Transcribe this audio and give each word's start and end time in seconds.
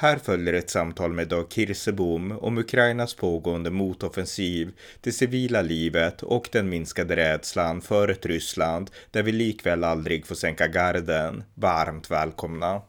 Här 0.00 0.16
följer 0.18 0.54
ett 0.54 0.70
samtal 0.70 1.12
med 1.12 1.28
Dag 1.28 1.46
Kirsebom 1.52 2.32
om 2.32 2.58
Ukrainas 2.58 3.14
pågående 3.14 3.70
motoffensiv, 3.70 4.72
det 5.00 5.12
civila 5.12 5.62
livet 5.62 6.22
och 6.22 6.48
den 6.52 6.68
minskade 6.68 7.16
rädslan 7.16 7.80
för 7.80 8.08
ett 8.08 8.26
Ryssland 8.26 8.90
där 9.10 9.22
vi 9.22 9.32
likväl 9.32 9.84
aldrig 9.84 10.26
får 10.26 10.34
sänka 10.34 10.66
garden. 10.66 11.44
Varmt 11.54 12.10
välkomna! 12.10 12.82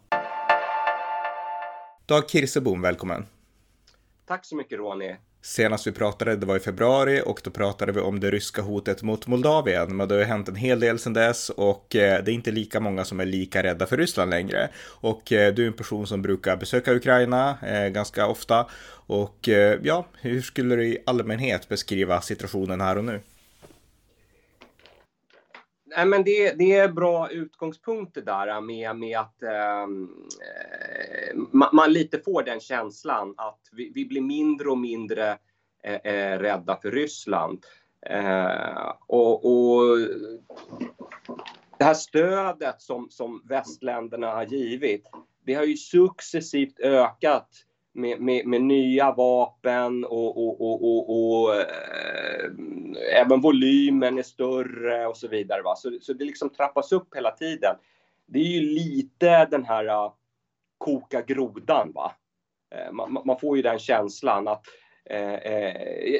Dag 2.05 2.29
Kirsebom, 2.29 2.81
välkommen! 2.81 3.25
Tack 4.25 4.45
så 4.45 4.55
mycket 4.55 4.77
Ronny! 4.79 5.15
Senast 5.41 5.87
vi 5.87 5.91
pratade, 5.91 6.35
det 6.35 6.45
var 6.45 6.55
i 6.55 6.59
februari 6.59 7.21
och 7.25 7.41
då 7.43 7.51
pratade 7.51 7.91
vi 7.91 7.99
om 7.99 8.19
det 8.19 8.31
ryska 8.31 8.61
hotet 8.61 9.03
mot 9.03 9.27
Moldavien. 9.27 9.97
Men 9.97 10.07
det 10.07 10.15
har 10.15 10.21
hänt 10.21 10.49
en 10.49 10.55
hel 10.55 10.79
del 10.79 10.99
sedan 10.99 11.13
dess 11.13 11.49
och 11.49 11.95
eh, 11.95 12.23
det 12.23 12.31
är 12.31 12.33
inte 12.33 12.51
lika 12.51 12.79
många 12.79 13.05
som 13.05 13.19
är 13.19 13.25
lika 13.25 13.63
rädda 13.63 13.85
för 13.85 13.97
Ryssland 13.97 14.29
längre. 14.29 14.69
Och 14.85 15.31
eh, 15.31 15.53
du 15.53 15.63
är 15.63 15.67
en 15.67 15.73
person 15.73 16.07
som 16.07 16.21
brukar 16.21 16.57
besöka 16.57 16.93
Ukraina 16.93 17.57
eh, 17.67 17.87
ganska 17.87 18.27
ofta. 18.27 18.65
Och 18.91 19.49
ja, 19.81 20.07
hur 20.21 20.41
skulle 20.41 20.75
du 20.75 20.87
i 20.87 20.97
allmänhet 21.05 21.69
beskriva 21.69 22.21
situationen 22.21 22.81
här 22.81 22.97
och 22.97 23.05
nu? 23.05 23.19
Nej, 25.95 26.05
men 26.05 26.23
det, 26.23 26.51
det 26.51 26.75
är 26.75 26.87
bra 26.87 27.29
utgångspunkter 27.29 28.21
där 28.21 28.47
äh, 28.47 28.61
med, 28.61 28.95
med 28.95 29.19
att 29.19 29.43
ehm, 29.43 30.09
eh, 30.41 31.37
man, 31.51 31.69
man, 31.73 31.93
lite 31.93 32.19
får 32.19 32.43
den 32.43 32.59
känslan 32.59 33.33
att 33.37 33.59
vi, 33.71 33.91
vi 33.95 34.05
blir 34.05 34.21
mindre 34.21 34.69
och 34.69 34.77
mindre 34.77 35.37
eh, 35.83 36.13
eh 36.13 36.39
rädda 36.39 36.79
för 36.81 36.91
Ryssland. 36.91 37.65
Eh, 38.05 38.93
och, 39.07 39.45
och, 39.45 39.97
det 41.77 41.85
här 41.85 41.93
stödet 41.93 42.81
som, 42.81 43.09
som 43.09 43.41
västländerna 43.49 44.27
har 44.27 44.45
givit, 44.45 45.05
det 45.45 45.53
har 45.53 45.63
ju 45.63 45.77
successivt 45.77 46.79
ökat 46.79 47.49
med, 47.93 48.21
med, 48.21 48.47
med, 48.47 48.61
nya 48.61 49.11
vapen 49.11 50.05
och, 50.05 50.37
och, 50.37 50.61
och, 50.61 50.83
och, 50.83 51.43
och 51.43 51.55
äh, 51.55 52.49
även 53.21 53.41
volymen 53.41 54.17
är 54.17 54.23
större 54.23 55.07
och 55.07 55.17
så 55.17 55.27
vidare. 55.27 55.61
Va? 55.61 55.75
Så, 55.75 55.97
så 56.01 56.13
det 56.13 56.25
liksom 56.25 56.49
trappas 56.49 56.91
upp 56.91 57.15
hela 57.15 57.31
tiden. 57.31 57.75
Det 58.25 58.39
är 58.39 58.43
ju 58.43 58.61
lite 58.61 59.45
den 59.45 59.65
här 59.65 59.85
uh, 59.85 60.13
koka 60.77 61.21
grodan. 61.21 61.91
Va? 61.95 62.11
Uh, 62.75 62.91
man, 62.93 63.21
man, 63.25 63.39
får 63.39 63.57
ju 63.57 63.63
den 63.63 63.79
känslan 63.79 64.47
att 64.47 64.65
uh, 65.13 65.49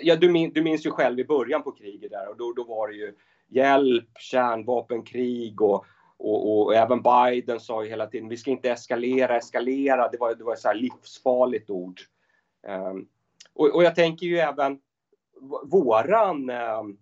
ja, 0.03 0.15
du, 0.15 0.29
min, 0.29 0.53
du 0.53 0.61
minns 0.61 0.85
ju 0.85 0.91
själv 0.91 1.19
i 1.19 1.25
början 1.25 1.63
på 1.63 1.71
kriget 1.71 2.11
där 2.11 2.29
och 2.29 2.37
då, 2.37 2.53
då 2.53 2.63
var 2.63 2.87
det 2.87 2.95
ju 2.95 3.13
hjälp, 3.47 4.09
kärnvapenkrig 4.19 5.61
och 5.61 5.85
och, 6.19 6.65
och, 6.65 6.75
även 6.75 7.01
Biden 7.01 7.59
sa 7.59 7.83
ju 7.83 7.89
hela 7.89 8.07
tiden, 8.07 8.29
vi 8.29 8.37
ska 8.37 8.51
inte 8.51 8.71
eskalera, 8.71 9.37
eskalera. 9.37 10.09
Det 10.11 10.17
var, 10.17 10.35
det 10.35 10.43
var 10.43 10.53
ett 10.53 10.59
så 10.59 10.73
livsfarligt 10.73 11.69
ord. 11.69 12.01
Um, 12.67 13.07
och, 13.53 13.75
och, 13.75 13.83
jag 13.83 13.95
tänker 13.95 14.25
ju 14.25 14.37
även 14.37 14.79
våran 15.63 16.49
um, 16.49 16.97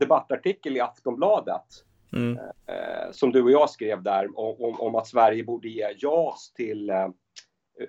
debattartikel 0.00 0.76
i 0.76 0.80
Aftonbladet. 0.80 1.64
Mm. 2.12 2.38
Uh, 2.38 3.12
som 3.12 3.32
du 3.32 3.42
och 3.42 3.50
jag 3.50 3.70
skrev 3.70 4.02
där 4.02 4.38
om, 4.38 4.80
om, 4.80 4.94
att 4.94 5.06
Sverige 5.06 5.44
borde 5.44 5.68
ge 5.68 5.94
JAS 5.98 6.52
till 6.52 6.90
uh, 6.90 7.08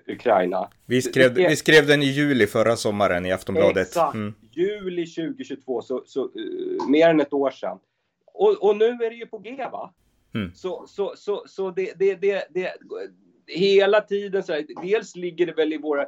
Ukraina. 0.06 0.68
Vi 0.86 1.02
skrev, 1.02 1.34
vi 1.34 1.56
skrev 1.56 1.86
den 1.86 2.02
i 2.02 2.06
juli 2.06 2.46
förra 2.46 2.76
sommaren 2.76 3.26
i 3.26 3.32
Aftonbladet. 3.32 3.86
Exakt, 3.86 4.14
mm. 4.14 4.34
juli 4.50 5.06
2022, 5.06 5.82
så, 5.82 6.02
så 6.06 6.24
uh, 6.24 6.88
mer 6.88 7.08
än 7.08 7.20
ett 7.20 7.32
år 7.32 7.50
sedan. 7.50 7.78
Och, 8.34 8.68
och, 8.68 8.76
nu 8.76 8.86
är 8.86 9.10
det 9.10 9.16
ju 9.16 9.26
på 9.26 9.38
G 9.38 9.68
va? 9.72 9.94
Mm. 10.34 10.54
Så, 10.54 10.84
så, 10.86 11.14
så, 11.16 11.44
så 11.46 11.70
det, 11.70 11.92
det, 11.98 12.14
det, 12.14 12.48
det, 12.50 12.72
hela 13.46 14.00
tiden 14.00 14.42
så 14.42 14.52
här, 14.52 14.66
dels 14.82 15.16
ligger 15.16 15.46
det 15.46 15.52
väl 15.52 15.72
i 15.72 15.78
våra 15.78 16.06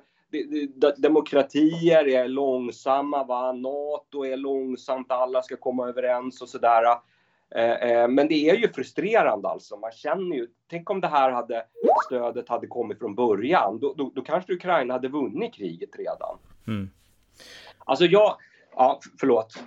demokratier 0.97 2.09
är 2.09 2.29
långsamma, 2.29 3.25
va? 3.25 3.53
NATO 3.53 4.25
är 4.25 4.37
långsamt, 4.37 5.11
alla 5.11 5.43
ska 5.43 5.57
komma 5.57 5.89
överens 5.89 6.43
och 6.43 6.49
sådär. 6.49 6.83
Eh, 7.55 7.73
eh, 7.73 8.09
men 8.09 8.29
det 8.29 8.51
är 8.51 8.57
ju 8.57 8.69
frustrerande 8.69 9.49
alltså. 9.49 9.77
Man 9.77 9.93
känner 9.93 10.37
ju, 10.37 10.49
tänk 10.71 10.91
om 10.91 11.01
det 11.01 11.09
här 11.09 11.31
hade, 11.31 11.67
stödet 12.07 12.49
hade 12.49 12.67
kommit 12.67 12.99
från 12.99 13.15
början. 13.15 13.79
Då, 13.79 13.95
då, 13.95 14.13
då 14.15 14.23
kanske 14.23 14.53
Ukraina 14.53 14.95
hade 14.95 15.09
vunnit 15.09 15.55
kriget 15.55 15.97
redan. 15.99 16.39
Mm. 16.67 16.91
Alltså 17.79 18.05
jag, 18.05 18.37
ja 18.77 19.01
förlåt. 19.21 19.63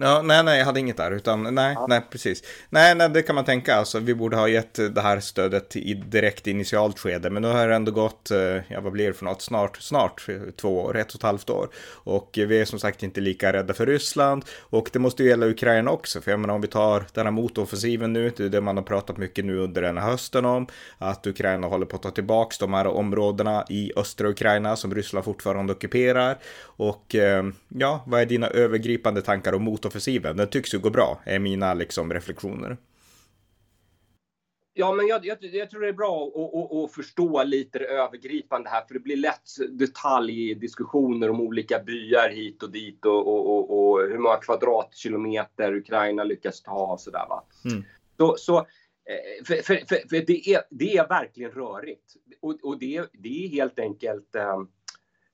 Ja, 0.00 0.22
nej, 0.22 0.44
nej, 0.44 0.58
jag 0.58 0.66
hade 0.66 0.80
inget 0.80 0.96
där, 0.96 1.10
utan 1.10 1.54
nej, 1.54 1.72
ja. 1.74 1.86
nej, 1.88 2.00
precis. 2.10 2.42
Nej, 2.70 2.94
nej, 2.94 3.08
det 3.08 3.22
kan 3.22 3.34
man 3.34 3.44
tänka, 3.44 3.74
alltså 3.74 3.98
vi 3.98 4.14
borde 4.14 4.36
ha 4.36 4.48
gett 4.48 4.94
det 4.94 5.00
här 5.00 5.20
stödet 5.20 5.76
i 5.76 5.94
direkt 5.94 6.46
initialt 6.46 6.98
skede, 6.98 7.30
men 7.30 7.42
nu 7.42 7.48
har 7.48 7.68
det 7.68 7.74
ändå 7.74 7.92
gått, 7.92 8.30
eh, 8.30 8.38
ja, 8.68 8.80
vad 8.80 8.92
blir 8.92 9.06
det 9.06 9.12
för 9.12 9.24
något, 9.24 9.42
snart, 9.42 9.76
snart 9.76 10.26
två 10.56 10.80
år, 10.80 10.96
ett 10.96 11.08
och 11.08 11.14
ett 11.14 11.22
halvt 11.22 11.50
år. 11.50 11.68
Och 11.90 12.30
vi 12.34 12.60
är 12.60 12.64
som 12.64 12.78
sagt 12.78 13.02
inte 13.02 13.20
lika 13.20 13.52
rädda 13.52 13.74
för 13.74 13.86
Ryssland, 13.86 14.44
och 14.60 14.90
det 14.92 14.98
måste 14.98 15.22
ju 15.22 15.28
gälla 15.28 15.46
Ukraina 15.46 15.90
också, 15.90 16.20
för 16.20 16.30
jag 16.30 16.40
menar 16.40 16.54
om 16.54 16.60
vi 16.60 16.68
tar 16.68 17.06
den 17.12 17.26
här 17.26 17.32
motoffensiven 17.32 18.12
nu, 18.12 18.32
det 18.36 18.44
är 18.44 18.48
det 18.48 18.60
man 18.60 18.76
har 18.76 18.84
pratat 18.84 19.16
mycket 19.16 19.44
nu 19.44 19.58
under 19.58 19.82
den 19.82 19.98
här 19.98 20.10
hösten 20.10 20.44
om, 20.44 20.66
att 20.98 21.26
Ukraina 21.26 21.66
håller 21.66 21.86
på 21.86 21.96
att 21.96 22.02
ta 22.02 22.10
tillbaks 22.10 22.58
de 22.58 22.74
här 22.74 22.86
områdena 22.86 23.64
i 23.68 23.92
östra 23.96 24.28
Ukraina 24.28 24.76
som 24.76 24.94
Ryssland 24.94 25.24
fortfarande 25.24 25.72
ockuperar. 25.72 26.38
Och 26.62 27.14
eh, 27.14 27.44
ja, 27.68 28.04
vad 28.06 28.20
är 28.20 28.26
dina 28.26 28.46
övergripande 28.46 29.22
tankar 29.22 29.52
om 29.52 29.62
mot 29.62 29.81
motoffensiven. 29.82 30.36
Den 30.36 30.48
tycks 30.48 30.74
ju 30.74 30.78
gå 30.78 30.90
bra, 30.90 31.20
är 31.24 31.38
mina 31.38 31.74
liksom 31.74 32.12
reflektioner. 32.12 32.76
Ja, 34.74 34.92
men 34.92 35.06
jag, 35.06 35.26
jag, 35.26 35.38
jag, 35.40 35.70
tror 35.70 35.80
det 35.80 35.88
är 35.88 35.92
bra 35.92 36.26
att, 36.26 36.54
att, 36.54 36.84
att, 36.84 36.92
förstå 36.92 37.42
lite 37.42 37.78
det 37.78 37.84
övergripande 37.84 38.70
här, 38.70 38.84
för 38.86 38.94
det 38.94 39.00
blir 39.00 39.16
lätt 39.16 39.50
detaljdiskussioner 39.70 41.30
om 41.30 41.40
olika 41.40 41.78
byar 41.78 42.30
hit 42.30 42.62
och 42.62 42.72
dit 42.72 43.04
och, 43.04 43.28
och, 43.28 43.70
och 43.70 44.00
hur 44.00 44.18
många 44.18 44.36
kvadratkilometer 44.36 45.74
Ukraina 45.74 46.24
lyckas 46.24 46.62
ta 46.62 46.92
och 46.92 47.00
sådär. 47.00 47.26
Va? 47.28 47.44
Mm. 47.64 47.84
Så, 48.16 48.36
så 48.38 48.58
eh, 48.58 49.44
för, 49.44 49.54
för, 49.54 49.74
för, 49.74 50.08
för, 50.08 50.26
det, 50.26 50.48
är, 50.48 50.62
det 50.70 50.96
är 50.96 51.08
verkligen 51.08 51.50
rörigt 51.50 52.14
och, 52.40 52.58
och 52.62 52.78
det, 52.78 53.06
det 53.12 53.44
är 53.44 53.48
helt 53.48 53.78
enkelt 53.78 54.36
um, 54.56 54.68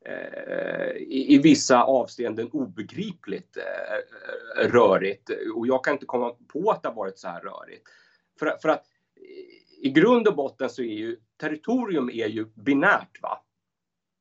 Eh, 0.08 0.96
i, 0.96 1.34
i 1.34 1.38
vissa 1.38 1.82
avseenden 1.82 2.50
obegripligt 2.50 3.56
eh, 3.56 4.64
eh, 4.64 4.70
rörigt. 4.70 5.30
Och 5.54 5.66
jag 5.66 5.84
kan 5.84 5.92
inte 5.92 6.06
komma 6.06 6.34
på 6.52 6.70
att 6.70 6.82
det 6.82 6.88
har 6.88 6.96
varit 6.96 7.18
så 7.18 7.28
här 7.28 7.40
rörigt. 7.40 7.88
För, 8.38 8.56
för 8.62 8.68
att 8.68 8.84
i 9.82 9.90
grund 9.90 10.28
och 10.28 10.34
botten 10.34 10.70
så 10.70 10.82
är 10.82 10.94
ju 10.94 11.16
territorium 11.40 12.08
är 12.08 12.26
ju 12.26 12.44
binärt. 12.44 13.22
va? 13.22 13.44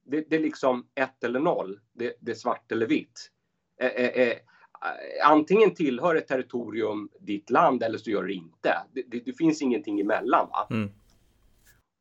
Det, 0.05 0.29
det 0.29 0.35
är 0.35 0.39
liksom 0.39 0.87
ett 0.95 1.23
eller 1.23 1.39
noll. 1.39 1.79
Det, 1.93 2.17
det 2.19 2.31
är 2.31 2.35
svart 2.35 2.71
eller 2.71 2.87
vitt. 2.87 3.31
Eh, 3.81 3.87
eh, 3.87 4.27
eh 4.27 4.37
antingen 5.23 5.75
tillhör 5.75 6.15
ett 6.15 6.27
territorium 6.27 7.09
ditt 7.19 7.49
land 7.49 7.83
eller 7.83 7.97
så 7.97 8.09
gör 8.09 8.23
det 8.23 8.33
inte. 8.33 8.77
Det, 8.93 9.03
det, 9.07 9.19
det 9.25 9.33
finns 9.33 9.61
ingenting 9.61 9.99
emellan. 9.99 10.49
Va? 10.49 10.67
Mm. 10.69 10.89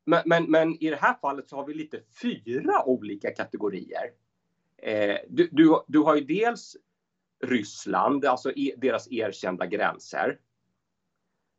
Men, 0.09 0.21
men, 0.25 0.51
men, 0.51 0.83
i 0.83 0.89
det 0.89 0.95
här 0.95 1.13
fallet 1.21 1.49
så 1.49 1.55
har 1.55 1.65
vi 1.65 1.73
lite 1.73 1.99
fyra 2.21 2.85
olika 2.85 3.31
kategorier. 3.31 4.11
Eh, 4.77 5.17
du, 5.29 5.49
du, 5.51 5.83
du, 5.87 5.99
har 5.99 6.15
ju 6.15 6.21
dels 6.21 6.77
Ryssland, 7.45 8.25
alltså 8.25 8.51
e, 8.55 8.73
deras 8.77 9.11
erkända 9.11 9.65
gränser. 9.65 10.39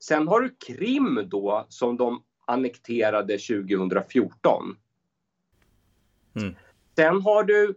Sen 0.01 0.29
har 0.29 0.41
du 0.41 0.57
Krim 0.67 1.29
då 1.31 1.67
som 1.69 1.97
de 1.97 2.25
annekterade 2.47 3.39
2014. 3.39 4.77
Mm. 6.35 6.55
Sen 6.97 7.23
har 7.23 7.45
du 7.45 7.75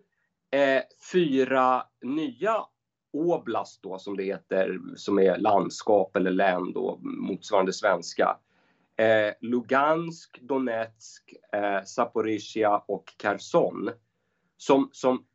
eh, 0.51 0.81
fyra 1.11 1.83
nya 2.01 2.65
oblast 3.13 3.83
då 3.83 3.99
som 3.99 4.17
det 4.17 4.23
heter, 4.23 4.79
som 4.95 5.19
är 5.19 5.37
landskap 5.37 6.15
eller 6.15 6.31
län 6.31 6.73
då, 6.73 6.99
motsvarande 7.01 7.73
svenska 7.73 8.37
eh, 9.01 9.33
Lugansk, 9.41 10.39
Donetsk, 10.41 11.33
eh, 11.53 11.83
Zaporizjzja 11.83 12.77
och 12.77 13.13
Kherson. 13.17 13.89
Som, 14.57 14.89
som 14.91 15.25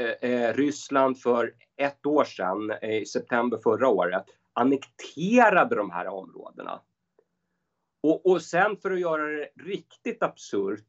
eh, 0.00 0.30
eh, 0.30 0.54
Ryssland 0.54 1.20
för 1.20 1.54
ett 1.76 2.06
år 2.06 2.24
sedan, 2.24 2.70
eh, 2.70 3.02
i 3.02 3.06
september 3.06 3.58
förra 3.58 3.88
året, 3.88 4.24
annekterade 4.52 5.76
de 5.76 5.90
här 5.90 6.06
områdena. 6.06 6.80
Och, 8.02 8.26
och 8.26 8.42
sen 8.42 8.76
för 8.76 8.90
att 8.90 9.00
göra 9.00 9.26
det 9.26 9.48
riktigt 9.56 10.22
absurt 10.22 10.88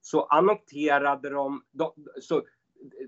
så 0.00 0.24
annekterade 0.24 1.30
de, 1.30 1.64
de, 1.70 1.92
så, 2.20 2.42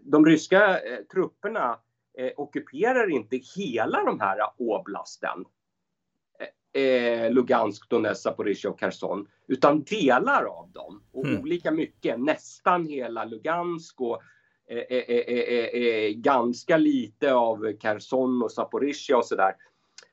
de 0.02 0.26
ryska 0.26 0.80
eh, 0.80 0.98
trupperna 1.12 1.80
eh, 2.18 2.32
ockuperar 2.36 3.10
inte 3.10 3.40
hela 3.56 4.04
de 4.04 4.20
här 4.20 4.38
oblasten 4.56 5.44
eh, 6.76 7.30
Lugansk, 7.30 7.88
Donetsk, 7.88 8.22
Zaporizjzja 8.22 8.70
och 8.70 8.80
Kherson, 8.80 9.26
utan 9.48 9.82
delar 9.82 10.44
av 10.44 10.70
dem. 10.72 11.02
Och 11.12 11.26
mm. 11.26 11.40
olika 11.40 11.70
mycket, 11.70 12.20
nästan 12.20 12.86
hela 12.86 13.24
Lugansk 13.24 14.00
och 14.00 14.22
eh, 14.70 14.78
eh, 14.78 15.82
eh, 15.82 16.10
ganska 16.10 16.76
lite 16.76 17.34
av 17.34 17.72
Kherson 17.80 18.42
och 18.42 18.52
Zaporizjzja 18.52 19.16
och 19.16 19.26
sådär. 19.26 19.54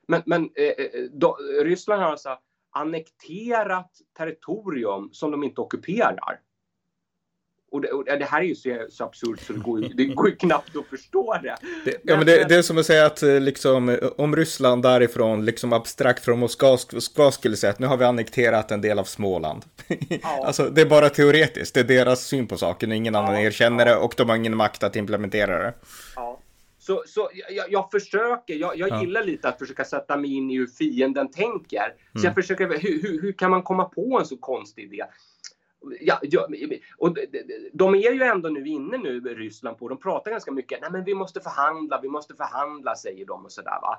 Men, 0.07 0.21
men 0.25 0.49
då, 1.11 1.37
Ryssland 1.63 2.01
har 2.01 2.09
alltså 2.09 2.37
annekterat 2.71 3.91
territorium 4.17 5.09
som 5.11 5.31
de 5.31 5.43
inte 5.43 5.61
ockuperar. 5.61 6.39
Och 7.73 7.81
det, 7.81 7.91
och 7.91 8.05
det, 8.05 8.25
här 8.25 8.41
är 8.41 8.45
ju 8.45 8.55
så, 8.55 8.85
så 8.89 9.03
absurt 9.03 9.39
så 9.39 9.53
det 9.53 9.59
går, 9.59 9.89
det 9.93 10.05
går 10.05 10.29
ju 10.29 10.35
knappt 10.35 10.75
att 10.75 10.85
förstå 10.85 11.37
det. 11.43 11.55
det 11.85 11.97
ja, 12.03 12.17
men 12.17 12.25
det, 12.25 12.49
det, 12.49 12.55
är 12.55 12.61
som 12.61 12.77
att 12.77 12.85
säga 12.85 13.05
att 13.05 13.23
eh, 13.23 13.39
liksom, 13.39 13.99
om 14.17 14.35
Ryssland 14.35 14.83
därifrån, 14.83 15.45
liksom 15.45 15.73
abstrakt 15.73 16.25
från 16.25 16.39
Moskva, 16.39 16.77
Moskva 16.93 17.31
skulle 17.31 17.57
säga 17.57 17.71
att 17.71 17.79
nu 17.79 17.87
har 17.87 17.97
vi 17.97 18.05
annekterat 18.05 18.71
en 18.71 18.81
del 18.81 18.99
av 18.99 19.03
Småland. 19.03 19.65
Ja. 20.21 20.45
alltså, 20.45 20.69
det 20.69 20.81
är 20.81 20.85
bara 20.85 21.09
teoretiskt, 21.09 21.73
det 21.73 21.79
är 21.79 21.83
deras 21.83 22.25
syn 22.25 22.47
på 22.47 22.57
saken, 22.57 22.91
ingen 22.91 23.15
annan 23.15 23.35
ja, 23.35 23.41
erkänner 23.41 23.85
ja. 23.85 23.91
det 23.91 23.97
och 23.97 24.13
de 24.17 24.29
har 24.29 24.35
ingen 24.35 24.57
makt 24.57 24.83
att 24.83 24.95
implementera 24.95 25.57
det. 25.63 25.73
Ja. 26.15 26.39
Så, 26.79 27.03
så 27.07 27.29
jag, 27.49 27.71
jag 27.71 27.91
försöker, 27.91 28.53
jag, 28.53 28.77
jag 28.77 29.01
gillar 29.01 29.23
lite 29.23 29.49
att 29.49 29.59
försöka 29.59 29.85
sätta 29.85 30.17
mig 30.17 30.33
in 30.33 30.51
i 30.51 30.57
hur 30.57 30.67
fienden 30.67 31.31
tänker. 31.31 31.93
Så 32.11 32.19
mm. 32.19 32.25
jag 32.25 32.33
försöker, 32.33 32.67
hur, 32.67 33.01
hur, 33.01 33.21
hur 33.21 33.31
kan 33.31 33.51
man 33.51 33.63
komma 33.63 33.85
på 33.85 34.19
en 34.19 34.25
så 34.25 34.37
konstig 34.37 34.83
idé? 34.83 35.03
Ja, 36.01 36.19
ja, 36.21 36.47
och 36.97 37.17
de 37.73 37.95
är 37.95 38.11
ju 38.11 38.23
ändå 38.23 38.49
nu 38.49 38.67
inne 38.67 38.97
nu 38.97 39.17
i 39.17 39.19
Ryssland 39.19 39.77
på, 39.77 39.89
de 39.89 39.97
pratar 39.97 40.31
ganska 40.31 40.51
mycket, 40.51 40.81
nej 40.81 40.91
men 40.91 41.03
vi 41.03 41.13
måste 41.13 41.41
förhandla, 41.41 41.99
vi 42.01 42.09
måste 42.09 42.35
förhandla 42.35 42.95
säger 42.95 43.25
de 43.25 43.45
och 43.45 43.51
sådär 43.51 43.79
va. 43.81 43.97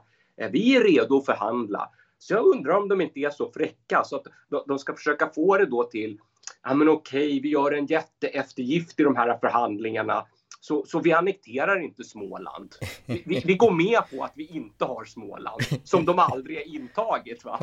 Vi 0.50 0.76
är 0.76 0.84
redo 0.84 1.16
att 1.16 1.26
förhandla. 1.26 1.90
Så 2.18 2.34
jag 2.34 2.46
undrar 2.46 2.74
om 2.74 2.88
de 2.88 3.00
inte 3.00 3.20
är 3.20 3.30
så 3.30 3.50
fräcka 3.52 4.04
så 4.04 4.16
att 4.16 4.26
de 4.66 4.78
ska 4.78 4.94
försöka 4.94 5.28
få 5.28 5.56
det 5.56 5.66
då 5.66 5.84
till, 5.84 6.20
ja 6.62 6.74
men 6.74 6.88
okej, 6.88 7.40
vi 7.40 7.48
gör 7.48 7.72
en 7.72 7.86
jätteeftergift 7.86 9.00
i 9.00 9.02
de 9.02 9.16
här 9.16 9.38
förhandlingarna. 9.38 10.26
Så, 10.60 10.84
så 10.86 11.00
vi 11.00 11.12
annekterar 11.12 11.80
inte 11.80 12.04
Småland. 12.04 12.74
Vi, 13.06 13.22
vi, 13.26 13.42
vi, 13.44 13.54
går 13.54 13.70
med 13.70 14.02
på 14.10 14.24
att 14.24 14.32
vi 14.34 14.46
inte 14.46 14.84
har 14.84 15.04
Småland, 15.04 15.62
som 15.84 16.04
de 16.04 16.18
aldrig 16.18 16.56
har 16.56 16.74
intagit. 16.74 17.44
Va? 17.44 17.58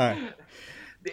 Det, 1.00 1.12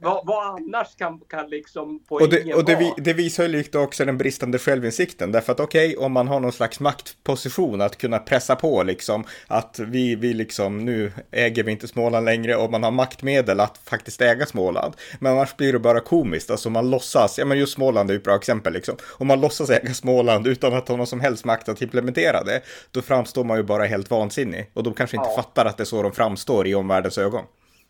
vad, 0.00 0.26
vad, 0.26 0.46
annars 0.46 0.96
kan, 0.96 1.20
kan 1.28 1.50
liksom 1.50 2.04
poängen 2.08 2.24
och 2.24 2.44
det, 2.44 2.54
och 2.54 2.64
det, 2.64 2.74
vara? 2.74 2.94
det 2.96 3.12
visar 3.12 3.42
ju 3.42 3.48
lite 3.48 3.78
också 3.78 4.04
den 4.04 4.18
bristande 4.18 4.58
självinsikten. 4.58 5.32
Därför 5.32 5.52
att 5.52 5.60
okej, 5.60 5.96
okay, 5.96 6.04
om 6.06 6.12
man 6.12 6.28
har 6.28 6.40
någon 6.40 6.52
slags 6.52 6.80
maktposition 6.80 7.80
att 7.80 7.98
kunna 7.98 8.18
pressa 8.18 8.56
på 8.56 8.82
liksom 8.82 9.24
att 9.46 9.78
vi, 9.78 10.14
vi 10.14 10.34
liksom 10.34 10.84
nu 10.84 11.12
äger 11.30 11.62
vi 11.62 11.72
inte 11.72 11.88
Småland 11.88 12.24
längre 12.24 12.56
och 12.56 12.70
man 12.70 12.82
har 12.82 12.90
maktmedel 12.90 13.60
att 13.60 13.78
faktiskt 13.78 14.20
äga 14.20 14.46
Småland. 14.46 14.94
Men 15.20 15.32
annars 15.32 15.56
blir 15.56 15.72
det 15.72 15.78
bara 15.78 16.00
komiskt, 16.00 16.50
alltså 16.50 16.70
man 16.70 16.90
låtsas, 16.90 17.38
ja 17.38 17.44
men 17.44 17.58
just 17.58 17.74
Småland 17.74 18.10
är 18.10 18.14
ju 18.14 18.18
ett 18.18 18.24
bra 18.24 18.36
exempel 18.36 18.72
liksom. 18.72 18.96
Om 19.04 19.26
man 19.26 19.40
låtsas 19.40 19.70
äga 19.70 19.94
Småland 19.94 20.46
utan 20.46 20.74
att 20.74 20.88
ha 20.88 20.96
någon 20.96 21.06
som 21.06 21.20
helst 21.20 21.44
makt 21.44 21.68
att 21.68 21.82
implementera 21.82 22.44
det, 22.44 22.62
då 22.90 23.02
framstår 23.02 23.44
man 23.44 23.56
ju 23.56 23.62
bara 23.62 23.84
helt 23.84 24.10
vansinnig. 24.10 24.70
Och 24.74 24.82
de 24.82 24.94
kanske 24.94 25.16
inte 25.16 25.28
ja. 25.28 25.42
fattar 25.42 25.66
att 25.66 25.76
det 25.76 25.82
är 25.82 25.84
så 25.84 26.02
de 26.02 26.12
framstår 26.12 26.66
i 26.66 26.74
omvärldens 26.74 27.18
ögon. 27.18 27.44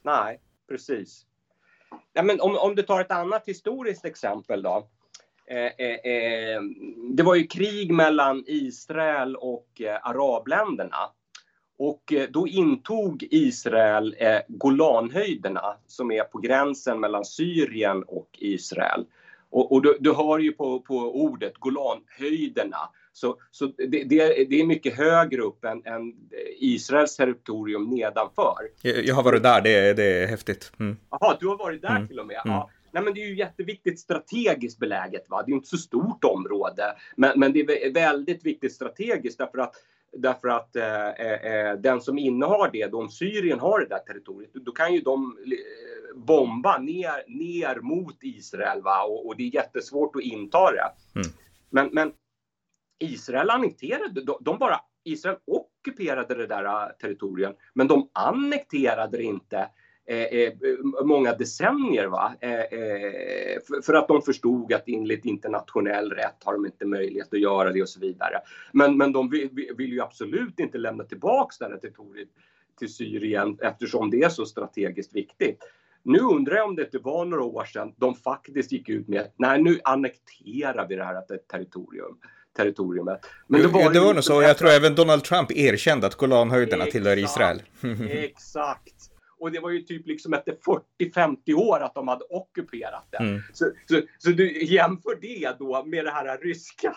Nej, 0.04 0.40
precis. 0.69 1.27
Ja, 2.12 2.22
men 2.22 2.40
om, 2.40 2.56
om 2.56 2.75
du 2.75 2.82
tar 2.82 3.00
ett 3.00 3.10
annat 3.10 3.49
historiskt 3.49 4.05
exempel 4.05 4.62
då. 4.62 4.88
Eh, 5.50 5.87
eh, 5.87 6.12
eh, 6.12 6.60
det 7.10 7.22
var 7.22 7.34
ju 7.34 7.46
krig 7.46 7.93
mellan 7.93 8.44
Israel 8.46 9.37
och 9.37 9.81
eh, 9.81 9.99
arabländerna. 10.02 11.10
Och 11.78 12.12
eh, 12.12 12.28
då 12.31 12.49
intog 12.49 13.26
Israel 13.31 14.16
eh, 14.19 14.40
Golanhöjderna 14.49 15.76
som 15.87 16.10
är 16.10 16.25
på 16.25 16.38
gränsen 16.38 17.00
mellan 17.00 17.25
Syrien 17.25 18.02
och 18.02 18.28
Israel. 18.38 19.06
Och, 19.50 19.72
och 19.72 19.82
du, 19.82 19.96
du 20.00 20.12
hör 20.12 20.38
ju 20.38 20.52
på, 20.52 20.81
på 20.81 20.94
ordet 20.94 21.58
Golanhöjderna 21.58 22.90
så, 23.19 23.37
så 23.50 23.67
det, 23.67 23.87
det, 23.87 24.44
det, 24.50 24.61
är 24.61 24.67
mycket 24.67 24.97
högre 24.97 25.43
upp 25.43 25.65
än, 25.65 25.87
än, 25.87 26.15
Israels 26.59 27.17
territorium 27.17 27.91
nedanför. 27.91 28.56
Jag, 28.82 29.15
har 29.15 29.23
varit 29.23 29.43
där, 29.43 29.61
det 29.61 29.75
är, 29.75 29.94
det 29.94 30.23
är 30.23 30.26
häftigt. 30.26 30.73
Mm. 30.81 30.97
Jaha, 31.11 31.37
du 31.41 31.49
har 31.49 31.56
varit 31.56 31.82
där 31.82 31.97
mm. 31.97 32.09
till 32.09 32.20
och 32.20 32.26
med? 32.26 32.41
Mm. 32.44 32.56
Ja. 32.56 32.70
Nej, 32.93 33.03
men 33.03 33.15
det 33.15 33.23
är 33.23 33.29
ju 33.29 33.37
jätteviktigt 33.37 34.00
strategiskt 34.00 34.79
beläget. 34.79 35.25
Va? 35.29 35.43
Det 35.47 35.53
är 35.53 35.55
inte 35.55 35.69
så 35.69 35.76
stort 35.76 36.25
område, 36.25 36.94
men, 37.17 37.41
men 37.41 37.53
det 37.53 37.61
är 37.61 37.93
väldigt 37.93 38.47
viktigt 38.47 38.73
strategiskt 38.73 39.38
därför 39.38 39.59
att 39.59 39.75
Därför 40.12 40.49
att 40.49 40.76
eh, 40.76 41.09
eh, 41.09 41.75
den 41.79 42.00
som 42.00 42.19
innehar 42.19 42.71
det, 42.73 42.87
då 42.87 42.99
om 42.99 43.09
Syrien 43.09 43.61
har 43.61 43.81
det 43.81 43.87
där 43.87 43.99
territoriet, 43.99 44.50
då 44.55 44.73
kan 44.73 44.94
ju 44.94 45.00
de 45.00 45.38
eh, 45.47 46.19
bomba 46.21 46.79
ner, 46.79 47.38
ner 47.38 47.81
mot 47.81 48.17
Israel 48.21 48.82
va? 48.82 49.05
Och, 49.05 49.26
och 49.26 49.37
det 49.37 49.43
är 49.43 49.55
jättesvårt 49.55 50.17
att 50.17 50.23
inta 50.23 50.71
det. 50.73 50.93
Mm. 51.14 51.29
Men, 51.71 51.88
men 51.93 52.12
Israel 52.99 53.50
annekterade, 53.50 54.25
de, 54.25 54.39
de 54.41 54.59
bara, 54.59 54.81
Israel 55.05 55.37
ockuperade 55.45 56.35
det 56.35 56.47
där 56.47 56.65
äh, 56.65 56.89
territoriet, 57.00 57.56
men 57.75 57.89
de 57.89 58.09
annekterade 58.12 59.17
det 59.17 59.23
inte 59.23 59.69
eh, 60.06 60.23
eh 60.23 60.53
många 61.05 61.33
decennier. 61.35 62.06
Va? 62.06 62.35
Eh, 62.41 62.50
eh 62.50 63.59
för, 63.67 63.83
för, 63.83 63.95
att 63.95 64.09
de 64.09 64.23
förstod 64.23 64.73
att 64.73 64.85
enligt 64.87 65.25
internationell 65.25 66.11
rätt 66.11 66.45
har 66.45 66.53
de 66.53 66.67
inte 66.67 66.87
möjlighet 66.87 67.35
att 67.35 67.41
göra 67.41 67.73
det 67.73 67.83
och 67.83 67.89
så 67.89 68.00
vidare. 68.00 68.41
Men, 68.73 68.97
men 68.97 69.12
de 69.12 69.31
vill, 69.31 69.50
vill 69.77 69.93
ju 69.93 70.00
absolut 70.00 70.61
inte 70.61 70.79
lämna 70.79 71.05
tillbaks 71.05 71.59
det 71.59 71.65
här 71.65 71.77
territoriet 71.77 72.29
till 72.79 72.95
Syrien 72.95 73.59
eftersom 73.61 74.11
det 74.11 74.23
är 74.23 74.29
så 74.29 74.47
strategiskt 74.47 75.15
viktigt. 75.15 75.59
Nu 76.03 76.19
undrar 76.19 76.56
jag 76.56 76.69
om 76.69 76.77
det 76.77 76.83
inte 76.83 76.99
var 76.99 77.25
några 77.25 77.45
år 77.45 77.65
sedan 77.65 77.95
de 77.97 78.15
faktiskt 78.15 78.73
gick 78.73 78.89
ut 78.89 79.09
med 79.09 79.33
nej 79.37 79.62
nu 79.62 79.81
annekterar 79.85 80.89
vi 80.89 80.97
det 80.97 81.05
här 81.05 81.23
territorium 81.50 82.19
territoriumet. 82.58 83.20
Men 83.46 83.62
det 83.62 83.69
var, 83.69 83.93
det 83.93 84.00
var 84.00 84.14
nog 84.14 84.25
så. 84.25 84.43
Jag 84.43 84.58
tror 84.58 84.70
även 84.70 84.94
Donald 84.94 85.25
Trump 85.25 85.52
erkände 85.52 86.06
att 86.06 86.14
Golanhöjderna 86.14 86.87
tillhör 86.87 87.16
Israel. 87.16 87.62
exakt. 88.10 88.94
Och 89.40 89.52
det 89.52 89.61
var 89.61 89.70
ju 89.70 89.81
typ 89.81 90.06
liksom 90.06 90.35
efter 90.35 90.56
40-50 91.00 91.55
år 91.55 91.81
att 91.81 91.94
de 91.94 92.08
hade 92.08 92.25
ockuperat 92.25 93.06
det. 93.11 93.17
Mm. 93.17 93.43
Så, 93.52 93.70
så, 93.88 94.00
så, 94.19 94.31
du 94.31 94.64
jämför 94.64 95.19
det 95.20 95.58
då 95.58 95.85
med 95.85 96.05
den 96.05 96.14
här 96.14 96.38
ryska 96.38 96.94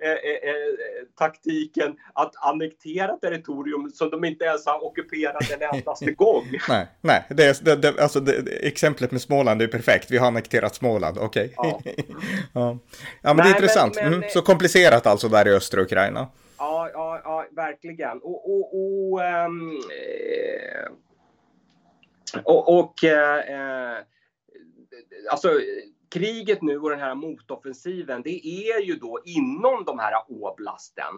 eh, 0.00 0.10
eh, 0.10 0.50
eh, 0.50 1.06
taktiken 1.18 1.96
att 2.14 2.32
annektera 2.36 3.16
territorium 3.16 3.90
som 3.90 4.10
de 4.10 4.24
inte 4.24 4.44
ens 4.44 4.66
har 4.66 4.84
ockuperat 4.84 5.50
en 5.50 5.74
endaste 5.74 6.10
gång. 6.16 6.44
nej, 6.68 6.86
nej 7.00 7.24
det 7.28 7.44
är, 7.44 7.64
det, 7.64 7.76
det, 7.76 8.02
alltså 8.02 8.20
det, 8.20 8.66
exemplet 8.66 9.10
med 9.10 9.20
Småland 9.20 9.62
är 9.62 9.66
perfekt. 9.66 10.10
Vi 10.10 10.18
har 10.18 10.26
annekterat 10.26 10.74
Småland, 10.74 11.18
okej. 11.18 11.54
Okay. 11.56 11.72
Ja. 11.84 11.92
ja. 12.52 12.78
ja. 13.22 13.34
men 13.34 13.36
nej, 13.36 13.44
det 13.44 13.50
är 13.50 13.54
intressant. 13.54 13.94
Men, 13.94 14.04
men, 14.04 14.14
mm. 14.14 14.30
Så 14.30 14.42
komplicerat 14.42 15.06
alltså 15.06 15.28
där 15.28 15.48
i 15.48 15.50
östra 15.50 15.82
Ukraina. 15.82 16.28
Ja, 16.58 16.90
ja, 16.92 17.20
ja 17.24 17.46
verkligen. 17.56 18.18
Och, 18.22 18.50
och, 18.50 18.74
och 18.74 19.20
um, 19.20 19.82
Alltså, 22.34 22.50
och, 22.50 22.78
och 22.78 23.04
eh, 23.04 23.38
eh, 23.38 23.98
alltså 25.30 25.48
kriget 26.10 26.62
nu 26.62 26.78
och 26.78 26.90
den 26.90 27.00
här 27.00 27.14
motoffensiven, 27.14 28.22
det 28.22 28.46
är 28.46 28.80
ju 28.80 28.94
då 28.94 29.20
inom 29.24 29.84
de 29.84 29.98
här 29.98 30.12
oblasten. 30.28 31.14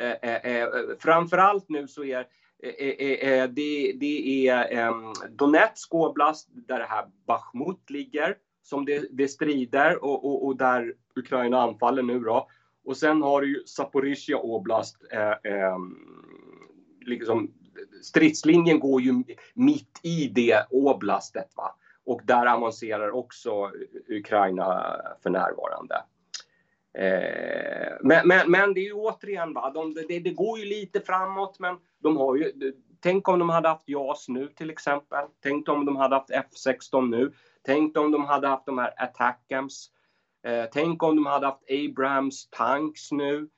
Eh, 0.00 0.30
eh, 0.30 0.56
eh 0.56 0.68
framförallt 0.98 1.68
nu 1.68 1.88
så 1.88 2.04
är 2.04 2.18
eh, 2.62 3.48
det, 3.48 3.92
det 4.00 4.48
är 4.48 4.72
ehm, 4.72 5.12
Donetsk 5.30 5.94
oblast 5.94 6.48
där 6.52 6.78
det 6.78 6.84
här 6.84 7.06
Bachmut 7.26 7.90
ligger 7.90 8.36
som 8.62 8.84
det, 8.84 9.08
det 9.10 9.28
strider 9.28 10.04
och, 10.04 10.24
och, 10.24 10.46
och, 10.46 10.56
där 10.56 10.94
Ukraina 11.16 11.60
anfaller 11.62 12.02
nu 12.02 12.20
då. 12.20 12.48
Och 12.84 12.96
sen 12.96 13.22
har 13.22 13.40
du 13.40 13.48
ju 13.48 13.66
Zaporizjzja 13.66 14.38
oblast, 14.38 14.96
ehm, 15.44 15.96
liksom 17.00 17.54
stridslinjen 18.02 18.80
går 18.80 19.00
ju 19.00 19.24
mitt 19.54 20.00
i 20.02 20.28
det 20.28 20.66
oblastet. 20.70 21.56
Va? 21.56 21.74
Och 22.04 22.20
där 22.24 22.46
avancerar 22.46 23.10
också 23.10 23.70
Ukraina 24.08 24.96
för 25.22 25.30
närvarande. 25.30 26.02
Eh, 26.94 27.92
men, 28.00 28.28
men, 28.28 28.50
men, 28.50 28.74
det 28.74 28.80
är 28.80 28.84
ju 28.84 28.92
återigen, 28.92 29.54
va? 29.54 29.70
De, 29.70 29.94
det, 29.94 30.18
det, 30.18 30.30
går 30.30 30.58
ju 30.58 30.64
lite 30.64 31.00
framåt 31.00 31.58
men 31.58 31.76
de 32.02 32.16
har 32.16 32.36
ju, 32.36 32.72
tänk 33.00 33.28
om 33.28 33.38
de 33.38 33.48
hade 33.48 33.68
haft 33.68 33.88
JAS 33.88 34.28
nu 34.28 34.48
till 34.48 34.70
exempel. 34.70 35.24
Tänk 35.42 35.68
om 35.68 35.86
de 35.86 35.96
hade 35.96 36.14
haft 36.14 36.30
F16 36.30 37.10
nu. 37.10 37.32
Tänk 37.62 37.98
om 37.98 38.12
de 38.12 38.24
hade 38.24 38.48
haft 38.48 38.66
de 38.66 38.78
här 38.78 38.92
Attackams. 38.96 39.90
Eh, 40.44 40.64
tänk 40.72 41.02
om 41.02 41.16
de 41.16 41.26
hade 41.26 41.46
haft 41.46 41.64
Abrams 41.70 42.48
tanks 42.50 43.12
nu. 43.12 43.48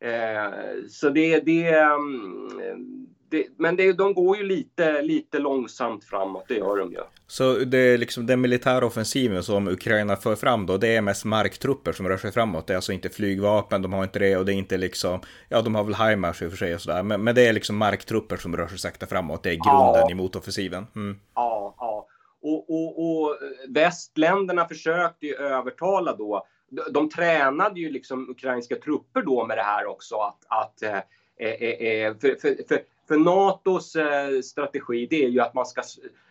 Eh, 0.00 0.50
så 0.88 1.10
det, 1.10 1.40
det, 1.40 1.84
um, 1.84 3.14
det, 3.30 3.46
men 3.56 3.76
det, 3.76 3.92
de 3.92 4.14
går 4.14 4.36
ju 4.36 4.44
lite, 4.44 5.02
lite 5.02 5.38
långsamt 5.38 6.04
framåt, 6.04 6.44
det 6.48 6.54
gör 6.54 6.76
de 6.76 6.92
ju. 6.92 7.00
Så 7.26 7.54
det 7.54 7.78
är 7.78 7.98
liksom 7.98 8.26
den 8.26 8.40
militära 8.40 8.86
offensiven 8.86 9.42
som 9.42 9.68
Ukraina 9.68 10.16
för 10.16 10.36
fram 10.36 10.66
då, 10.66 10.76
det 10.76 10.96
är 10.96 11.00
mest 11.00 11.24
marktrupper 11.24 11.92
som 11.92 12.08
rör 12.08 12.16
sig 12.16 12.32
framåt. 12.32 12.66
Det 12.66 12.72
är 12.72 12.76
alltså 12.76 12.92
inte 12.92 13.08
flygvapen, 13.08 13.82
de 13.82 13.92
har 13.92 14.04
inte 14.04 14.18
det 14.18 14.36
och 14.36 14.44
det 14.44 14.52
är 14.52 14.56
inte 14.56 14.76
liksom, 14.76 15.20
ja 15.48 15.62
de 15.62 15.74
har 15.74 15.84
väl 15.84 15.94
HIMARS 15.94 16.42
i 16.42 16.46
och 16.46 16.50
för 16.50 16.58
sig 16.58 16.74
och 16.74 16.80
sådär, 16.80 17.02
men, 17.02 17.24
men 17.24 17.34
det 17.34 17.46
är 17.46 17.52
liksom 17.52 17.76
marktrupper 17.76 18.36
som 18.36 18.56
rör 18.56 18.66
sig 18.66 18.78
sakta 18.78 19.06
framåt. 19.06 19.42
Det 19.42 19.50
är 19.50 19.54
grunden 19.54 20.02
ja. 20.02 20.10
i 20.10 20.14
motoffensiven. 20.14 20.86
Mm. 20.96 21.20
Ja, 21.34 21.74
ja. 21.78 22.06
och, 22.42 22.70
och, 22.70 23.22
och 23.22 23.36
västländerna 23.68 24.68
försökte 24.68 25.26
ju 25.26 25.34
övertala 25.34 26.16
då. 26.16 26.46
De, 26.70 26.82
de 26.92 27.10
tränade 27.10 27.80
ju 27.80 27.90
liksom 27.90 28.30
ukrainska 28.30 28.76
trupper 28.76 29.22
då 29.22 29.46
med 29.46 29.56
det 29.56 29.62
här 29.62 29.86
också 29.86 30.16
att, 30.16 30.38
att 30.48 30.82
eh, 30.82 30.98
eh, 31.38 31.52
eh 31.52 32.14
för, 32.20 32.40
för, 32.40 32.68
för, 32.68 32.80
för 33.10 33.18
NATOs 33.18 33.96
eh, 33.96 34.40
strategi 34.40 35.06
det 35.10 35.24
är 35.24 35.28
ju 35.28 35.40
att 35.40 35.54
man 35.54 35.66
ska 35.66 35.82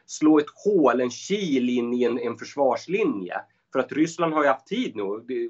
slå 0.06 0.40
ett 0.40 0.46
hål, 0.66 1.02
en 1.02 1.10
kil 1.10 1.70
in 1.70 1.94
i 1.94 2.04
en, 2.04 2.20
en 2.20 2.38
försvarslinje. 2.38 3.36
För 3.74 3.80
att 3.80 3.92
Ryssland 3.92 4.34
har 4.34 4.44
ju 4.44 4.50
haft 4.50 4.68
tid 4.68 4.96
nu. 4.96 5.24
Det, 5.28 5.50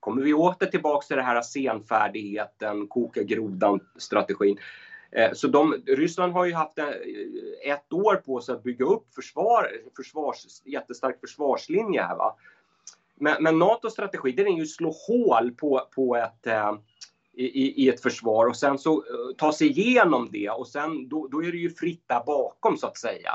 kommer 0.00 0.22
vi 0.22 0.34
åter 0.34 0.66
tillbaks 0.66 1.06
till 1.06 1.16
det 1.16 1.22
här 1.22 1.42
senfärdigheten, 1.42 2.86
koka 2.86 3.22
grodan-strategin. 3.22 4.58
Eh, 5.10 5.32
så 5.32 5.48
de, 5.48 5.82
Ryssland 5.86 6.32
har 6.32 6.44
ju 6.44 6.54
haft 6.54 6.78
eh, 6.78 6.88
ett 7.64 7.92
år 7.92 8.14
på 8.14 8.40
sig 8.40 8.54
att 8.54 8.62
bygga 8.62 8.84
upp 8.84 9.14
försvar, 9.14 9.70
försvars, 9.96 10.46
jättestark 10.64 11.20
försvarslinje 11.20 12.02
här. 12.02 12.16
Va? 12.16 12.36
Men, 13.14 13.42
men 13.42 13.58
NATOs 13.58 13.92
strategi 13.92 14.32
den 14.32 14.46
är 14.46 14.56
ju 14.56 14.62
att 14.62 14.68
slå 14.68 14.94
hål 15.08 15.50
på, 15.50 15.88
på 15.94 16.16
ett, 16.16 16.46
eh, 16.46 16.72
i, 17.36 17.84
i, 17.84 17.88
ett 17.88 18.02
försvar 18.02 18.46
och 18.46 18.56
sen 18.56 18.78
så 18.78 18.92
eh, 18.92 19.36
ta 19.36 19.52
sig 19.52 19.68
igenom 19.68 20.28
det 20.32 20.50
och 20.50 20.68
sen 20.68 21.08
då, 21.08 21.28
då 21.28 21.44
är 21.44 21.52
det 21.52 21.58
ju 21.58 21.70
fritt 21.70 22.04
där 22.06 22.22
bakom 22.26 22.76
så 22.76 22.86
att 22.86 22.98
säga. 22.98 23.32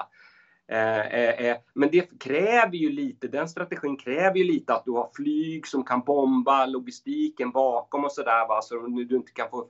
Eh, 0.72 1.00
eh, 1.00 1.46
eh, 1.46 1.58
men 1.74 1.90
det 1.92 2.20
kräver 2.20 2.76
ju 2.78 2.90
lite, 2.90 3.28
den 3.28 3.50
strategin 3.50 3.98
kräver 3.98 4.38
ju 4.38 4.44
lite 4.44 4.74
att 4.74 4.86
du 4.86 4.92
har 4.92 5.10
flyg 5.16 5.68
som 5.68 5.84
kan 5.84 6.02
bomba 6.02 6.66
logistiken 6.66 7.52
bakom 7.52 8.06
och 8.06 8.12
sådär. 8.12 8.48
Va? 8.48 8.62
Så 8.62 8.76
du 8.88 9.16
inte 9.16 9.32
kan 9.32 9.50
få, 9.50 9.68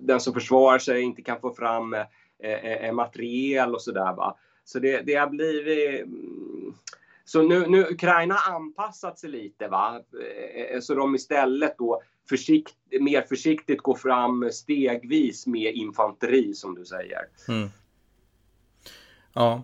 den 0.00 0.20
som 0.20 0.34
försvarar 0.34 0.78
sig 0.78 1.02
inte 1.02 1.22
kan 1.22 1.40
få 1.40 1.54
fram 1.54 1.94
eh, 2.38 2.92
materiel 2.92 3.74
och 3.74 3.82
sådär. 3.82 4.14
Va? 4.16 4.36
Så 4.64 4.78
det, 4.78 5.00
det 5.06 5.14
har 5.14 5.26
blivit... 5.26 6.00
Mm. 6.00 6.74
Så 7.26 7.42
nu, 7.42 7.66
nu 7.66 7.82
Ukraina 7.82 8.34
har 8.34 8.54
anpassat 8.54 9.18
sig 9.18 9.30
lite 9.30 9.68
va. 9.68 10.00
Så 10.80 10.94
de 10.94 11.14
istället 11.14 11.78
då 11.78 12.02
försikt, 12.28 12.74
mer 13.00 13.22
försiktigt 13.22 13.80
gå 13.82 13.94
fram 13.96 14.50
stegvis 14.52 15.46
med 15.46 15.74
infanteri 15.74 16.54
som 16.54 16.74
du 16.74 16.84
säger. 16.84 17.28
Mm. 17.48 17.70
Ja. 19.32 19.62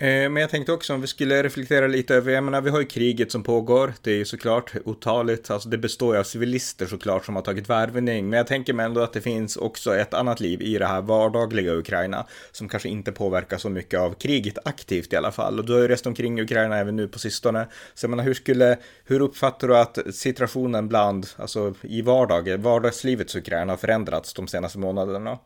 Eh, 0.00 0.30
men 0.30 0.36
jag 0.36 0.50
tänkte 0.50 0.72
också 0.72 0.94
om 0.94 1.00
vi 1.00 1.06
skulle 1.06 1.42
reflektera 1.42 1.86
lite 1.86 2.14
över, 2.14 2.32
jag 2.32 2.44
menar 2.44 2.60
vi 2.60 2.70
har 2.70 2.80
ju 2.80 2.86
kriget 2.86 3.32
som 3.32 3.42
pågår, 3.42 3.94
det 4.02 4.10
är 4.10 4.16
ju 4.16 4.24
såklart 4.24 4.72
otaligt, 4.84 5.50
alltså 5.50 5.68
det 5.68 5.78
består 5.78 6.14
ju 6.14 6.20
av 6.20 6.24
civilister 6.24 6.86
såklart 6.86 7.24
som 7.24 7.36
har 7.36 7.42
tagit 7.42 7.70
värvning, 7.70 8.28
men 8.28 8.36
jag 8.36 8.46
tänker 8.46 8.72
mig 8.72 8.86
ändå 8.86 9.00
att 9.00 9.12
det 9.12 9.20
finns 9.20 9.56
också 9.56 9.96
ett 9.96 10.14
annat 10.14 10.40
liv 10.40 10.62
i 10.62 10.78
det 10.78 10.86
här 10.86 11.02
vardagliga 11.02 11.74
Ukraina, 11.74 12.26
som 12.52 12.68
kanske 12.68 12.88
inte 12.88 13.12
påverkas 13.12 13.62
så 13.62 13.70
mycket 13.70 14.00
av 14.00 14.14
kriget 14.14 14.58
aktivt 14.64 15.12
i 15.12 15.16
alla 15.16 15.32
fall, 15.32 15.58
och 15.58 15.64
du 15.64 15.72
har 15.72 15.80
ju 15.80 15.88
rest 15.88 16.06
omkring 16.06 16.40
Ukraina 16.40 16.78
även 16.78 16.96
nu 16.96 17.08
på 17.08 17.18
sistone, 17.18 17.66
så 17.94 18.04
jag 18.04 18.10
menar 18.10 18.24
hur 18.24 18.34
skulle, 18.34 18.78
hur 19.04 19.20
uppfattar 19.20 19.68
du 19.68 19.76
att 19.76 19.98
situationen 20.10 20.88
bland, 20.88 21.26
alltså 21.36 21.74
i 21.82 22.02
vardagen, 22.02 22.62
vardagslivets 22.62 23.36
Ukraina 23.36 23.72
har 23.72 23.78
förändrats 23.78 24.34
de 24.34 24.48
senaste 24.48 24.78
månaderna? 24.78 25.38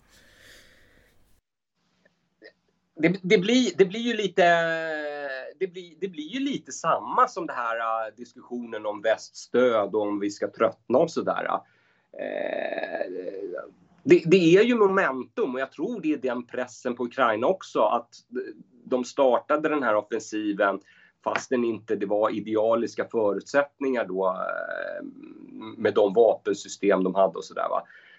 Det, 3.02 3.20
det, 3.22 3.38
blir, 3.38 3.70
det 3.78 3.84
blir 3.84 4.00
ju 4.00 4.16
lite 4.16 4.42
det 5.58 5.66
blir, 5.66 5.94
det 6.00 6.08
blir 6.08 6.28
ju 6.28 6.40
lite 6.40 6.72
samma 6.72 7.28
som 7.28 7.46
den 7.46 7.56
här 7.56 7.76
uh, 7.76 8.16
diskussionen 8.16 8.86
om 8.86 9.02
väststöd 9.02 9.94
och 9.94 10.02
om 10.02 10.20
vi 10.20 10.30
ska 10.30 10.50
tröttna 10.50 10.98
och 10.98 11.10
sådär. 11.10 11.44
Uh, 11.44 11.60
det, 14.04 14.22
det, 14.26 14.56
är 14.56 14.62
ju 14.62 14.74
momentum 14.74 15.54
och 15.54 15.60
jag 15.60 15.72
tror 15.72 16.00
det 16.00 16.12
är 16.12 16.16
den 16.16 16.46
pressen 16.46 16.96
på 16.96 17.04
Ukraina 17.04 17.46
också 17.46 17.80
att 17.80 18.08
de 18.84 19.04
startade 19.04 19.68
den 19.68 19.82
här 19.82 19.94
offensiven 19.94 20.80
fastän 21.24 21.64
inte 21.64 21.96
det 21.96 22.06
var 22.06 22.30
idealiska 22.30 23.04
förutsättningar 23.04 24.04
då 24.04 24.28
uh, 24.28 25.06
med 25.76 25.94
de 25.94 26.14
vapensystem 26.14 27.04
de 27.04 27.14
hade 27.14 27.38
och 27.38 27.44
sådär. 27.44 27.68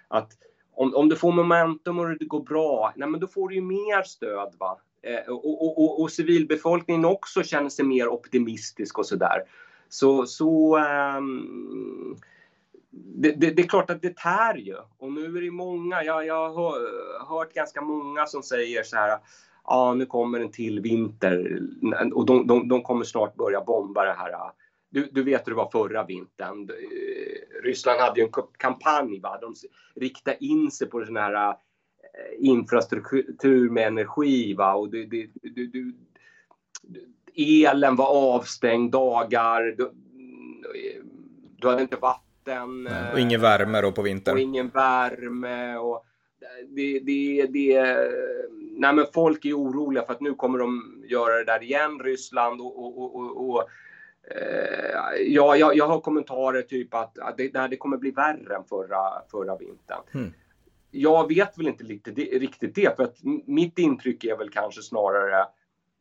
Att 0.08 0.34
om, 0.76 0.96
om 0.96 1.10
du 1.10 1.16
får 1.16 1.32
momentum 1.32 2.00
och 2.00 2.18
det 2.20 2.26
går 2.26 2.44
bra, 2.44 2.94
nej 2.96 3.10
men 3.10 3.20
då 3.20 3.28
får 3.28 3.50
du 3.50 3.56
ju 3.56 3.62
mer 3.62 4.04
stöd. 4.04 4.56
Va? 4.60 4.78
Eh, 5.02 5.34
och, 5.34 5.64
och, 5.64 5.84
och, 5.84 6.02
och, 6.02 6.12
civilbefolkningen 6.12 7.06
också 7.06 7.44
känner 7.44 7.70
sig 7.70 7.86
mer 7.86 8.08
optimistisk 8.08 9.00
och 9.00 9.06
sådär. 9.06 9.44
Så, 9.90 10.26
så 10.26 10.78
um, 11.18 12.18
det, 12.92 13.32
det, 13.32 13.52
det, 13.52 13.62
är 13.62 13.68
klart 13.68 13.90
att 13.90 14.02
det 14.02 14.18
tär 14.18 14.56
ju. 14.56 14.76
Och 14.98 15.12
nu 15.12 15.38
är 15.38 15.42
det 15.42 15.52
många, 15.52 16.04
jag, 16.04 16.26
jag 16.26 16.54
har 16.54 16.76
hört 17.28 17.54
ganska 17.54 17.82
många 17.82 18.26
som 18.26 18.44
säger 18.44 18.84
så 18.84 18.96
här 18.96 19.20
ja 19.66 19.76
ah, 19.76 19.94
nu 19.94 20.06
kommer 20.06 20.40
en 20.40 20.52
till 20.52 20.80
vinter 20.80 21.62
och 22.14 22.26
de, 22.26 22.48
de, 22.48 22.68
de 22.68 22.82
kommer 22.82 23.06
snart 23.06 23.36
börja 23.36 23.62
bomba 23.62 24.06
det 24.06 24.16
här 24.18 24.52
du, 24.94 25.10
du 25.12 25.24
vet 25.24 25.48
hur 25.48 25.52
det 25.52 25.56
var 25.56 25.70
förra 25.72 26.04
vintern. 26.04 26.70
Eh, 26.70 27.64
Ryssland 27.64 28.00
hade 28.00 28.20
ju 28.20 28.26
en 28.26 28.32
kampanj. 28.58 29.20
Va? 29.20 29.38
De 29.42 29.54
riktade 29.96 30.46
in 30.46 30.72
sig 30.72 30.90
på 30.90 31.06
sån 31.06 31.18
här 31.18 31.50
eh, 31.50 31.56
infrastruktur 32.38 33.70
med 33.70 33.88
energi. 33.88 34.54
Va? 34.54 34.74
Och 34.74 34.90
det, 34.90 35.06
det, 35.06 35.30
du, 35.42 35.68
du, 35.68 35.94
elen 37.36 37.96
var 37.96 38.36
avstängd 38.36 38.92
dagar. 38.92 39.76
Du, 39.78 39.92
du 41.58 41.68
hade 41.68 41.82
inte 41.82 41.98
vatten. 41.98 42.90
och 43.14 43.20
ingen 43.20 43.42
värme 43.42 43.82
då 43.82 43.92
på 43.92 44.02
vintern. 44.02 44.34
Och 44.34 44.42
ingen 44.42 44.70
värme. 44.70 45.78
Och 45.78 46.06
det, 46.68 47.00
det, 47.00 47.46
det, 47.46 47.98
nej 48.78 48.94
men 48.94 49.06
folk 49.14 49.46
är 49.46 49.54
oroliga 49.54 50.06
för 50.06 50.14
att 50.14 50.22
nu 50.22 50.34
kommer 50.34 50.60
de 50.60 51.04
göra 51.08 51.36
det 51.36 51.44
där 51.44 51.64
igen, 51.64 52.00
Ryssland. 52.00 52.62
och, 52.62 52.80
och, 52.80 53.16
och, 53.16 53.50
och 53.50 53.64
Eh, 53.64 53.93
ja, 55.26 55.56
jag, 55.56 55.76
jag 55.76 55.88
har 55.88 56.00
kommentarer 56.00 56.62
typ 56.62 56.94
att, 56.94 57.20
att 57.20 57.38
det, 57.38 57.68
det 57.68 57.78
kommer 57.78 57.98
bli 57.98 58.12
värre 58.12 58.56
än 58.56 58.64
förra, 58.64 59.00
förra 59.32 59.58
vintern. 59.58 60.04
Mm. 60.14 60.34
Jag 60.92 61.28
vet 61.28 61.58
väl 61.58 61.68
inte 61.68 61.84
riktigt 61.84 62.16
det, 62.16 62.24
riktigt 62.24 62.76
det, 62.76 62.96
för 62.96 63.04
att 63.04 63.18
mitt 63.46 63.80
intryck 63.80 64.24
är 64.24 64.38
väl 64.38 64.50
kanske 64.50 64.82
snarare 64.82 65.46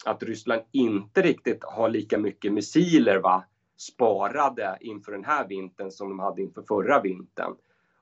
att 0.05 0.23
Ryssland 0.23 0.63
inte 0.71 1.23
riktigt 1.23 1.65
har 1.65 1.89
lika 1.89 2.19
mycket 2.19 2.53
missiler 2.53 3.19
va, 3.19 3.45
sparade 3.77 4.77
inför 4.81 5.13
den 5.13 5.25
här 5.25 5.49
vintern 5.49 5.91
som 5.91 6.09
de 6.09 6.19
hade 6.19 6.43
inför 6.43 6.63
förra 6.63 7.01
vintern. 7.01 7.55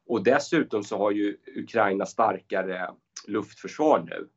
Och 0.06 0.24
dessutom 0.24 0.82
så 0.82 0.98
har 0.98 1.10
ju 1.10 1.36
Ukraina 1.56 2.06
starkare 2.06 2.90
luftförsvar 3.26 3.98
nu. 3.98 4.28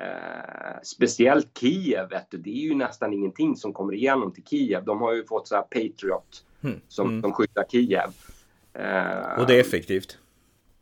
Eh, 0.00 0.80
speciellt 0.82 1.58
Kiev, 1.58 2.08
vet 2.08 2.30
du, 2.30 2.38
det 2.38 2.50
är 2.50 2.62
ju 2.62 2.74
nästan 2.74 3.12
ingenting 3.12 3.56
som 3.56 3.72
kommer 3.72 3.94
igenom 3.94 4.32
till 4.32 4.44
Kiev. 4.44 4.84
De 4.84 5.00
har 5.00 5.12
ju 5.12 5.24
fått 5.24 5.48
så 5.48 5.54
här 5.54 5.62
Patriot 5.62 6.44
mm. 6.60 6.80
som 6.88 7.08
mm. 7.08 7.20
de 7.20 7.32
skyddar 7.32 7.64
Kiev. 7.68 8.10
Eh, 8.72 9.40
och 9.40 9.46
det 9.46 9.56
är 9.56 9.60
effektivt? 9.60 10.18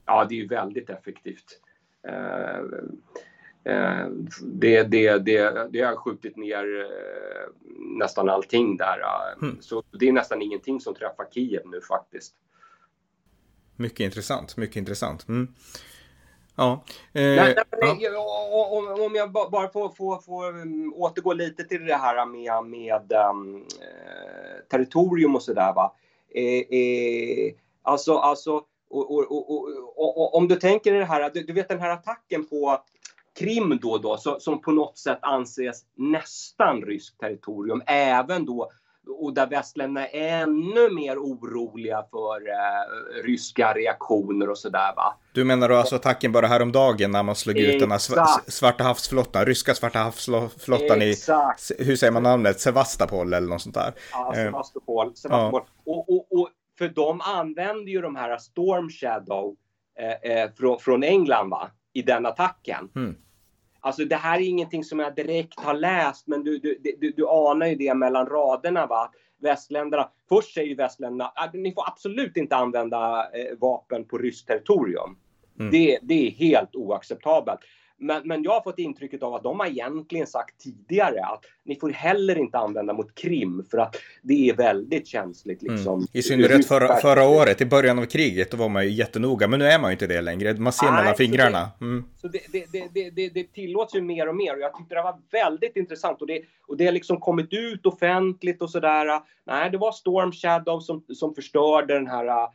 Ja, 0.06 0.24
det 0.24 0.34
är 0.34 0.36
ju 0.36 0.46
väldigt 0.46 0.90
effektivt. 0.90 1.60
Eh, 2.08 2.58
eh 3.74 4.06
det, 4.42 4.82
det, 4.82 5.18
det, 5.18 5.68
det 5.70 5.80
har 5.80 5.96
skjutit 5.96 6.36
ner 6.36 6.80
eh, 6.80 7.48
nästan 7.98 8.28
allting 8.28 8.76
där. 8.76 8.98
Mm. 9.42 9.56
Så 9.60 9.82
det 10.00 10.08
är 10.08 10.12
nästan 10.12 10.42
ingenting 10.42 10.80
som 10.80 10.94
träffar 10.94 11.26
Kiev 11.30 11.62
nu 11.64 11.80
faktiskt. 11.80 12.34
Mycket 13.76 14.00
intressant, 14.00 14.56
mycket 14.56 14.76
intressant. 14.76 15.28
Mm. 15.28 15.54
Ja. 16.56 16.84
Eh, 17.12 17.22
nej, 17.22 17.56
nej, 17.82 17.98
ja. 18.00 18.68
Om, 18.70 19.02
om 19.02 19.14
jag 19.14 19.32
bara 19.32 19.68
får, 19.68 19.88
får, 19.88 20.18
får 20.18 20.60
um, 20.60 20.94
återgå 20.96 21.32
lite 21.32 21.64
till 21.64 21.86
det 21.86 21.94
här 21.96 22.26
med, 22.26 22.70
med 22.70 23.12
um, 23.30 23.64
territorium 24.70 25.34
och 25.34 25.42
sådär. 25.42 25.74
Eh, 26.34 26.78
eh, 26.78 27.54
alltså, 27.82 28.16
alltså 28.16 28.62
och, 28.90 29.10
och, 29.10 30.18
och, 30.18 30.34
om 30.34 30.48
du 30.48 30.56
tänker 30.56 30.92
det 30.92 31.04
här, 31.04 31.30
du, 31.34 31.42
du, 31.42 31.52
vet 31.52 31.68
den 31.68 31.80
här 31.80 31.90
attacken 31.90 32.46
på 32.46 32.82
Krim 33.38 33.78
då, 33.82 33.98
då 33.98 34.16
så, 34.16 34.40
som 34.40 34.60
på 34.60 34.72
något 34.72 34.98
sätt 34.98 35.18
anses 35.22 35.84
nästan 35.94 36.82
ryskt 36.82 37.20
territorium, 37.20 37.82
även 37.86 38.44
då 38.44 38.70
och 39.08 39.34
där 39.34 39.46
västländerna 39.46 40.06
är 40.06 40.42
ännu 40.42 40.90
mer 40.90 41.16
oroliga 41.16 42.04
för 42.10 42.48
eh, 42.48 43.22
ryska 43.24 43.72
reaktioner 43.74 44.50
och 44.50 44.58
sådär 44.58 44.94
va. 44.96 45.14
Du 45.32 45.44
menar 45.44 45.68
då 45.68 45.74
alltså 45.74 45.96
attacken 45.96 46.32
bara 46.32 46.46
häromdagen 46.46 47.10
när 47.10 47.22
man 47.22 47.34
slog 47.34 47.58
ut 47.58 47.80
den 47.80 47.90
här 47.90 48.50
svarta 48.50 48.84
havsflottan, 48.84 49.46
ryska 49.46 49.74
svarta 49.74 49.98
havsflottan 49.98 51.02
Exakt. 51.02 51.70
i, 51.78 51.84
hur 51.84 51.96
säger 51.96 52.12
man 52.12 52.22
namnet, 52.22 52.60
Sevastopol 52.60 53.32
eller 53.32 53.48
något 53.48 53.62
sånt 53.62 53.74
där? 53.74 53.92
Ja, 54.12 54.34
eh, 54.36 54.44
Sevastopol. 54.44 55.16
Sevastopol. 55.16 55.62
Ja. 55.84 55.92
Och, 55.92 56.10
och, 56.10 56.40
och, 56.40 56.48
för 56.78 56.88
de 56.88 57.20
använder 57.20 57.92
ju 57.92 58.00
de 58.00 58.16
här 58.16 58.38
Storm 58.38 58.90
Shadow 58.90 59.56
eh, 59.98 60.32
eh, 60.32 60.50
från, 60.58 60.78
från 60.78 61.02
England 61.02 61.50
va, 61.50 61.70
i 61.92 62.02
den 62.02 62.26
attacken. 62.26 62.88
Mm. 62.96 63.16
Alltså 63.86 64.04
det 64.04 64.16
här 64.16 64.38
är 64.38 64.44
ingenting 64.44 64.84
som 64.84 64.98
jag 64.98 65.14
direkt 65.14 65.60
har 65.60 65.74
läst, 65.74 66.26
men 66.26 66.44
du, 66.44 66.58
du, 66.58 66.78
du, 67.00 67.10
du 67.10 67.28
anar 67.28 67.66
ju 67.66 67.74
det 67.74 67.94
mellan 67.94 68.26
raderna. 68.26 68.86
Va? 68.86 69.12
Västländerna, 69.42 70.10
först 70.28 70.54
säger 70.54 70.68
ju 70.68 70.74
västländerna 70.74 71.32
att 71.34 71.54
ni 71.54 71.72
får 71.72 71.84
absolut 71.86 72.36
inte 72.36 72.56
använda 72.56 73.28
eh, 73.32 73.58
vapen 73.58 74.04
på 74.04 74.18
ryskt 74.18 74.46
territorium. 74.46 75.16
Mm. 75.58 75.70
Det, 75.70 75.98
det 76.02 76.26
är 76.26 76.30
helt 76.30 76.76
oacceptabelt. 76.76 77.60
Men, 77.98 78.22
men 78.28 78.42
jag 78.42 78.52
har 78.52 78.60
fått 78.60 78.78
intrycket 78.78 79.22
av 79.22 79.34
att 79.34 79.42
de 79.42 79.60
har 79.60 79.66
egentligen 79.66 80.26
sagt 80.26 80.60
tidigare 80.60 81.24
att 81.24 81.44
ni 81.64 81.76
får 81.76 81.90
heller 81.90 82.38
inte 82.38 82.58
använda 82.58 82.92
mot 82.92 83.14
Krim 83.14 83.64
för 83.70 83.78
att 83.78 83.96
det 84.22 84.48
är 84.48 84.54
väldigt 84.54 85.06
känsligt. 85.06 85.62
Mm. 85.62 85.74
Liksom. 85.74 85.94
Mm. 85.94 86.06
I 86.12 86.22
synnerhet 86.22 86.66
förra, 86.66 86.96
förra 86.96 87.28
året, 87.28 87.60
i 87.60 87.66
början 87.66 87.98
av 87.98 88.04
kriget, 88.04 88.50
då 88.50 88.56
var 88.56 88.68
man 88.68 88.84
ju 88.84 88.90
jättenoga. 88.90 89.48
Men 89.48 89.58
nu 89.58 89.64
är 89.64 89.78
man 89.78 89.90
ju 89.90 89.92
inte 89.92 90.06
det 90.06 90.20
längre. 90.20 90.54
Man 90.54 90.72
ser 90.72 90.86
Nej, 90.86 90.94
mellan 90.94 91.14
fingrarna. 91.14 91.68
Mm. 91.80 92.04
Så, 92.16 92.28
det, 92.28 92.44
så 92.44 92.50
det, 92.52 92.88
det, 92.94 93.10
det, 93.10 93.28
det, 93.28 93.52
tillåts 93.52 93.94
ju 93.94 94.00
mer 94.00 94.28
och 94.28 94.36
mer 94.36 94.54
och 94.54 94.60
jag 94.60 94.74
tyckte 94.74 94.94
det 94.94 95.02
var 95.02 95.18
väldigt 95.30 95.76
intressant 95.76 96.20
och 96.20 96.26
det, 96.26 96.42
och 96.66 96.76
det 96.76 96.84
har 96.84 96.92
liksom 96.92 97.20
kommit 97.20 97.52
ut 97.52 97.86
offentligt 97.86 98.62
och 98.62 98.70
sådär. 98.70 99.20
Nej, 99.46 99.70
det 99.70 99.78
var 99.78 99.92
Storm 99.92 100.32
Shadow 100.32 100.80
som, 100.80 101.04
som 101.14 101.34
förstörde 101.34 101.94
den 101.94 102.06
här 102.06 102.26
uh, 102.26 102.48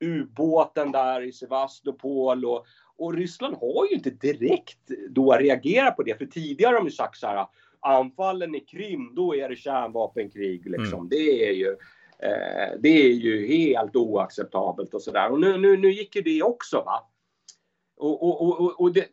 ubåten 0.00 0.92
där 0.92 1.22
i 1.22 1.32
Sevastopol 1.32 2.44
och, 2.44 2.66
och 2.98 3.14
Ryssland 3.14 3.56
har 3.56 3.86
ju 3.90 3.94
inte 3.94 4.10
direkt 4.10 4.90
då 5.10 5.32
reagerat 5.32 5.96
på 5.96 6.02
det, 6.02 6.18
för 6.18 6.26
tidigare 6.26 6.70
har 6.70 6.78
de 6.78 6.84
ju 6.84 6.90
sagt 6.90 7.18
så 7.18 7.26
här 7.26 7.46
anfallen 7.80 8.54
i 8.54 8.60
Krim, 8.60 9.14
då 9.14 9.36
är 9.36 9.48
det 9.48 9.56
kärnvapenkrig 9.56 10.66
liksom. 10.66 10.98
Mm. 10.98 11.08
Det 11.08 11.48
är 11.48 11.52
ju 11.52 11.68
eh, 12.18 12.78
det 12.80 12.88
är 12.88 13.12
ju 13.12 13.46
helt 13.46 13.96
oacceptabelt 13.96 14.94
och 14.94 15.02
sådär. 15.02 15.30
Och 15.30 15.40
nu, 15.40 15.58
nu, 15.58 15.76
nu 15.76 15.92
gick 15.92 16.16
ju 16.16 16.22
det 16.22 16.42
också 16.42 16.82
va. 16.86 17.10
Och, 17.96 18.22
och, 18.22 18.60
och, 18.60 18.80
och 18.80 18.92
det, 18.92 19.06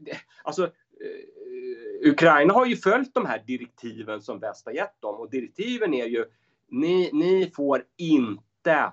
alltså 0.43 0.63
eh, 0.63 2.09
Ukraina 2.09 2.53
har 2.53 2.65
ju 2.65 2.75
följt 2.75 3.13
de 3.13 3.25
här 3.25 3.43
direktiven 3.47 4.21
som 4.21 4.39
väst 4.39 4.65
har 4.65 4.73
gett 4.73 5.01
dem 5.01 5.15
och 5.15 5.29
direktiven 5.29 5.93
är 5.93 6.05
ju 6.05 6.25
ni, 6.69 7.09
ni 7.13 7.51
får 7.55 7.83
inte 7.97 8.91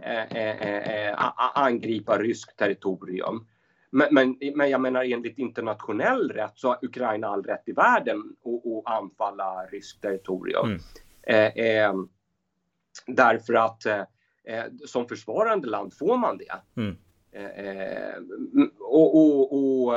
eh, 0.00 0.36
eh, 0.36 0.62
eh, 0.62 1.08
eh 1.08 1.14
angripa 1.54 2.18
ryskt 2.18 2.58
territorium. 2.58 3.46
Men, 3.94 4.14
men, 4.14 4.38
men, 4.54 4.70
jag 4.70 4.80
menar 4.80 5.04
enligt 5.04 5.38
internationell 5.38 6.30
rätt 6.30 6.52
så 6.54 6.68
har 6.68 6.78
Ukraina 6.82 7.26
all 7.26 7.42
rätt 7.42 7.62
i 7.68 7.72
världen 7.72 8.18
att, 8.44 8.92
anfalla 8.92 9.66
ryskt 9.66 10.02
territorium. 10.02 10.66
Mm. 10.66 10.80
Eh, 11.22 11.66
eh, 11.66 11.94
därför 13.06 13.54
att 13.54 13.86
eh, 13.86 14.00
eh, 14.44 14.64
som 14.86 15.08
försvarande 15.08 15.68
land 15.68 15.94
får 15.94 16.16
man 16.16 16.38
det. 16.38 16.80
Mm. 16.80 16.96
Eh, 17.32 17.66
eh, 17.66 18.16
och, 18.80 19.16
och, 19.16 19.52
och 19.52 19.92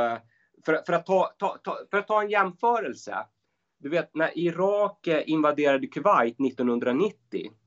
för, 0.66 0.86
för, 0.86 0.94
att 0.94 1.06
ta, 1.06 1.36
ta, 1.38 1.58
ta, 1.64 1.78
för 1.92 1.98
att 1.98 2.08
ta 2.08 2.22
en 2.22 2.30
jämförelse. 2.30 3.18
Du 3.78 3.90
vet 3.90 4.16
när 4.16 4.40
Irak 4.40 5.08
invaderade 5.26 5.88
Kuwait 5.88 6.40
1990 6.40 7.16
Eh, 7.40 7.65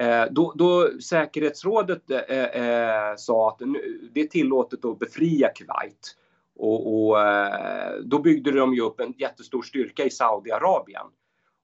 Eh, 0.00 0.24
då, 0.30 0.52
då 0.56 0.90
säkerhetsrådet 1.00 2.10
eh, 2.10 2.44
eh, 2.44 3.16
sa 3.16 3.48
att 3.48 3.60
nu, 3.60 4.10
det 4.12 4.20
är 4.20 4.26
tillåtet 4.26 4.84
att 4.84 4.98
befria 4.98 5.48
Kuwait. 5.48 6.16
Och, 6.56 7.08
och 7.08 7.20
eh, 7.20 8.00
då 8.04 8.18
byggde 8.18 8.50
de 8.52 8.74
ju 8.74 8.80
upp 8.80 9.00
en 9.00 9.14
jättestor 9.18 9.62
styrka 9.62 10.04
i 10.04 10.10
Saudiarabien. 10.10 11.06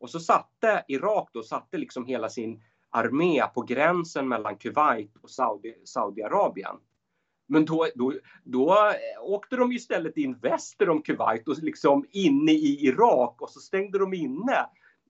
Och 0.01 0.11
så 0.11 0.21
satte 0.21 0.85
Irak 0.89 1.29
då, 1.33 1.43
satte 1.43 1.79
liksom 1.79 2.07
hela 2.07 2.29
sin 2.29 2.63
armé 2.91 3.43
på 3.55 3.63
gränsen 3.63 4.29
mellan 4.29 4.57
Kuwait 4.57 5.17
och 5.23 5.31
Saudi, 5.31 5.75
Saudiarabien. 5.85 6.77
Men 7.49 7.65
då, 7.65 7.87
då, 7.95 8.13
då 8.45 8.71
eh, 8.73 9.23
åkte 9.23 9.57
de 9.57 9.73
istället 9.73 10.17
in 10.17 10.39
väster 10.39 10.91
om 10.91 11.03
Kuwait 11.03 11.49
och 11.49 11.59
liksom 11.59 12.05
inne 12.11 12.53
i 12.53 12.87
Irak 12.87 13.43
och 13.43 13.51
så 13.51 13.61
stängde 13.61 13.99
de 13.99 14.15
inne 14.15 14.67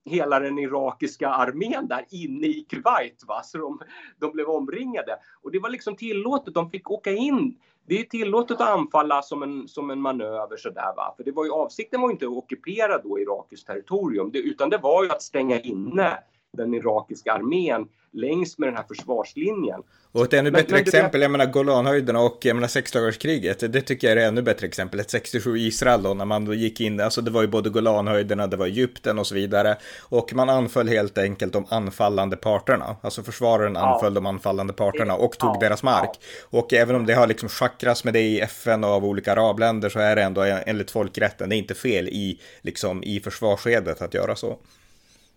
hela 0.06 0.40
den 0.40 0.58
irakiska 0.58 1.28
armén 1.28 1.88
där 1.88 2.04
inne 2.10 2.46
i 2.46 2.66
Kuwait. 2.68 3.24
Va? 3.26 3.42
Så 3.42 3.58
de, 3.58 3.80
de 4.18 4.32
blev 4.32 4.48
omringade. 4.48 5.18
Och 5.42 5.50
det 5.50 5.58
var 5.58 5.70
liksom 5.70 5.96
tillåtet, 5.96 6.54
de 6.54 6.70
fick 6.70 6.90
åka 6.90 7.12
in. 7.12 7.58
Det 7.86 8.00
är 8.00 8.04
tillåtet 8.04 8.60
att 8.60 8.68
anfalla 8.68 9.22
som 9.22 9.42
en, 9.42 9.68
som 9.68 9.90
en 9.90 10.00
manöver 10.00 10.56
sådär 10.56 10.92
va. 10.96 11.14
För 11.16 11.24
det 11.24 11.32
var 11.32 11.44
ju, 11.44 11.50
avsikten 11.50 12.00
var 12.00 12.08
ju 12.08 12.12
inte 12.12 12.26
att 12.26 12.32
ockupera 12.32 12.98
då 12.98 13.18
irakiskt 13.18 13.66
territorium, 13.66 14.30
det, 14.32 14.38
utan 14.38 14.70
det 14.70 14.78
var 14.78 15.04
ju 15.04 15.10
att 15.10 15.22
stänga 15.22 15.60
inne 15.60 16.18
den 16.56 16.74
irakiska 16.74 17.32
armén 17.32 17.86
längs 18.12 18.58
med 18.58 18.68
den 18.68 18.76
här 18.76 18.84
försvarslinjen. 18.88 19.82
Och 20.12 20.24
ett 20.24 20.32
ännu 20.32 20.50
bättre 20.50 20.72
men, 20.72 20.80
exempel, 20.80 21.22
jag 21.22 21.30
menar 21.30 21.46
Golanhöjderna 21.46 22.20
och 22.20 22.38
jag 22.42 22.54
menar 22.54 22.68
sexdagarskriget, 22.68 23.72
det 23.72 23.80
tycker 23.80 24.08
jag 24.08 24.18
är 24.22 24.28
ännu 24.28 24.42
bättre 24.42 24.66
exempel. 24.66 25.00
Ett 25.00 25.10
67 25.10 25.58
Israel 25.58 26.02
då, 26.02 26.14
när 26.14 26.24
man 26.24 26.44
då 26.44 26.54
gick 26.54 26.80
in, 26.80 27.00
alltså 27.00 27.20
det 27.20 27.30
var 27.30 27.42
ju 27.42 27.48
både 27.48 27.70
Golanhöjderna, 27.70 28.46
det 28.46 28.56
var 28.56 28.66
Egypten 28.66 29.18
och 29.18 29.26
så 29.26 29.34
vidare. 29.34 29.76
Och 30.02 30.34
man 30.34 30.48
anföll 30.48 30.88
helt 30.88 31.18
enkelt 31.18 31.52
de 31.52 31.66
anfallande 31.68 32.36
parterna, 32.36 32.96
alltså 33.00 33.22
försvararen 33.22 33.74
ja. 33.74 33.80
anföll 33.80 34.14
de 34.14 34.26
anfallande 34.26 34.72
parterna 34.72 35.14
och 35.14 35.38
tog 35.38 35.56
ja. 35.56 35.60
deras 35.60 35.82
mark. 35.82 36.10
Ja. 36.12 36.58
Och 36.58 36.72
även 36.72 36.96
om 36.96 37.06
det 37.06 37.14
har 37.14 37.26
liksom 37.26 37.48
chakras 37.48 38.04
med 38.04 38.14
det 38.14 38.22
i 38.22 38.40
FN 38.40 38.84
och 38.84 38.90
av 38.90 39.04
olika 39.04 39.32
arabländer 39.32 39.88
så 39.88 39.98
är 39.98 40.16
det 40.16 40.22
ändå 40.22 40.42
enligt 40.42 40.90
folkrätten, 40.90 41.48
det 41.48 41.56
är 41.56 41.58
inte 41.58 41.74
fel 41.74 42.08
i, 42.08 42.40
liksom, 42.60 43.02
i 43.02 43.20
försvarsskedet 43.20 44.02
att 44.02 44.14
göra 44.14 44.36
så. 44.36 44.58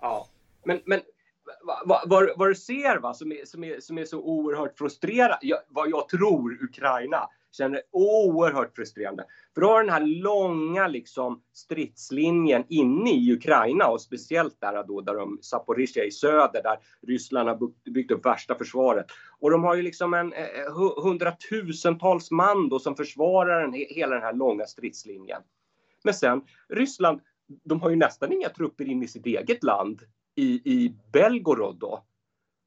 Ja, 0.02 0.28
men, 0.64 0.82
men 0.86 1.02
vad, 1.86 2.30
vad, 2.38 2.50
du 2.50 2.56
ser 2.56 2.98
va, 2.98 3.14
som, 3.14 3.32
är, 3.32 3.46
som, 3.46 3.64
är, 3.64 3.80
som 3.80 3.98
är 3.98 4.06
så 4.06 4.20
oerhört 4.20 4.78
frustrerande, 4.78 5.62
vad 5.68 5.90
jag 5.90 6.10
tror 6.10 6.64
Ukraina 6.64 7.30
känner 7.52 7.82
oerhört 7.92 8.76
frustrerande. 8.76 9.26
För 9.54 9.62
då 9.62 9.68
har 9.68 9.84
den 9.84 9.94
här 9.94 10.06
långa 10.06 10.88
liksom, 10.88 11.42
stridslinjen 11.54 12.64
inne 12.70 13.12
i 13.12 13.34
Ukraina 13.34 13.88
och 13.88 14.02
speciellt 14.02 14.62
där, 14.62 14.84
då, 14.84 15.02
där 15.02 15.16
de, 15.16 15.40
Zaporizjzja 15.42 16.04
i 16.04 16.12
söder 16.12 16.64
där 16.64 16.78
Ryssland 17.08 17.50
har 17.50 17.92
byggt 17.92 18.12
upp 18.12 18.26
värsta 18.26 18.56
försvaret. 18.56 19.06
Och 19.40 19.52
de 19.52 19.64
har 19.64 19.76
ju 19.76 19.82
liksom 19.82 20.14
en 20.14 20.34
eh, 20.34 20.44
eh 20.44 21.04
hundratusentals 21.04 22.32
man 22.32 22.70
då 22.70 22.80
som 22.80 22.96
försvarar 22.96 23.62
den, 23.62 23.74
hela 23.74 24.16
den 24.16 24.24
här 24.24 24.34
långa 24.34 24.66
stridslinjen. 24.66 25.42
Men 26.04 26.14
sen 26.14 26.42
Ryssland, 26.70 27.22
de 27.64 27.82
har 27.82 27.90
ju 27.90 27.96
nästan 27.96 28.34
inga 28.34 28.50
trupper 28.50 28.86
in 28.86 29.04
i 29.04 29.08
sitt 29.08 29.26
eget 29.26 29.64
land 29.64 30.02
i, 30.40 30.62
i 30.66 30.94
Belgorod 31.12 31.76
då. 31.76 32.04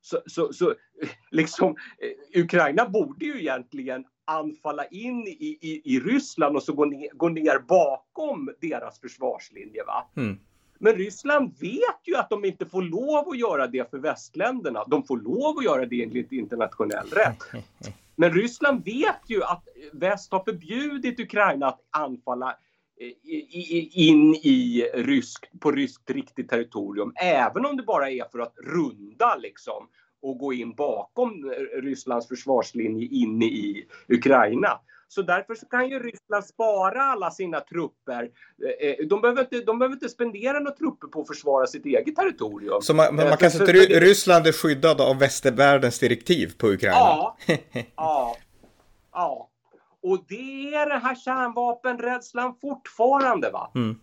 Så, 0.00 0.20
så, 0.26 0.52
så 0.52 0.74
liksom, 1.30 1.76
eh, 1.98 2.42
Ukraina 2.42 2.88
borde 2.88 3.24
ju 3.24 3.40
egentligen 3.40 4.04
anfalla 4.24 4.84
in 4.84 5.26
i, 5.26 5.58
i, 5.60 5.82
i 5.84 6.00
Ryssland 6.00 6.56
och 6.56 6.62
så 6.62 6.72
gå 6.72 6.84
ner, 6.84 7.08
gå 7.14 7.28
ner 7.28 7.58
bakom 7.58 8.50
deras 8.60 9.00
försvarslinje. 9.00 9.84
Va? 9.84 10.10
Mm. 10.16 10.38
Men 10.78 10.94
Ryssland 10.94 11.52
vet 11.60 12.00
ju 12.04 12.16
att 12.16 12.30
de 12.30 12.44
inte 12.44 12.66
får 12.66 12.82
lov 12.82 13.28
att 13.28 13.38
göra 13.38 13.66
det 13.66 13.90
för 13.90 13.98
västländerna. 13.98 14.84
De 14.86 15.02
får 15.02 15.16
lov 15.16 15.58
att 15.58 15.64
göra 15.64 15.86
det 15.86 16.02
enligt 16.02 16.32
internationell 16.32 17.08
rätt. 17.08 17.64
Men 18.16 18.32
Ryssland 18.32 18.84
vet 18.84 19.20
ju 19.26 19.42
att 19.42 19.68
väst 19.92 20.32
har 20.32 20.44
förbjudit 20.44 21.20
Ukraina 21.20 21.66
att 21.66 21.80
anfalla 21.90 22.56
in 23.92 24.34
i 24.34 24.90
rysk, 24.94 25.50
på 25.60 25.70
ryskt 25.72 26.10
riktigt 26.10 26.48
territorium, 26.48 27.12
även 27.16 27.66
om 27.66 27.76
det 27.76 27.82
bara 27.82 28.10
är 28.10 28.24
för 28.32 28.38
att 28.38 28.54
runda 28.58 29.36
liksom 29.36 29.88
och 30.22 30.38
gå 30.38 30.52
in 30.52 30.74
bakom 30.74 31.54
Rysslands 31.82 32.28
försvarslinje 32.28 33.08
inne 33.10 33.44
i 33.44 33.86
Ukraina. 34.08 34.80
Så 35.14 35.22
därför 35.22 35.54
så 35.54 35.66
kan 35.66 35.88
ju 35.88 35.98
Ryssland 35.98 36.44
spara 36.44 37.02
alla 37.02 37.30
sina 37.30 37.60
trupper. 37.60 38.30
Eh, 38.80 38.88
eh, 38.88 39.06
de 39.06 39.20
behöver 39.20 39.40
inte, 39.40 39.60
de 39.60 39.78
behöver 39.78 39.96
inte 39.96 40.08
spendera 40.08 40.58
några 40.58 40.76
trupper 40.76 41.08
på 41.08 41.20
att 41.20 41.26
försvara 41.26 41.66
sitt 41.66 41.86
eget 41.86 42.16
territorium. 42.16 42.82
Så 42.82 42.94
man, 42.94 43.14
man 43.16 43.26
eh, 43.26 43.36
kan 43.36 43.50
säga 43.50 43.64
att 43.64 44.02
Ryssland 44.02 44.46
är 44.46 44.52
skyddad 44.52 45.00
av 45.00 45.18
västervärldens 45.18 45.98
direktiv 45.98 46.52
på 46.58 46.68
Ukraina? 46.68 46.96
Ja, 46.96 47.36
ja, 47.96 48.36
ja. 49.12 49.48
Och 50.02 50.24
det 50.28 50.74
är 50.74 50.88
den 50.88 51.02
här 51.02 51.14
kärnvapenrädslan 51.14 52.54
fortfarande. 52.60 53.50
va. 53.50 53.72
Mm. 53.74 54.00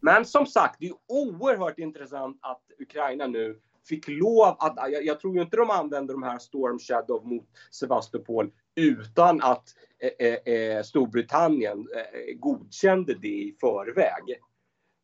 Men 0.00 0.24
som 0.24 0.46
sagt, 0.46 0.76
det 0.80 0.86
är 0.86 0.94
oerhört 1.06 1.78
intressant 1.78 2.38
att 2.42 2.62
Ukraina 2.78 3.26
nu 3.26 3.60
fick 3.88 4.08
lov 4.08 4.56
att, 4.58 4.74
jag, 4.76 5.04
jag, 5.04 5.20
tror 5.20 5.34
ju 5.34 5.42
inte 5.42 5.56
de 5.56 5.70
använder 5.70 6.14
de 6.14 6.22
här 6.22 6.38
Storm 6.38 6.78
Shadow 6.78 7.26
mot 7.26 7.46
Sevastopol 7.70 8.50
utan 8.74 9.42
att 9.42 9.64
eh, 9.98 10.26
eh, 10.26 10.54
eh 10.54 10.82
Storbritannien 10.82 11.78
eh, 11.78 12.34
godkände 12.38 13.14
det 13.14 13.28
i 13.28 13.56
förväg. 13.60 14.40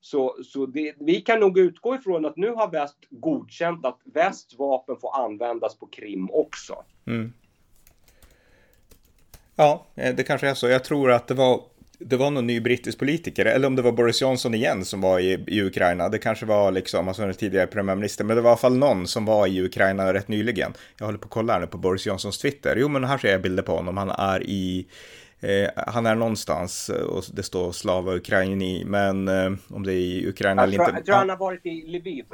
Så, 0.00 0.36
så 0.44 0.66
det, 0.66 0.94
vi 0.98 1.20
kan 1.20 1.40
nog 1.40 1.58
utgå 1.58 1.94
ifrån 1.94 2.24
att 2.24 2.36
nu 2.36 2.50
har 2.50 2.70
väst 2.70 2.98
godkänt 3.10 3.86
att 3.86 4.00
västs 4.04 4.58
vapen 4.58 4.96
får 4.96 5.24
användas 5.24 5.78
på 5.78 5.86
Krim 5.86 6.30
också. 6.32 6.84
Mm. 7.06 7.32
Ja, 9.56 9.86
eh, 9.94 10.14
det 10.14 10.22
kanske 10.22 10.48
är 10.48 10.54
så. 10.54 10.68
Jag 10.68 10.84
tror 10.84 11.10
att 11.10 11.28
det 11.28 11.34
var, 11.34 11.60
det 11.98 12.16
var 12.16 12.30
någon 12.30 12.46
ny 12.46 12.60
brittisk 12.60 12.98
politiker, 12.98 13.46
eller 13.46 13.66
om 13.66 13.76
det 13.76 13.82
var 13.82 13.92
Boris 13.92 14.22
Johnson 14.22 14.54
igen 14.54 14.84
som 14.84 15.00
var 15.00 15.20
i, 15.20 15.44
i 15.46 15.62
Ukraina. 15.62 16.08
Det 16.08 16.18
kanske 16.18 16.46
var 16.46 16.72
liksom, 16.72 17.08
alltså 17.08 17.22
den 17.22 17.34
tidigare 17.34 17.66
premiärminister, 17.66 18.24
men 18.24 18.36
det 18.36 18.42
var 18.42 18.50
i 18.50 18.52
alla 18.52 18.56
fall 18.56 18.76
någon 18.76 19.06
som 19.06 19.24
var 19.24 19.46
i 19.46 19.64
Ukraina 19.64 20.14
rätt 20.14 20.28
nyligen. 20.28 20.72
Jag 20.98 21.06
håller 21.06 21.18
på 21.18 21.24
att 21.24 21.30
kolla 21.30 21.52
här 21.52 21.60
nu 21.60 21.66
på 21.66 21.78
Boris 21.78 22.06
Johnsons 22.06 22.38
Twitter. 22.38 22.76
Jo, 22.76 22.88
men 22.88 23.04
här 23.04 23.18
ser 23.18 23.32
jag 23.32 23.42
bilder 23.42 23.62
på 23.62 23.76
honom. 23.76 23.96
Han 23.96 24.10
är 24.10 24.42
i 24.42 24.86
Eh, 25.42 25.70
han 25.76 26.06
är 26.06 26.14
någonstans 26.14 26.88
och 26.88 27.24
det 27.32 27.42
står 27.42 27.72
Slava 27.72 28.14
Ukraini, 28.14 28.84
men 28.84 29.28
eh, 29.28 29.52
om 29.68 29.82
det 29.82 29.92
är 29.92 29.96
i 29.96 30.28
Ukraina 30.28 30.62
eller 30.62 30.72
inte. 30.72 30.92
Jag 30.96 31.04
tror 31.04 31.14
han 31.14 31.28
har 31.28 31.36
varit 31.36 31.66
i 31.66 31.86
Lviv. 31.86 32.24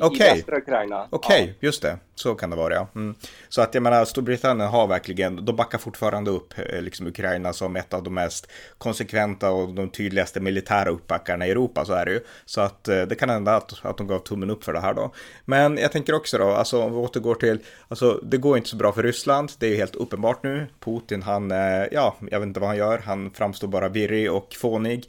Okay. 0.00 0.26
i 0.26 0.34
västra 0.34 0.56
Ukraina. 0.56 1.08
Okej, 1.10 1.42
okay, 1.42 1.46
ja. 1.46 1.54
just 1.60 1.82
det. 1.82 1.98
Så 2.14 2.34
kan 2.34 2.50
det 2.50 2.56
vara 2.56 2.74
ja. 2.74 2.88
Mm. 2.94 3.14
Så 3.48 3.62
att 3.62 3.74
jag 3.74 3.82
menar, 3.82 4.04
Storbritannien 4.04 4.68
har 4.68 4.86
verkligen, 4.86 5.44
de 5.44 5.56
backar 5.56 5.78
fortfarande 5.78 6.30
upp 6.30 6.54
eh, 6.58 6.82
liksom 6.82 7.06
Ukraina 7.06 7.52
som 7.52 7.76
ett 7.76 7.94
av 7.94 8.02
de 8.02 8.14
mest 8.14 8.50
konsekventa 8.78 9.50
och 9.50 9.74
de 9.74 9.90
tydligaste 9.90 10.40
militära 10.40 10.90
uppbackarna 10.90 11.46
i 11.46 11.50
Europa, 11.50 11.84
så 11.84 11.92
är 11.92 12.04
det 12.04 12.12
ju. 12.12 12.20
Så 12.44 12.60
att 12.60 12.88
eh, 12.88 13.02
det 13.02 13.14
kan 13.14 13.30
hända 13.30 13.56
att, 13.56 13.84
att 13.84 13.96
de 13.96 14.06
gav 14.06 14.18
tummen 14.18 14.50
upp 14.50 14.64
för 14.64 14.72
det 14.72 14.80
här 14.80 14.94
då. 14.94 15.12
Men 15.44 15.76
jag 15.76 15.92
tänker 15.92 16.14
också 16.14 16.38
då, 16.38 16.44
alltså 16.44 16.82
om 16.82 16.92
vi 16.92 16.98
återgår 16.98 17.34
till, 17.34 17.58
alltså 17.88 18.20
det 18.22 18.36
går 18.36 18.56
inte 18.56 18.68
så 18.68 18.76
bra 18.76 18.92
för 18.92 19.02
Ryssland, 19.02 19.52
det 19.58 19.66
är 19.66 19.70
ju 19.70 19.76
helt 19.76 19.96
uppenbart 19.96 20.42
nu. 20.42 20.66
Putin, 20.80 21.22
han, 21.22 21.50
eh, 21.50 21.84
ja, 21.92 22.16
jag 22.30 22.40
vet 22.40 22.46
inte 22.46 22.60
vad 22.60 22.68
han 22.68 22.78
gör, 22.78 22.98
han 22.98 23.30
framstår 23.30 23.68
bara 23.68 23.88
virrig 23.88 24.32
och 24.32 24.54
fånig. 24.54 25.04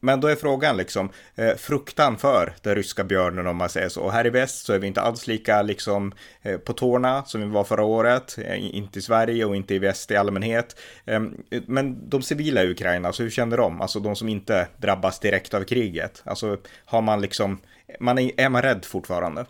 Men 0.00 0.20
då 0.20 0.28
är 0.28 0.36
frågan 0.36 0.76
liksom, 0.76 1.08
fruktan 1.56 2.16
för 2.16 2.54
den 2.62 2.74
ryska 2.74 3.04
björnen 3.04 3.46
om 3.46 3.56
man 3.56 3.68
säger 3.74 3.88
så. 3.88 4.02
Och 4.02 4.12
här 4.12 4.26
i 4.26 4.30
väst 4.30 4.66
så 4.66 4.72
är 4.72 4.78
vi 4.78 4.86
inte 4.86 5.00
alls 5.00 5.26
lika 5.26 5.62
liksom 5.62 6.12
eh, 6.42 6.58
på 6.58 6.72
tårna 6.72 7.24
som 7.24 7.40
vi 7.40 7.46
var 7.46 7.64
förra 7.64 7.84
året, 7.84 8.38
eh, 8.38 8.76
inte 8.76 8.98
i 8.98 9.02
Sverige 9.02 9.44
och 9.44 9.56
inte 9.56 9.74
i 9.74 9.78
väst 9.78 10.10
i 10.10 10.16
allmänhet. 10.16 10.76
Ehm, 11.06 11.42
men 11.66 12.08
de 12.08 12.22
civila 12.22 12.62
i 12.62 12.70
Ukraina, 12.70 13.08
alltså 13.08 13.22
hur 13.22 13.30
känner 13.30 13.56
de? 13.56 13.80
Alltså 13.80 14.00
de 14.00 14.16
som 14.16 14.28
inte 14.28 14.68
drabbas 14.76 15.20
direkt 15.20 15.54
av 15.54 15.64
kriget. 15.64 16.22
Alltså 16.24 16.58
har 16.84 17.02
man 17.02 17.20
liksom, 17.20 17.58
man 18.00 18.18
är, 18.18 18.40
är 18.40 18.48
man 18.48 18.62
rädd 18.62 18.84
fortfarande? 18.84 19.46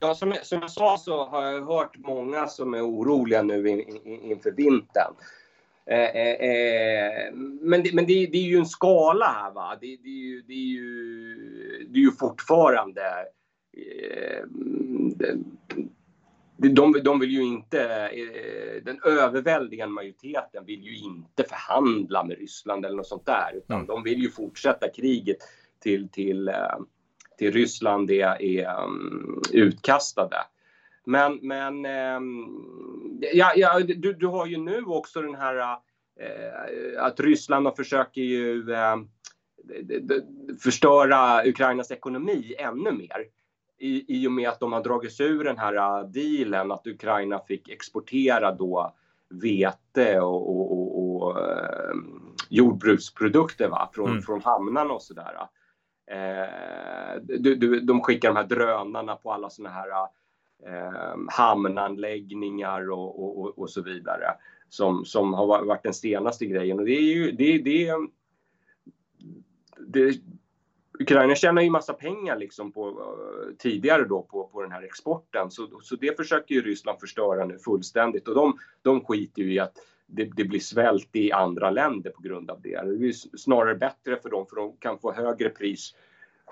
Ja, 0.00 0.14
som, 0.14 0.34
som 0.42 0.60
jag 0.60 0.70
sa 0.70 0.98
så 0.98 1.26
har 1.26 1.44
jag 1.46 1.66
hört 1.66 1.96
många 1.96 2.46
som 2.46 2.74
är 2.74 2.82
oroliga 2.82 3.42
nu 3.42 3.68
in, 3.68 3.80
in, 3.80 4.22
inför 4.22 4.50
vintern. 4.50 5.14
Eh, 5.90 6.16
eh, 6.16 6.50
eh, 6.50 7.32
men 7.60 7.82
det, 7.82 7.94
men 7.94 8.06
det, 8.06 8.26
det, 8.26 8.38
är 8.38 8.42
ju 8.42 8.56
en 8.56 8.66
skala 8.66 9.26
här 9.26 9.50
va. 9.50 9.78
Det, 9.80 9.96
det, 10.02 10.08
är, 10.08 10.22
ju, 10.22 10.42
det, 10.42 10.52
är, 10.52 10.66
ju, 10.66 11.86
det 11.90 11.98
är 11.98 12.02
ju 12.02 12.12
fortfarande 12.12 13.02
de, 16.56 17.00
de 17.04 17.20
vill 17.20 17.30
ju 17.30 17.42
inte, 17.42 18.10
den 18.84 19.00
överväldigande 19.04 19.94
majoriteten 19.94 20.64
vill 20.64 20.82
ju 20.82 20.96
inte 20.96 21.44
förhandla 21.44 22.24
med 22.24 22.38
Ryssland 22.38 22.84
eller 22.84 22.96
något 22.96 23.06
sånt 23.06 23.26
där. 23.26 23.56
Utan 23.56 23.76
mm. 23.76 23.86
de 23.86 24.02
vill 24.02 24.22
ju 24.22 24.30
fortsätta 24.30 24.88
kriget 24.88 25.36
till, 25.80 26.08
till, 26.08 26.50
till 27.38 27.52
Ryssland 27.52 28.10
är, 28.10 28.42
är 28.42 28.84
um, 28.84 29.42
utkastade. 29.52 30.36
Men, 31.06 31.38
men 31.42 31.84
ja, 33.34 33.52
ja, 33.56 33.80
du, 33.80 34.12
du 34.12 34.26
har 34.26 34.46
ju 34.46 34.56
nu 34.56 34.84
också 34.84 35.22
den 35.22 35.34
här 35.34 35.78
eh, 36.20 37.04
att 37.04 37.20
Ryssland 37.20 37.76
försöker 37.76 38.20
ju 38.20 38.72
eh, 38.72 38.96
förstöra 40.62 41.46
Ukrainas 41.46 41.90
ekonomi 41.90 42.54
ännu 42.58 42.92
mer 42.92 43.26
i, 43.78 44.22
i 44.22 44.28
och 44.28 44.32
med 44.32 44.48
att 44.48 44.60
de 44.60 44.72
har 44.72 44.82
dragit 44.82 45.12
sig 45.12 45.26
ur 45.26 45.44
den 45.44 45.58
här 45.58 45.74
äh, 45.74 46.08
dealen 46.08 46.72
att 46.72 46.86
Ukraina 46.86 47.38
fick 47.38 47.68
exportera 47.68 48.52
då 48.52 48.94
vete 49.28 50.20
och, 50.20 50.50
och, 50.50 50.72
och, 50.72 51.16
och 51.16 51.40
eh, 51.40 51.94
jordbruksprodukter 52.48 53.68
va? 53.68 53.90
Från, 53.92 54.10
mm. 54.10 54.22
från 54.22 54.42
hamnarna 54.42 54.94
och 54.94 55.02
sådär. 55.02 55.48
Eh, 56.10 57.20
du, 57.22 57.54
du, 57.54 57.80
de 57.80 58.00
skickar 58.00 58.28
de 58.28 58.36
här 58.36 58.44
drönarna 58.44 59.16
på 59.16 59.32
alla 59.32 59.50
sådana 59.50 59.74
här 59.74 60.08
eh, 60.66 61.16
hamnanläggningar 61.28 62.90
och, 62.90 63.40
och, 63.40 63.58
och, 63.58 63.70
så 63.70 63.82
vidare. 63.82 64.34
Som, 64.68 65.04
som 65.04 65.34
har 65.34 65.46
varit 65.46 65.82
den 65.82 65.94
senaste 65.94 66.46
grejen. 66.46 66.78
Och 66.78 66.84
det 66.84 66.96
är 66.96 67.14
ju 67.14 67.32
det, 67.32 67.58
det, 67.58 67.92
det, 69.86 70.20
Ukraina 70.98 71.34
tjänar 71.34 71.62
ju 71.62 71.70
massa 71.70 71.92
pengar 71.92 72.36
liksom 72.36 72.72
på, 72.72 72.88
eh, 72.88 73.56
tidigare 73.58 74.04
då 74.04 74.22
på, 74.22 74.48
på 74.48 74.62
den 74.62 74.72
här 74.72 74.82
exporten 74.82 75.50
så, 75.50 75.80
så 75.82 75.96
det 75.96 76.16
försöker 76.16 76.54
ju 76.54 76.62
Ryssland 76.62 77.00
förstöra 77.00 77.44
nu 77.44 77.58
fullständigt 77.58 78.28
och 78.28 78.34
de, 78.34 78.58
de 78.82 79.04
skiter 79.04 79.42
ju 79.42 79.52
i 79.52 79.58
att 79.58 79.78
det, 80.06 80.24
det, 80.36 80.44
blir 80.44 80.60
svält 80.60 81.16
i 81.16 81.32
andra 81.32 81.70
länder 81.70 82.10
på 82.10 82.22
grund 82.22 82.50
av 82.50 82.60
det. 82.60 82.82
Det 82.82 83.08
är 83.08 83.36
snarare 83.38 83.74
bättre 83.74 84.16
för 84.22 84.30
dem 84.30 84.46
för 84.46 84.56
de 84.56 84.76
kan 84.76 84.98
få 84.98 85.12
högre 85.12 85.48
pris 85.48 85.94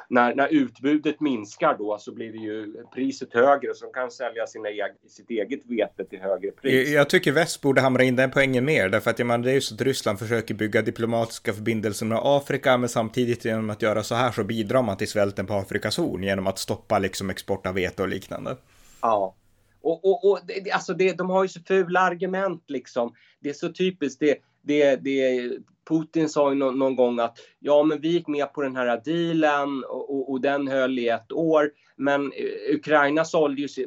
när, 0.08 0.34
när 0.34 0.48
utbudet 0.48 1.20
minskar 1.20 1.76
då 1.78 1.98
så 1.98 2.14
blir 2.14 2.32
det 2.32 2.38
ju 2.38 2.84
priset 2.94 3.34
högre 3.34 3.74
så 3.74 3.84
de 3.84 3.92
kan 3.92 4.10
sälja 4.10 4.46
sina 4.46 4.68
eg 4.68 4.92
sitt 5.08 5.30
eget 5.30 5.60
vete 5.66 6.04
till 6.04 6.20
högre 6.20 6.50
pris. 6.50 6.88
Jag 6.88 7.10
tycker 7.10 7.32
väst 7.32 7.60
borde 7.60 7.80
hamra 7.80 8.02
in 8.02 8.16
den 8.16 8.30
poängen 8.30 8.64
mer 8.64 8.88
därför 8.88 9.10
att 9.10 9.18
jag 9.18 9.26
menar, 9.26 9.44
det 9.44 9.50
är 9.50 9.54
ju 9.54 9.60
så 9.60 9.74
att 9.74 9.80
Ryssland 9.80 10.18
försöker 10.18 10.54
bygga 10.54 10.82
diplomatiska 10.82 11.52
förbindelser 11.52 12.06
med 12.06 12.18
Afrika 12.22 12.78
men 12.78 12.88
samtidigt 12.88 13.44
genom 13.44 13.70
att 13.70 13.82
göra 13.82 14.02
så 14.02 14.14
här 14.14 14.32
så 14.32 14.44
bidrar 14.44 14.82
man 14.82 14.96
till 14.96 15.08
svälten 15.08 15.46
på 15.46 15.54
Afrikas 15.54 15.96
horn 15.96 16.22
genom 16.22 16.46
att 16.46 16.58
stoppa 16.58 16.98
liksom 16.98 17.30
export 17.30 17.66
av 17.66 17.74
vete 17.74 18.02
och 18.02 18.08
liknande. 18.08 18.56
Ja. 19.02 19.34
Och, 19.82 20.04
och, 20.04 20.30
och 20.30 20.40
alltså 20.72 20.94
det, 20.94 21.12
de 21.12 21.30
har 21.30 21.44
ju 21.44 21.48
så 21.48 21.60
fula 21.60 22.00
argument 22.00 22.64
liksom. 22.68 23.14
Det 23.40 23.48
är 23.48 23.54
så 23.54 23.72
typiskt. 23.72 24.20
Det, 24.20 24.38
det, 24.64 24.96
det, 24.96 25.50
Putin 25.88 26.28
sa 26.28 26.50
ju 26.50 26.54
någon, 26.54 26.78
någon, 26.78 26.96
gång 26.96 27.18
att 27.18 27.38
ja, 27.58 27.82
men 27.82 28.00
vi 28.00 28.08
gick 28.08 28.28
med 28.28 28.52
på 28.52 28.62
den 28.62 28.76
här 28.76 29.02
dealen 29.04 29.84
och, 29.84 30.10
och, 30.10 30.30
och 30.30 30.40
den 30.40 30.68
höll 30.68 30.98
i 30.98 31.08
ett 31.08 31.32
år. 31.32 31.70
Men 31.96 32.32
Ukraina 32.74 33.24
sålde 33.24 33.62
ju 33.62 33.86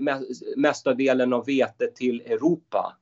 mesta 0.58 0.94
delen 0.94 1.34
av 1.34 1.46
vetet 1.46 1.96
till 1.96 2.22
Europa. 2.22 2.98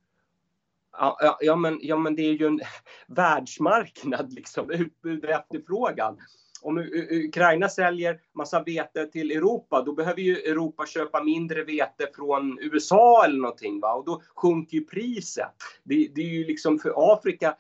Ja, 0.98 1.38
ja, 1.42 1.56
men, 1.56 1.80
ja, 1.82 1.98
men 1.98 2.16
det 2.16 2.22
är 2.22 2.34
ju 2.34 2.48
en 2.48 2.62
världsmarknad, 3.08 4.34
liksom, 4.34 4.72
utbud 4.72 5.26
och 5.26 5.32
efterfrågan. 5.32 6.18
Om 6.62 6.78
Ukraina 7.10 7.70
säljer 7.70 8.20
massa 8.34 8.64
vete 8.64 9.06
till 9.06 9.32
Europa, 9.32 9.82
då 9.82 9.94
behöver 9.94 10.22
ju 10.22 10.38
Europa 10.38 10.86
köpa 10.86 11.24
mindre 11.24 11.64
vete 11.64 12.08
från 12.16 12.60
USA 12.62 13.26
eller 13.26 13.40
någonting. 13.40 13.80
Va? 13.80 13.94
Och 13.94 14.06
då 14.06 14.22
sjunker 14.36 14.78
ju 14.78 14.86
priset. 14.86 15.52
Det, 15.84 16.08
det 16.16 16.22
är 16.22 16.30
ju 16.30 16.44
liksom 16.44 16.80
för 16.80 17.14
Afrika, 17.14 17.56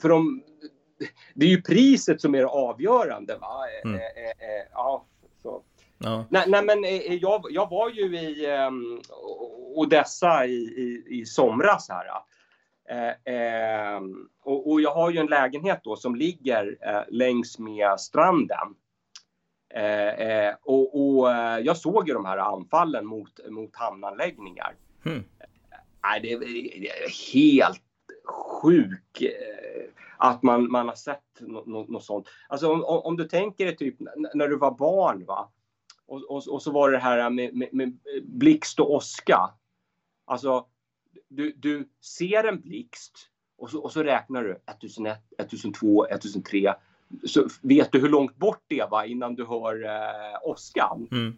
för 0.00 0.08
de, 0.08 0.42
det 1.34 1.46
är 1.46 1.50
ju 1.50 1.62
priset 1.62 2.20
som 2.20 2.34
är 2.34 2.38
det 2.38 2.48
avgörande. 2.48 3.36
Va? 3.40 3.64
Mm. 3.84 3.94
Eh, 3.94 4.00
eh, 4.00 4.30
eh, 4.30 4.66
ja, 4.72 5.06
så. 5.42 5.62
Ja. 5.98 6.24
Nej, 6.30 6.44
nej, 6.48 6.64
men 6.64 6.84
jag, 7.20 7.44
jag 7.50 7.70
var 7.70 7.90
ju 7.90 8.18
i 8.18 8.56
um, 8.66 9.02
Odessa 9.74 10.46
i, 10.46 10.56
i, 10.56 11.04
i 11.20 11.26
somras 11.26 11.88
här. 11.88 12.06
Eh, 12.90 13.34
eh, 13.34 14.00
och, 14.42 14.70
och, 14.70 14.80
jag 14.80 14.94
har 14.94 15.10
ju 15.10 15.18
en 15.18 15.26
lägenhet 15.26 15.80
då 15.84 15.96
som 15.96 16.16
ligger 16.16 16.76
eh, 16.80 17.02
längs 17.08 17.58
med 17.58 18.00
stranden. 18.00 18.74
och, 20.62 21.00
och 21.00 21.28
jag 21.62 21.76
såg 21.76 22.08
ju 22.08 22.14
de 22.14 22.24
här 22.24 22.38
anfallen 22.38 23.06
mot, 23.06 23.40
mot 23.50 23.76
hamnanläggningar. 23.76 24.74
Mm. 25.04 25.24
Nej, 26.02 26.20
det, 26.22 26.38
det 26.38 26.88
är 26.88 27.32
helt 27.34 27.82
sjuk 28.28 29.20
eh, 29.20 29.90
att 30.16 30.42
man, 30.42 30.70
man 30.70 30.88
har 30.88 30.94
sett 30.94 31.40
något, 31.40 31.88
något 31.88 32.04
sånt. 32.04 32.28
Alltså 32.48 32.72
om, 32.72 32.84
om, 32.84 33.16
du 33.16 33.24
tänker 33.24 33.66
dig 33.66 33.76
typ 33.76 33.96
när 34.34 34.48
du 34.48 34.56
var 34.56 34.70
barn 34.70 35.24
va? 35.24 35.48
Och, 36.06 36.30
och, 36.30 36.48
och 36.48 36.62
så 36.62 36.70
var 36.70 36.90
det 36.90 36.98
här 36.98 37.30
med, 37.30 37.54
med, 37.54 37.68
med 37.72 37.98
blixt 38.22 38.80
och 38.80 38.94
åska. 38.94 39.50
Alltså 40.24 40.66
du, 41.28 41.52
du 41.56 41.88
ser 42.00 42.44
en 42.44 42.60
blixt 42.60 43.30
och 43.58 43.70
så, 43.70 43.82
och 43.82 43.92
så 43.92 44.02
räknar 44.02 44.44
du 44.44 44.58
1001, 44.66 45.18
1002, 45.38 46.06
1003. 46.06 46.74
Så 47.24 47.48
vet 47.62 47.92
du 47.92 48.00
hur 48.00 48.08
långt 48.08 48.36
bort 48.36 48.64
det 48.66 48.90
var 48.90 49.04
innan 49.04 49.34
du 49.34 49.46
hör 49.46 49.84
eh, 49.84 50.48
åskan. 50.48 51.08
Mm. 51.10 51.36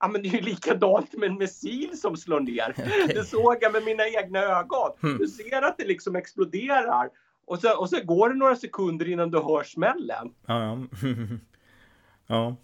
Ja, 0.00 0.08
men 0.08 0.22
det 0.22 0.28
är 0.28 0.32
ju 0.32 0.40
likadant 0.40 1.12
med 1.12 1.30
en 1.30 1.38
missil 1.38 1.98
som 2.00 2.16
slår 2.16 2.40
ner. 2.40 2.74
Okay. 3.04 3.14
Det 3.14 3.24
såg 3.24 3.56
jag 3.60 3.72
med 3.72 3.84
mina 3.84 4.08
egna 4.08 4.38
ögon. 4.38 4.90
Mm. 5.02 5.18
Du 5.18 5.28
ser 5.28 5.62
att 5.62 5.78
det 5.78 5.84
liksom 5.84 6.16
exploderar 6.16 7.08
och 7.46 7.58
så, 7.58 7.80
och 7.80 7.90
så 7.90 8.00
går 8.04 8.28
det 8.28 8.34
några 8.34 8.56
sekunder 8.56 9.08
innan 9.08 9.30
du 9.30 9.38
hör 9.38 9.62
smällen. 9.62 10.30
Ja, 10.46 10.62
ja. 10.62 10.86
ja. 12.26 12.56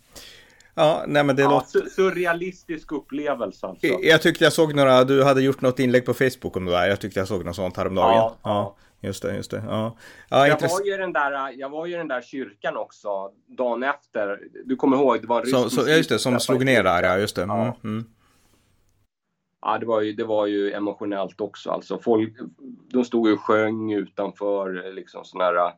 Ja, 0.79 1.05
nej 1.07 1.25
men 1.25 1.37
det 1.37 1.43
ja, 1.43 1.51
låter... 1.51 1.89
Surrealistisk 1.89 2.93
upplevelse 2.93 3.67
alltså. 3.67 3.87
Jag 3.87 4.23
tyckte 4.23 4.45
jag 4.45 4.53
såg 4.53 4.75
några, 4.75 5.05
du 5.05 5.25
hade 5.25 5.43
gjort 5.43 5.61
något 5.61 5.79
inlägg 5.79 6.07
på 6.07 6.15
Facebook 6.15 6.57
om 6.57 6.65
det 6.65 6.71
där. 6.71 6.89
Jag 6.89 7.01
tyckte 7.01 7.19
jag 7.19 7.29
såg 7.29 7.45
något 7.45 7.57
sånt 7.57 7.77
häromdagen. 7.77 8.15
Ja, 8.15 8.37
ja. 8.43 8.77
Just 9.07 9.23
det, 9.23 9.37
just 9.37 9.51
det. 9.51 9.63
Ja. 9.67 9.97
Ja, 10.29 10.47
jag, 10.47 10.61
var 10.61 10.85
ju 10.85 10.97
den 10.97 11.13
där, 11.13 11.53
jag 11.59 11.69
var 11.69 11.87
ju 11.87 11.95
i 11.95 11.97
den 11.97 12.09
där 12.09 12.23
kyrkan 12.23 12.77
också 12.77 13.31
dagen 13.47 13.83
efter. 13.83 14.41
Du 14.65 14.77
kommer 14.77 14.97
ihåg, 14.97 15.21
det 15.21 15.27
var 15.27 15.41
en 15.41 15.47
så, 15.47 15.71
så, 15.71 15.89
Just 15.89 16.09
det, 16.09 16.19
som 16.19 16.41
slog 16.41 16.65
ner 16.65 16.83
där, 16.83 17.03
ja 17.03 17.19
just 17.19 17.37
det. 17.37 17.43
Mm, 17.43 17.57
ja. 17.57 17.77
Mm. 17.85 18.05
Ja, 19.61 19.79
det 19.79 19.87
var, 19.87 20.01
ju, 20.01 20.13
det 20.13 20.25
var 20.25 20.47
ju 20.47 20.73
emotionellt 20.73 21.41
också. 21.41 21.71
Alltså 21.71 21.99
folk, 21.99 22.37
de 22.93 23.05
stod 23.05 23.33
och 23.33 23.41
sjöng 23.41 23.93
utanför 23.93 24.93
liksom 24.93 25.25
sådana 25.25 25.45
här 25.45 25.73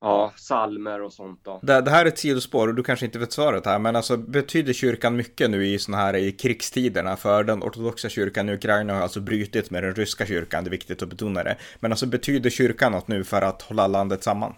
Ja, 0.00 0.32
salmer 0.36 1.02
och 1.02 1.12
sånt 1.12 1.40
då. 1.44 1.60
Det, 1.62 1.80
det, 1.80 1.90
här 1.90 2.04
är 2.04 2.08
ett 2.08 2.18
sidospår 2.18 2.68
och 2.68 2.74
du 2.74 2.82
kanske 2.82 3.06
inte 3.06 3.18
vet 3.18 3.32
svaret 3.32 3.66
här, 3.66 3.78
men 3.78 3.96
alltså 3.96 4.16
betyder 4.16 4.72
kyrkan 4.72 5.16
mycket 5.16 5.50
nu 5.50 5.66
i 5.66 5.78
såna 5.78 5.96
här 5.96 6.16
i 6.16 6.32
krigstiderna? 6.32 7.16
För 7.16 7.44
den 7.44 7.62
ortodoxa 7.62 8.08
kyrkan 8.08 8.48
i 8.48 8.52
Ukraina 8.52 8.94
har 8.94 9.00
alltså 9.02 9.20
brutit 9.20 9.70
med 9.70 9.82
den 9.82 9.94
ryska 9.94 10.26
kyrkan, 10.26 10.64
det 10.64 10.68
är 10.68 10.70
viktigt 10.70 11.02
att 11.02 11.08
betona 11.08 11.42
det. 11.42 11.56
Men 11.80 11.92
alltså 11.92 12.06
betyder 12.06 12.50
kyrkan 12.50 12.92
något 12.92 13.08
nu 13.08 13.24
för 13.24 13.42
att 13.42 13.62
hålla 13.62 13.86
landet 13.86 14.22
samman? 14.22 14.54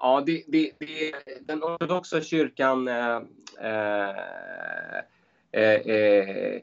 Ja, 0.00 0.22
det, 0.26 0.44
det, 0.48 0.70
det, 0.78 1.14
den 1.40 1.62
ortodoxa 1.62 2.20
kyrkan 2.20 2.88
eh, 2.88 3.20
eh, 5.52 5.72
eh, 5.72 6.60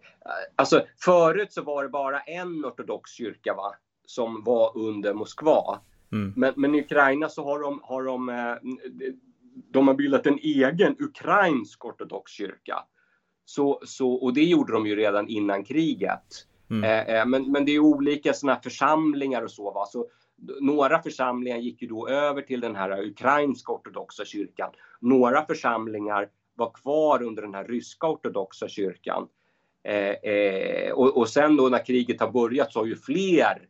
alltså 0.56 0.86
förut 1.04 1.54
så 1.54 1.62
var 1.62 1.84
det 1.84 1.90
bara 1.90 2.20
en 2.20 2.66
ortodox 2.66 3.12
kyrka 3.12 3.54
va, 3.54 3.76
som 4.06 4.44
var 4.44 4.78
under 4.78 5.14
Moskva. 5.14 5.80
Mm. 6.12 6.34
Men, 6.36 6.54
men, 6.58 6.76
i 6.76 6.82
Ukraina 6.82 7.30
så 7.30 7.44
har 7.44 7.60
de, 7.60 7.80
har 7.84 8.04
de, 8.04 8.30
eh, 8.30 8.56
de 9.72 9.88
har 9.88 9.96
bildat 9.96 10.26
en 10.26 10.40
egen 10.40 10.96
ukrainsk 11.00 11.86
ortodox 11.86 12.32
kyrka. 12.32 12.84
Så, 13.46 13.82
så, 13.86 14.12
och 14.12 14.34
det 14.34 14.44
gjorde 14.44 14.74
de 14.74 14.88
ju 14.88 14.96
redan 14.96 15.28
innan 15.28 15.64
kriget. 15.64 16.46
Mm. 16.70 16.84
Eh, 16.84 17.16
eh 17.16 17.26
men, 17.26 17.52
men 17.52 17.66
det 17.66 17.72
är 17.72 17.80
olika 17.80 18.34
såna 18.34 18.56
församlingar 18.56 19.42
och 19.42 19.52
så. 19.52 19.72
Va? 19.72 19.86
så 19.86 20.08
några 20.62 21.02
församlingar 21.02 21.58
gick 21.58 21.82
ju 21.82 21.88
då 21.88 22.08
över 22.08 22.42
till 22.42 22.62
den 22.62 22.76
här 22.76 23.06
ukrainska 23.06 23.72
ortodoxa 23.72 24.26
kyrkan. 24.26 24.72
Några 25.02 25.46
församlingar 25.46 26.30
var 26.56 26.72
kvar 26.72 27.24
under 27.24 27.42
den 27.42 27.54
här 27.54 27.64
ryska 27.64 28.08
ortodoxa 28.08 28.68
kyrkan. 28.68 29.28
Eh, 29.84 30.32
eh, 30.32 30.92
och, 30.92 31.18
och, 31.18 31.30
sen 31.30 31.56
då 31.56 31.70
när 31.70 31.86
kriget 31.86 32.20
har 32.20 32.32
börjat 32.32 32.74
så 32.74 32.80
har 32.80 32.86
ju 32.86 32.96
fler 32.96 33.68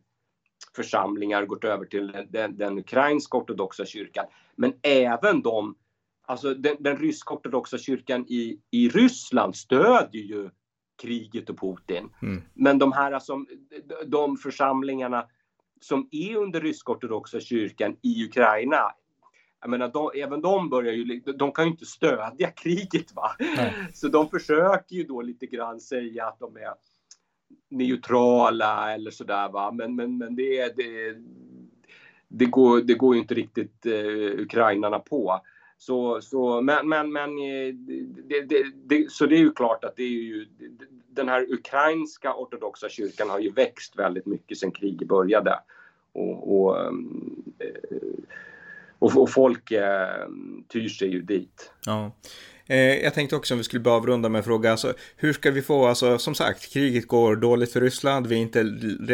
församlingar 0.76 1.46
gått 1.46 1.64
över 1.64 1.84
till 1.84 2.26
den, 2.28 2.56
den, 2.56 2.78
ukrainska 2.78 3.38
ortodoxa 3.38 3.84
kyrkan. 3.84 4.26
Men 4.56 4.72
även 4.82 5.42
de, 5.42 5.74
alltså 6.26 6.54
den, 6.54 6.76
den 6.80 6.96
ryska 6.96 7.34
ortodoxa 7.34 7.78
kyrkan 7.78 8.24
i, 8.28 8.60
i 8.70 8.88
Ryssland 8.88 9.56
stödjer 9.56 10.22
ju 10.22 10.50
kriget 11.02 11.50
och 11.50 11.60
Putin. 11.60 12.10
Mm. 12.22 12.42
Men 12.54 12.78
de 12.78 12.92
här 12.92 13.12
alltså, 13.12 13.44
de 14.06 14.36
församlingarna 14.36 15.26
som 15.80 16.08
är 16.10 16.36
under 16.36 16.60
rysk-ortodoxa 16.60 17.40
kyrkan 17.40 17.96
i 18.02 18.24
Ukraina 18.24 18.92
jag 19.60 19.70
menar, 19.70 19.88
de, 19.88 20.10
även 20.14 20.40
de 20.40 20.70
börjar 20.70 20.92
ju, 20.92 21.20
de 21.20 21.52
kan 21.52 21.64
ju 21.64 21.70
inte 21.70 21.86
stödja 21.86 22.50
kriget 22.56 23.14
va. 23.14 23.36
Nej. 23.38 23.74
Så 23.94 24.08
de 24.08 24.28
försöker 24.28 24.96
ju 24.96 25.04
då 25.04 25.22
lite 25.22 25.46
grann 25.46 25.80
säga 25.80 26.26
att 26.26 26.38
de 26.38 26.56
är 26.56 26.66
neutrala 27.68 28.94
eller 28.94 29.10
sådär 29.10 29.48
va. 29.48 29.72
Men, 29.72 29.94
men, 29.94 30.18
men 30.18 30.36
det, 30.36 30.76
det, 30.76 31.16
det, 32.28 32.44
går, 32.44 32.80
det 32.80 32.94
går 32.94 33.14
ju 33.14 33.20
inte 33.20 33.34
riktigt 33.34 33.86
eh, 33.86 34.40
ukrainarna 34.40 34.98
på. 34.98 35.40
Så, 35.78 36.20
så, 36.20 36.60
men, 36.60 36.88
men, 36.88 37.12
men 37.12 37.30
eh, 37.30 37.74
det, 38.24 38.40
det, 38.40 38.64
det, 38.84 39.10
så 39.12 39.26
det 39.26 39.36
är 39.36 39.40
ju 39.40 39.52
klart 39.52 39.84
att 39.84 39.96
det 39.96 40.02
är 40.02 40.08
ju, 40.08 40.46
den 41.08 41.28
här 41.28 41.52
ukrainska 41.52 42.34
ortodoxa 42.34 42.88
kyrkan 42.88 43.30
har 43.30 43.38
ju 43.38 43.50
växt 43.50 43.98
väldigt 43.98 44.26
mycket 44.26 44.58
sedan 44.58 44.70
kriget 44.70 45.08
började. 45.08 45.58
Och, 46.12 46.60
och, 46.60 46.78
eh, 46.78 46.92
och, 48.98 49.16
och 49.16 49.30
folk 49.30 49.70
eh, 49.70 50.28
tyr 50.68 50.88
sig 50.88 51.08
ju 51.08 51.22
dit. 51.22 51.72
Ja. 51.86 52.12
Eh, 52.70 52.78
jag 52.78 53.14
tänkte 53.14 53.36
också 53.36 53.54
om 53.54 53.58
vi 53.58 53.64
skulle 53.64 53.80
börja 53.80 53.96
avrunda 53.96 54.28
med 54.28 54.38
en 54.38 54.44
fråga, 54.44 54.70
alltså, 54.70 54.94
hur 55.16 55.32
ska 55.32 55.50
vi 55.50 55.62
få, 55.62 55.86
alltså 55.86 56.18
som 56.18 56.34
sagt, 56.34 56.72
kriget 56.72 57.08
går 57.08 57.36
dåligt 57.36 57.72
för 57.72 57.80
Ryssland, 57.80 58.26
vi 58.26 58.34
är 58.34 58.40
inte 58.40 58.62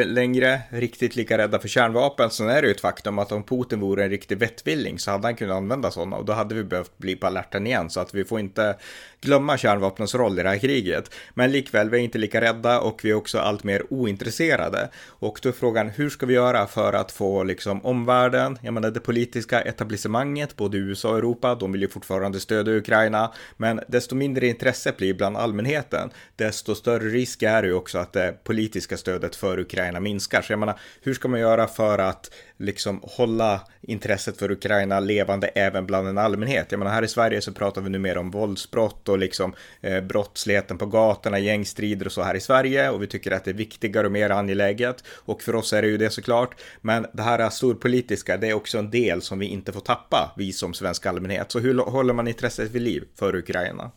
längre 0.05 0.61
riktigt 0.71 1.17
lika 1.17 1.39
rädda 1.39 1.59
för 1.59 1.69
kärnvapen, 1.69 2.31
sen 2.31 2.49
är 2.49 2.63
det 2.63 2.69
ju 2.69 2.75
ett 2.75 2.81
faktum 2.81 3.19
att 3.19 3.33
om 3.33 3.43
Putin 3.43 3.81
vore 3.81 4.05
en 4.05 4.11
riktig 4.11 4.39
vettvilling 4.39 4.99
så 4.99 5.11
hade 5.11 5.27
han 5.27 5.37
kunnat 5.37 5.57
använda 5.57 5.91
sådana. 5.91 6.17
Och 6.17 6.25
då 6.25 6.33
hade 6.33 6.55
vi 6.55 6.65
behövt 6.65 6.99
bli 6.99 7.17
på 7.17 7.27
alerten 7.27 7.67
igen, 7.67 7.91
så 7.91 8.01
att 8.01 8.15
vi 8.15 8.25
får 8.25 8.41
inte 8.41 8.77
glömma 9.21 9.59
kärnvapnens 9.59 10.15
roll 10.15 10.39
i 10.39 10.43
det 10.43 10.49
här 10.49 10.59
kriget. 10.59 11.15
Men 11.35 11.53
likväl, 11.53 11.91
vi 11.91 11.99
är 11.99 12.03
inte 12.03 12.19
lika 12.19 12.41
rädda 12.41 12.81
och 12.81 13.01
vi 13.05 13.11
är 13.11 13.15
också 13.15 13.39
allt 13.39 13.65
mer 13.65 13.83
ointresserade. 13.91 14.91
Och 15.07 15.39
då 15.43 15.49
är 15.49 15.53
frågan, 15.53 15.89
hur 15.89 16.11
ska 16.11 16.27
vi 16.27 16.35
göra 16.35 16.67
för 16.67 16.93
att 16.93 17.13
få 17.13 17.43
liksom 17.43 17.85
omvärlden, 17.85 18.59
jag 18.63 18.75
menar 18.75 18.91
det 18.91 19.01
politiska 19.01 19.61
etablissemanget, 19.61 20.57
både 20.57 20.79
USA 20.79 21.11
och 21.11 21.19
Europa, 21.19 21.55
de 21.55 21.73
vill 21.73 21.83
ju 21.83 21.89
fortfarande 21.89 22.41
stödja 22.41 22.75
Ukraina, 22.75 23.33
men 23.57 23.81
desto 23.89 24.15
mindre 24.15 24.47
intresse 24.47 24.93
blir 24.93 25.15
bland 25.15 25.37
allmänheten, 25.37 26.11
desto 26.37 26.75
större 26.75 27.09
risk 27.09 27.43
är 27.43 27.63
det 27.63 27.69
ju 27.69 27.75
också 27.75 27.99
att 27.99 28.13
det 28.13 28.45
politiska 28.45 28.97
stödet 28.97 29.37
för 29.37 29.59
Ukraina 29.59 30.01
minskar. 30.01 30.43
Så 30.43 30.53
jag 30.53 30.59
menar, 30.59 30.79
hur 31.03 31.15
ska 31.15 31.29
man 31.29 31.41
göra 31.41 31.67
för 31.67 31.99
att 31.99 32.31
liksom 32.59 33.01
hålla 33.03 33.61
intresset 33.81 34.39
för 34.39 34.51
Ukraina 34.51 35.01
levande 35.01 35.47
även 35.47 35.87
bland 35.87 36.09
en 36.09 36.19
allmänhet? 36.19 36.67
Jag 36.71 36.79
menar, 36.79 36.93
här 36.93 37.03
i 37.03 37.09
Sverige 37.09 37.41
så 37.41 37.53
pratar 37.53 37.81
vi 37.81 37.91
nu 37.91 37.99
mer 37.99 38.19
om 38.19 38.31
våldsbrott 38.31 39.09
och 39.09 39.19
liksom 39.19 39.55
eh, 39.81 40.01
brottsligheten 40.01 40.79
på 40.79 40.87
gatorna, 40.87 41.39
gängstrider 41.39 42.07
och 42.07 42.13
så 42.13 42.23
här 42.23 42.35
i 42.35 42.41
Sverige 42.41 42.91
och 42.91 43.03
vi 43.03 43.07
tycker 43.07 43.31
att 43.31 43.45
det 43.45 43.51
är 43.51 43.55
viktigare 43.55 44.07
och 44.07 44.13
mer 44.13 44.31
angeläget 44.31 45.05
och 45.09 45.43
för 45.43 45.55
oss 45.55 45.73
är 45.73 45.83
det 45.83 45.89
ju 45.89 45.97
det 45.97 46.11
såklart. 46.11 46.61
Men 46.81 47.07
det 47.13 47.23
här 47.23 47.51
storpolitiska, 47.51 48.37
det 48.37 48.49
är 48.49 48.55
också 48.55 48.79
en 48.79 48.91
del 48.91 49.23
som 49.23 49.39
vi 49.39 49.47
inte 49.47 49.73
får 49.73 49.81
tappa, 49.81 50.35
vi 50.37 50.53
som 50.53 50.75
svensk 50.75 51.07
allmänhet. 51.07 51.53
Så 51.53 51.59
hur 51.59 51.79
håller 51.79 52.15
man 52.15 52.29
intresset 52.29 52.71
vid 52.71 52.83
liv 52.83 53.05
för 53.15 53.37
Ukraina? 53.37 53.91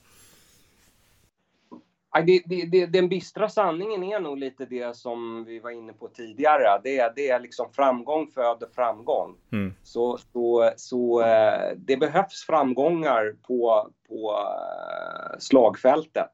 Det, 2.26 2.42
det, 2.46 2.66
det, 2.66 2.86
den 2.86 3.10
bistra 3.10 3.50
sanningen 3.50 4.04
är 4.04 4.20
nog 4.20 4.38
lite 4.38 4.66
det 4.66 4.96
som 4.96 5.46
vi 5.46 5.60
var 5.60 5.70
inne 5.70 5.94
på 5.94 6.08
tidigare. 6.08 6.82
Det, 6.84 7.16
det 7.16 7.30
är 7.30 7.40
liksom 7.40 7.74
framgång 7.74 8.28
föder 8.28 8.68
framgång. 8.76 9.36
Mm. 9.52 9.74
Så, 9.84 10.18
så, 10.18 10.72
så 10.76 11.22
eh, 11.22 11.78
det 11.78 11.98
behövs 11.98 12.46
framgångar 12.46 13.36
på, 13.48 13.90
på 14.08 14.32
eh, 14.32 15.40
slagfältet 15.40 16.32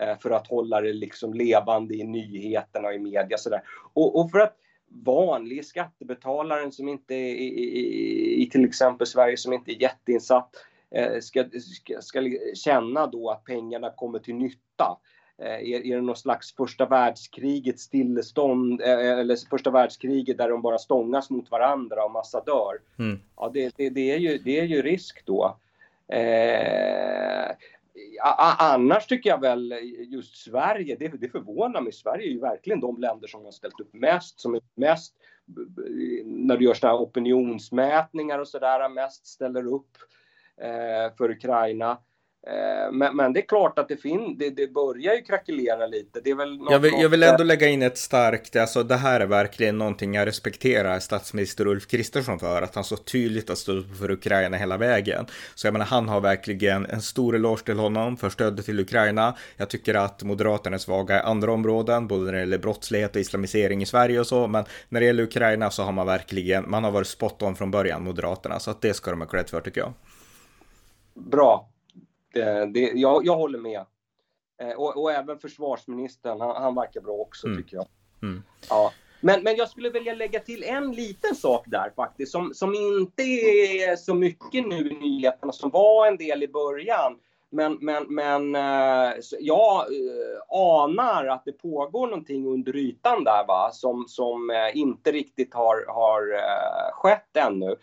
eh, 0.00 0.18
för 0.18 0.30
att 0.30 0.46
hålla 0.46 0.80
det 0.80 0.92
liksom 0.92 1.34
levande 1.34 1.94
i 1.94 2.04
nyheterna 2.04 2.88
och 2.88 2.94
i 2.94 2.98
media. 2.98 3.38
Sådär. 3.38 3.62
Och, 3.92 4.20
och 4.20 4.30
för 4.30 4.38
att 4.38 4.56
vanlig 5.04 5.64
skattebetalaren 5.64 6.72
som 6.72 6.88
inte 6.88 7.14
är 7.14 7.34
i, 7.34 7.46
i, 7.46 8.42
i 8.42 8.50
till 8.50 8.64
exempel 8.64 9.06
Sverige 9.06 9.36
som 9.36 9.52
inte 9.52 9.72
är 9.72 9.82
jätteinsatt 9.82 10.50
ska, 11.20 11.44
ska, 11.60 12.00
ska 12.00 12.20
känna 12.54 13.06
då 13.06 13.30
att 13.30 13.44
pengarna 13.44 13.90
kommer 13.90 14.18
till 14.18 14.34
nytta. 14.34 14.98
Eh, 15.38 15.48
är, 15.48 15.86
är 15.86 15.96
det 15.96 16.02
någon 16.02 16.16
slags 16.16 16.54
första 16.54 16.86
världskrigets 16.86 17.82
stillestånd 17.82 18.80
eh, 18.80 19.18
eller 19.18 19.48
första 19.50 19.70
världskriget 19.70 20.38
där 20.38 20.48
de 20.48 20.62
bara 20.62 20.78
stångas 20.78 21.30
mot 21.30 21.50
varandra 21.50 22.04
och 22.04 22.10
massa 22.10 22.40
dör? 22.40 22.80
Mm. 22.98 23.20
Ja, 23.36 23.50
det, 23.54 23.74
det, 23.76 23.90
det, 23.90 24.10
är 24.12 24.18
ju, 24.18 24.38
det 24.38 24.60
är 24.60 24.64
ju 24.64 24.82
risk 24.82 25.26
då. 25.26 25.56
Eh, 26.08 27.56
annars 28.58 29.06
tycker 29.06 29.30
jag 29.30 29.40
väl 29.40 29.74
just 30.10 30.36
Sverige, 30.36 30.96
det, 30.98 31.08
det 31.08 31.28
förvånar 31.28 31.80
mig. 31.80 31.92
Sverige 31.92 32.26
är 32.26 32.32
ju 32.32 32.40
verkligen 32.40 32.80
de 32.80 33.00
länder 33.00 33.28
som 33.28 33.44
har 33.44 33.52
ställt 33.52 33.80
upp 33.80 33.94
mest, 33.94 34.40
som 34.40 34.54
är 34.54 34.60
mest 34.74 35.14
när 36.24 36.56
du 36.56 36.64
gör 36.64 36.74
sådana 36.74 36.98
här 36.98 37.04
opinionsmätningar 37.04 38.38
och 38.38 38.48
sådär, 38.48 38.88
mest 38.88 39.26
ställer 39.26 39.66
upp 39.66 39.96
eh, 40.56 41.16
för 41.16 41.30
Ukraina. 41.30 41.98
Eh, 42.50 42.92
men, 42.92 43.16
men, 43.16 43.32
det 43.32 43.40
är 43.40 43.46
klart 43.46 43.78
att 43.78 43.88
det, 43.88 43.96
fin 43.96 44.38
det, 44.38 44.50
det 44.50 44.72
börjar 44.72 45.14
ju 45.14 45.22
krackelera 45.22 45.86
lite. 45.86 46.20
Det 46.24 46.30
är 46.30 46.34
väl 46.34 46.58
jag, 46.70 46.78
vill, 46.78 46.92
jag 47.00 47.08
vill 47.08 47.22
ändå 47.22 47.44
lägga 47.44 47.68
in 47.68 47.82
ett 47.82 47.98
starkt, 47.98 48.56
alltså 48.56 48.82
det 48.82 48.96
här 48.96 49.20
är 49.20 49.26
verkligen 49.26 49.78
någonting 49.78 50.14
jag 50.14 50.26
respekterar 50.26 50.98
statsminister 50.98 51.66
Ulf 51.66 51.86
Kristersson 51.86 52.38
för, 52.38 52.62
att 52.62 52.74
han 52.74 52.84
så 52.84 52.96
tydligt 52.96 53.48
har 53.48 53.56
stått 53.56 53.84
upp 53.84 53.96
för 53.98 54.10
Ukraina 54.10 54.56
hela 54.56 54.76
vägen. 54.76 55.26
Så 55.54 55.66
jag 55.66 55.72
menar, 55.72 55.86
han 55.86 56.08
har 56.08 56.20
verkligen 56.20 56.86
en 56.86 57.02
stor 57.02 57.36
eloge 57.36 57.64
till 57.64 57.78
honom 57.78 58.16
för 58.16 58.30
stödet 58.30 58.66
till 58.66 58.80
Ukraina. 58.80 59.36
Jag 59.56 59.70
tycker 59.70 59.94
att 59.94 60.22
Moderaterna 60.22 60.74
är 60.74 60.78
svaga 60.78 61.16
i 61.16 61.20
andra 61.20 61.52
områden, 61.52 62.08
både 62.08 62.24
när 62.24 62.32
det 62.32 62.38
gäller 62.38 62.58
brottslighet 62.58 63.16
och 63.16 63.20
islamisering 63.20 63.82
i 63.82 63.86
Sverige 63.86 64.20
och 64.20 64.26
så, 64.26 64.46
men 64.46 64.64
när 64.88 65.00
det 65.00 65.06
gäller 65.06 65.22
Ukraina 65.22 65.70
så 65.70 65.82
har 65.82 65.92
man 65.92 66.06
verkligen, 66.06 66.70
man 66.70 66.84
har 66.84 66.90
varit 66.90 67.06
spot 67.06 67.42
on 67.42 67.56
från 67.56 67.70
början, 67.70 68.04
Moderaterna, 68.04 68.58
så 68.58 68.70
att 68.70 68.82
det 68.82 68.94
ska 68.94 69.10
de 69.10 69.20
ha 69.20 69.28
cred 69.28 69.50
för 69.50 69.60
tycker 69.60 69.80
jag. 69.80 69.92
Bra, 71.14 71.68
det, 72.66 72.92
jag, 72.94 73.26
jag 73.26 73.36
håller 73.36 73.58
med. 73.58 73.84
Eh, 74.62 74.70
och, 74.70 75.02
och, 75.02 75.12
även 75.12 75.38
försvarsministern, 75.38 76.40
han, 76.40 76.62
han 76.62 76.74
verkar 76.74 77.00
bra 77.00 77.14
också 77.14 77.46
mm. 77.46 77.58
tycker 77.58 77.76
jag. 77.76 77.86
Mm. 78.22 78.42
Ja. 78.68 78.92
Men, 79.20 79.42
men 79.42 79.56
jag 79.56 79.68
skulle 79.68 79.90
vilja 79.90 80.14
lägga 80.14 80.40
till 80.40 80.64
en 80.64 80.92
liten 80.92 81.34
sak 81.34 81.64
där 81.66 81.92
faktiskt, 81.96 82.32
som, 82.32 82.54
som 82.54 82.74
inte 82.74 83.22
är 83.22 83.96
så 83.96 84.14
mycket 84.14 84.66
nu 84.66 84.90
i 84.90 84.94
nyheterna, 84.94 85.52
som 85.52 85.70
var 85.70 86.06
en 86.06 86.16
del 86.16 86.42
i 86.42 86.48
början. 86.48 87.18
Men, 87.50 87.78
men, 87.80 88.04
men 88.08 88.54
eh, 88.54 89.14
jag 89.40 89.84
anar 90.48 91.26
att 91.26 91.44
det 91.44 91.52
pågår 91.52 92.06
någonting 92.06 92.46
under 92.46 92.76
ytan 92.76 93.24
där 93.24 93.46
va, 93.46 93.70
som, 93.72 94.04
som 94.08 94.70
inte 94.74 95.12
riktigt 95.12 95.54
har, 95.54 95.84
har 95.88 96.40
skett 96.92 97.36
ännu. 97.36 97.76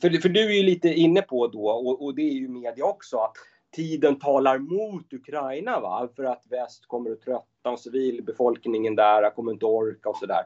För, 0.00 0.20
för 0.20 0.28
du 0.28 0.46
är 0.46 0.56
ju 0.56 0.62
lite 0.62 0.88
inne 0.88 1.22
på 1.22 1.46
då, 1.46 1.70
och, 1.70 2.04
och 2.04 2.14
det 2.14 2.22
är 2.22 2.32
ju 2.32 2.48
media 2.48 2.84
också, 2.84 3.18
att 3.18 3.36
tiden 3.76 4.18
talar 4.18 4.58
mot 4.58 5.12
Ukraina 5.12 5.80
va? 5.80 6.08
för 6.16 6.24
att 6.24 6.44
väst 6.50 6.86
kommer 6.86 7.10
att 7.10 7.20
trötta 7.20 7.70
och 7.70 7.80
civilbefolkningen 7.80 8.96
där 8.96 9.30
kommer 9.30 9.52
inte 9.52 9.66
orka 9.66 10.08
och 10.08 10.16
sådär. 10.16 10.42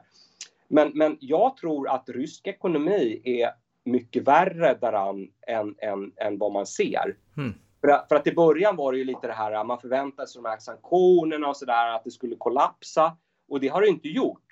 Men, 0.67 0.91
men 0.93 1.17
jag 1.19 1.57
tror 1.57 1.89
att 1.89 2.09
rysk 2.09 2.47
ekonomi 2.47 3.21
är 3.23 3.49
mycket 3.85 4.27
värre 4.27 4.77
däran 4.81 5.27
än, 5.47 5.75
än, 5.77 6.11
än 6.15 6.37
vad 6.37 6.51
man 6.51 6.65
ser. 6.65 7.17
Mm. 7.37 7.53
För, 7.81 7.87
att, 7.87 8.07
för 8.07 8.15
att 8.15 8.27
i 8.27 8.33
början 8.33 8.75
var 8.75 8.91
det 8.91 8.97
ju 8.97 9.03
lite 9.03 9.27
det 9.27 9.33
här, 9.33 9.63
man 9.63 9.79
förväntade 9.79 10.27
sig 10.27 10.41
de 10.41 10.49
här 10.49 10.57
sanktionerna 10.57 11.47
och 11.47 11.57
sådär, 11.57 11.95
att 11.95 12.03
det 12.03 12.11
skulle 12.11 12.35
kollapsa. 12.35 13.17
Och 13.49 13.59
det 13.59 13.67
har 13.67 13.81
det 13.81 13.87
inte 13.87 14.07
gjort. 14.07 14.47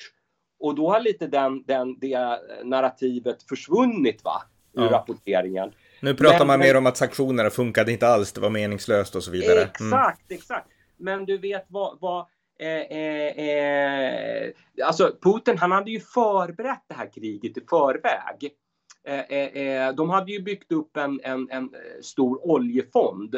Och 0.59 0.75
då 0.75 0.89
har 0.89 0.99
lite 0.99 1.27
den, 1.27 1.63
den, 1.63 1.99
det 1.99 2.39
narrativet 2.63 3.43
försvunnit 3.43 4.23
va, 4.23 4.41
ur 4.73 4.83
ja. 4.83 4.91
rapporteringen. 4.91 5.71
Nu 6.01 6.13
pratar 6.13 6.37
men, 6.37 6.47
man 6.47 6.59
mer 6.59 6.77
om 6.77 6.85
att 6.85 6.97
sanktionerna 6.97 7.49
funkade 7.49 7.91
inte 7.91 8.07
alls, 8.07 8.31
det 8.33 8.41
var 8.41 8.49
meningslöst 8.49 9.15
och 9.15 9.23
så 9.23 9.31
vidare. 9.31 9.59
Mm. 9.61 9.93
Exakt, 9.93 10.31
exakt. 10.31 10.67
Men 10.97 11.25
du 11.25 11.37
vet 11.37 11.65
vad, 11.67 11.97
vad 12.01 12.27
Eh, 12.61 12.97
eh, 12.97 13.49
eh, 13.49 14.51
alltså 14.83 15.15
Putin 15.21 15.57
han 15.57 15.71
hade 15.71 15.91
ju 15.91 15.99
förberett 15.99 16.83
det 16.87 16.93
här 16.93 17.11
kriget 17.13 17.57
i 17.57 17.61
förväg. 17.69 18.53
Eh, 19.03 19.19
eh, 19.19 19.67
eh, 19.67 19.95
de 19.95 20.09
hade 20.09 20.31
ju 20.31 20.41
byggt 20.41 20.71
upp 20.71 20.97
en, 20.97 21.19
en, 21.23 21.49
en 21.51 21.69
stor 22.01 22.47
oljefond 22.51 23.35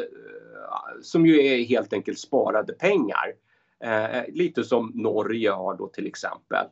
som 1.02 1.26
ju 1.26 1.46
är 1.46 1.64
helt 1.64 1.92
enkelt 1.92 2.18
sparade 2.18 2.72
pengar. 2.72 3.32
lite 4.28 4.64
som 4.64 4.92
Norge 4.94 5.50
har 5.50 5.76
då 5.76 5.88
till 5.88 6.06
exempel. 6.06 6.66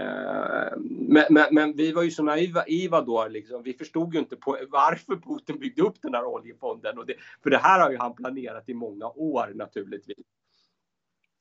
Eh, 0.00 0.78
men, 0.78 1.24
men, 1.30 1.46
men, 1.50 1.76
vi 1.76 1.92
var 1.92 2.02
ju 2.02 2.10
så 2.10 2.22
naiva 2.22 3.00
då, 3.02 3.28
liksom. 3.28 3.62
vi 3.62 3.72
förstod 3.72 4.14
ju 4.14 4.20
inte 4.20 4.36
på 4.36 4.58
varför 4.70 5.16
Putin 5.16 5.58
byggde 5.58 5.82
upp 5.82 6.02
den 6.02 6.14
här 6.14 6.24
oljefonden. 6.24 6.98
Och 6.98 7.06
det, 7.06 7.14
för 7.42 7.50
det 7.50 7.58
här 7.58 7.80
har 7.80 7.90
ju 7.90 7.96
han 7.96 8.14
planerat 8.14 8.68
i 8.68 8.74
många 8.74 9.06
år 9.06 9.52
naturligtvis. 9.54 10.26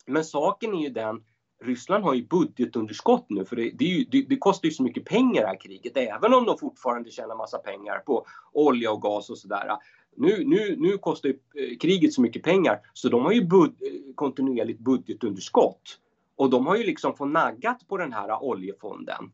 Men 0.06 0.26
saken 0.26 0.74
är 0.74 0.82
ju 0.82 0.90
den, 0.90 1.24
Ryssland 1.64 2.04
har 2.04 2.14
ju 2.14 2.28
budgetunderskott 2.28 3.26
nu 3.30 3.46
för 3.46 3.56
det, 3.56 3.72
det, 3.72 3.86
ju, 3.86 4.04
det, 4.04 4.26
det, 4.30 4.38
kostar 4.38 4.66
ju 4.68 4.72
så 4.72 4.84
mycket 4.84 5.06
pengar 5.06 5.42
det 5.42 5.48
här 5.48 5.60
kriget, 5.60 5.98
även 5.98 6.34
om 6.34 6.46
de 6.46 6.58
fortfarande 6.58 7.12
tjänar 7.12 7.36
massa 7.36 7.58
pengar 7.58 8.00
på 8.00 8.26
olja 8.52 8.92
och 8.92 9.02
gas 9.02 9.30
och 9.30 9.38
sådär. 9.38 9.78
Nu, 10.16 10.44
nu, 10.46 10.76
nu 10.78 10.98
kostar 10.98 11.30
ju 11.30 11.40
eh, 11.56 11.78
kriget 11.78 12.14
så 12.14 12.22
mycket 12.22 12.44
pengar 12.44 12.80
så 12.94 13.10
de 13.10 13.26
har 13.26 13.32
ju 13.32 13.46
bud, 13.46 13.70
eh, 13.82 14.14
kontinuerligt 14.16 14.80
budgetunderskott. 14.80 16.00
Och 16.36 16.50
de 16.50 16.68
har 16.68 16.76
ju 16.76 16.84
liksom 16.84 17.16
fått 17.16 17.32
naggat 17.32 17.88
på 17.88 17.98
den 17.98 18.14
här 18.14 18.44
oljefonden. 18.44 19.32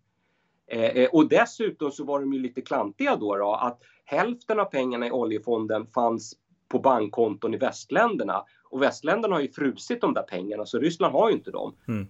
Eh, 0.67 1.09
och 1.11 1.29
dessutom 1.29 1.91
så 1.91 2.03
var 2.03 2.19
de 2.19 2.33
ju 2.33 2.39
lite 2.39 2.61
klantiga 2.61 3.15
då, 3.15 3.35
då 3.35 3.53
att 3.53 3.81
hälften 4.05 4.59
av 4.59 4.65
pengarna 4.65 5.07
i 5.07 5.11
oljefonden 5.11 5.87
fanns 5.87 6.33
på 6.67 6.79
bankkonton 6.79 7.53
i 7.53 7.57
västländerna 7.57 8.43
och 8.71 8.81
västländerna 8.81 9.35
har 9.35 9.41
ju 9.41 9.51
frusit 9.51 10.01
de 10.01 10.13
där 10.13 10.23
pengarna 10.23 10.65
så 10.65 10.79
Ryssland 10.79 11.13
har 11.13 11.29
ju 11.29 11.35
inte 11.35 11.51
dem. 11.51 11.75
Mm. 11.87 12.07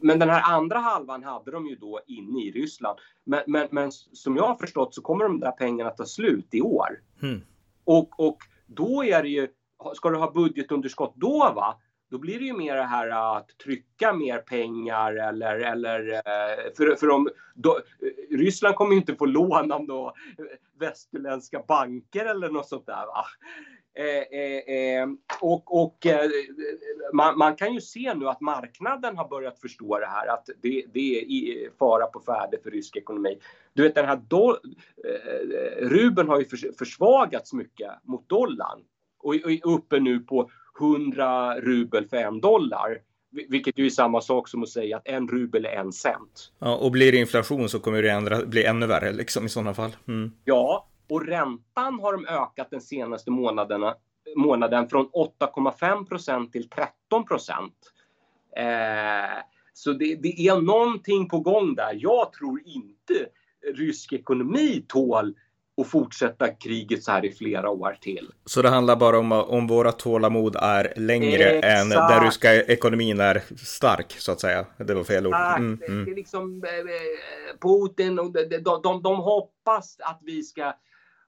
men 0.00 0.18
den 0.18 0.30
här 0.30 0.54
andra 0.54 0.78
halvan 0.78 1.24
hade 1.24 1.50
de 1.50 1.66
ju 1.66 1.76
då 1.76 2.00
inne 2.06 2.40
i 2.40 2.50
Ryssland. 2.50 2.98
Men, 3.24 3.42
men, 3.46 3.68
men 3.70 3.92
som 3.92 4.36
jag 4.36 4.46
har 4.46 4.56
förstått 4.56 4.94
så 4.94 5.02
kommer 5.02 5.24
de 5.24 5.40
där 5.40 5.52
pengarna 5.52 5.90
ta 5.90 6.04
slut 6.04 6.48
i 6.54 6.60
år. 6.60 6.88
Mm. 7.22 7.40
Och, 7.84 8.20
och 8.20 8.38
då 8.66 9.04
är 9.04 9.22
det 9.22 9.28
ju, 9.28 9.48
ska 9.94 10.10
du 10.10 10.16
ha 10.16 10.30
budgetunderskott 10.30 11.12
då 11.16 11.52
va? 11.54 11.78
Då 12.12 12.18
blir 12.18 12.38
det 12.38 12.44
ju 12.44 12.52
mer 12.52 12.76
det 12.76 12.82
här 12.82 13.36
att 13.36 13.58
trycka 13.58 14.12
mer 14.12 14.38
pengar 14.38 15.14
eller, 15.14 15.58
eller 15.58 16.12
eh, 16.12 16.72
för, 16.76 16.96
för 16.96 17.10
om, 17.10 17.28
då, 17.54 17.76
eh, 17.76 18.36
Ryssland 18.36 18.74
kommer 18.74 18.92
ju 18.92 18.98
inte 18.98 19.14
få 19.14 19.26
lån 19.26 19.72
av 19.72 19.86
då 19.86 20.14
västerländska 20.78 21.62
banker 21.68 22.24
eller 22.24 22.48
något 22.48 22.68
sånt 22.68 22.86
där. 22.86 23.06
Va? 23.06 23.24
Eh, 23.94 24.40
eh, 24.40 24.76
eh, 24.76 25.08
och, 25.40 25.82
och 25.82 26.06
eh, 26.06 26.30
man, 27.12 27.38
man, 27.38 27.56
kan 27.56 27.74
ju 27.74 27.80
se 27.80 28.14
nu 28.14 28.28
att 28.28 28.40
marknaden 28.40 29.16
har 29.16 29.28
börjat 29.28 29.60
förstå 29.60 29.98
det 29.98 30.06
här 30.06 30.26
att 30.26 30.48
det, 30.62 30.84
det 30.92 31.20
är 31.20 31.70
fara 31.78 32.06
på 32.06 32.20
färde 32.20 32.58
för 32.62 32.70
rysk 32.70 32.96
ekonomi. 32.96 33.38
Du 33.72 33.82
vet 33.82 33.94
den 33.94 34.06
här 34.06 34.16
do, 34.16 34.56
rubeln 35.78 36.28
har 36.28 36.38
ju 36.38 36.72
försvagats 36.78 37.52
mycket 37.52 37.90
mot 38.02 38.28
dollarn 38.28 38.80
och 39.18 39.34
är 39.34 39.66
uppe 39.66 40.00
nu 40.00 40.20
på 40.20 40.50
100 40.80 41.60
rubel 41.60 42.08
för 42.08 42.16
en 42.16 42.40
dollar. 42.40 42.98
Vilket 43.48 43.78
ju 43.78 43.86
är 43.86 43.90
samma 43.90 44.20
sak 44.20 44.48
som 44.48 44.62
att 44.62 44.68
säga 44.68 44.96
att 44.96 45.08
en 45.08 45.28
rubel 45.28 45.64
är 45.64 45.76
en 45.76 45.92
cent. 45.92 46.52
Ja, 46.58 46.76
och 46.76 46.90
blir 46.90 47.12
det 47.12 47.18
inflation 47.18 47.68
så 47.68 47.78
kommer 47.80 48.02
det 48.02 48.10
ändra, 48.10 48.46
bli 48.46 48.64
ännu 48.64 48.86
värre 48.86 49.12
liksom 49.12 49.46
i 49.46 49.48
sådana 49.48 49.74
fall. 49.74 49.96
Mm. 50.08 50.32
Ja, 50.44 50.88
och 51.08 51.26
räntan 51.26 52.00
har 52.00 52.12
de 52.12 52.26
ökat 52.26 52.70
den 52.70 52.80
senaste 52.80 53.30
månaderna, 53.30 53.94
månaden 54.36 54.88
från 54.88 55.08
8,5 55.08 56.04
procent 56.04 56.52
till 56.52 56.68
13 56.68 57.24
procent. 57.24 57.74
Eh, 58.56 59.42
så 59.72 59.92
det, 59.92 60.14
det, 60.14 60.48
är 60.48 60.60
någonting 60.60 61.28
på 61.28 61.40
gång 61.40 61.74
där. 61.74 61.98
Jag 61.98 62.32
tror 62.32 62.60
inte 62.64 63.26
rysk 63.74 64.12
ekonomi 64.12 64.84
tål 64.88 65.34
att 65.80 65.88
fortsätta 65.88 66.48
kriget 66.48 67.02
så 67.02 67.12
här 67.12 67.24
i 67.24 67.32
flera 67.32 67.70
år 67.70 67.96
till. 68.00 68.30
Så 68.44 68.62
det 68.62 68.68
handlar 68.68 68.96
bara 68.96 69.18
om 69.18 69.32
om 69.32 69.66
våra 69.66 69.92
tålamod 69.92 70.56
är 70.56 70.92
längre 70.96 71.44
Exakt. 71.44 71.80
än 71.80 71.88
den 71.88 72.24
ryska 72.24 72.54
ekonomin 72.64 73.20
är 73.20 73.42
stark, 73.56 74.12
så 74.18 74.32
att 74.32 74.40
säga. 74.40 74.66
Det 74.76 74.94
var 74.94 75.04
fel 75.04 75.26
ord. 75.26 75.34
Mm, 75.34 75.80
mm. 75.88 76.04
Det 76.04 76.10
är 76.10 76.16
liksom 76.16 76.64
eh, 76.64 77.58
Putin 77.60 78.18
och 78.18 78.32
de, 78.32 78.44
de, 78.44 78.80
de, 78.82 79.02
de 79.02 79.16
hoppas 79.16 79.96
att 80.00 80.20
vi 80.22 80.42
ska 80.42 80.72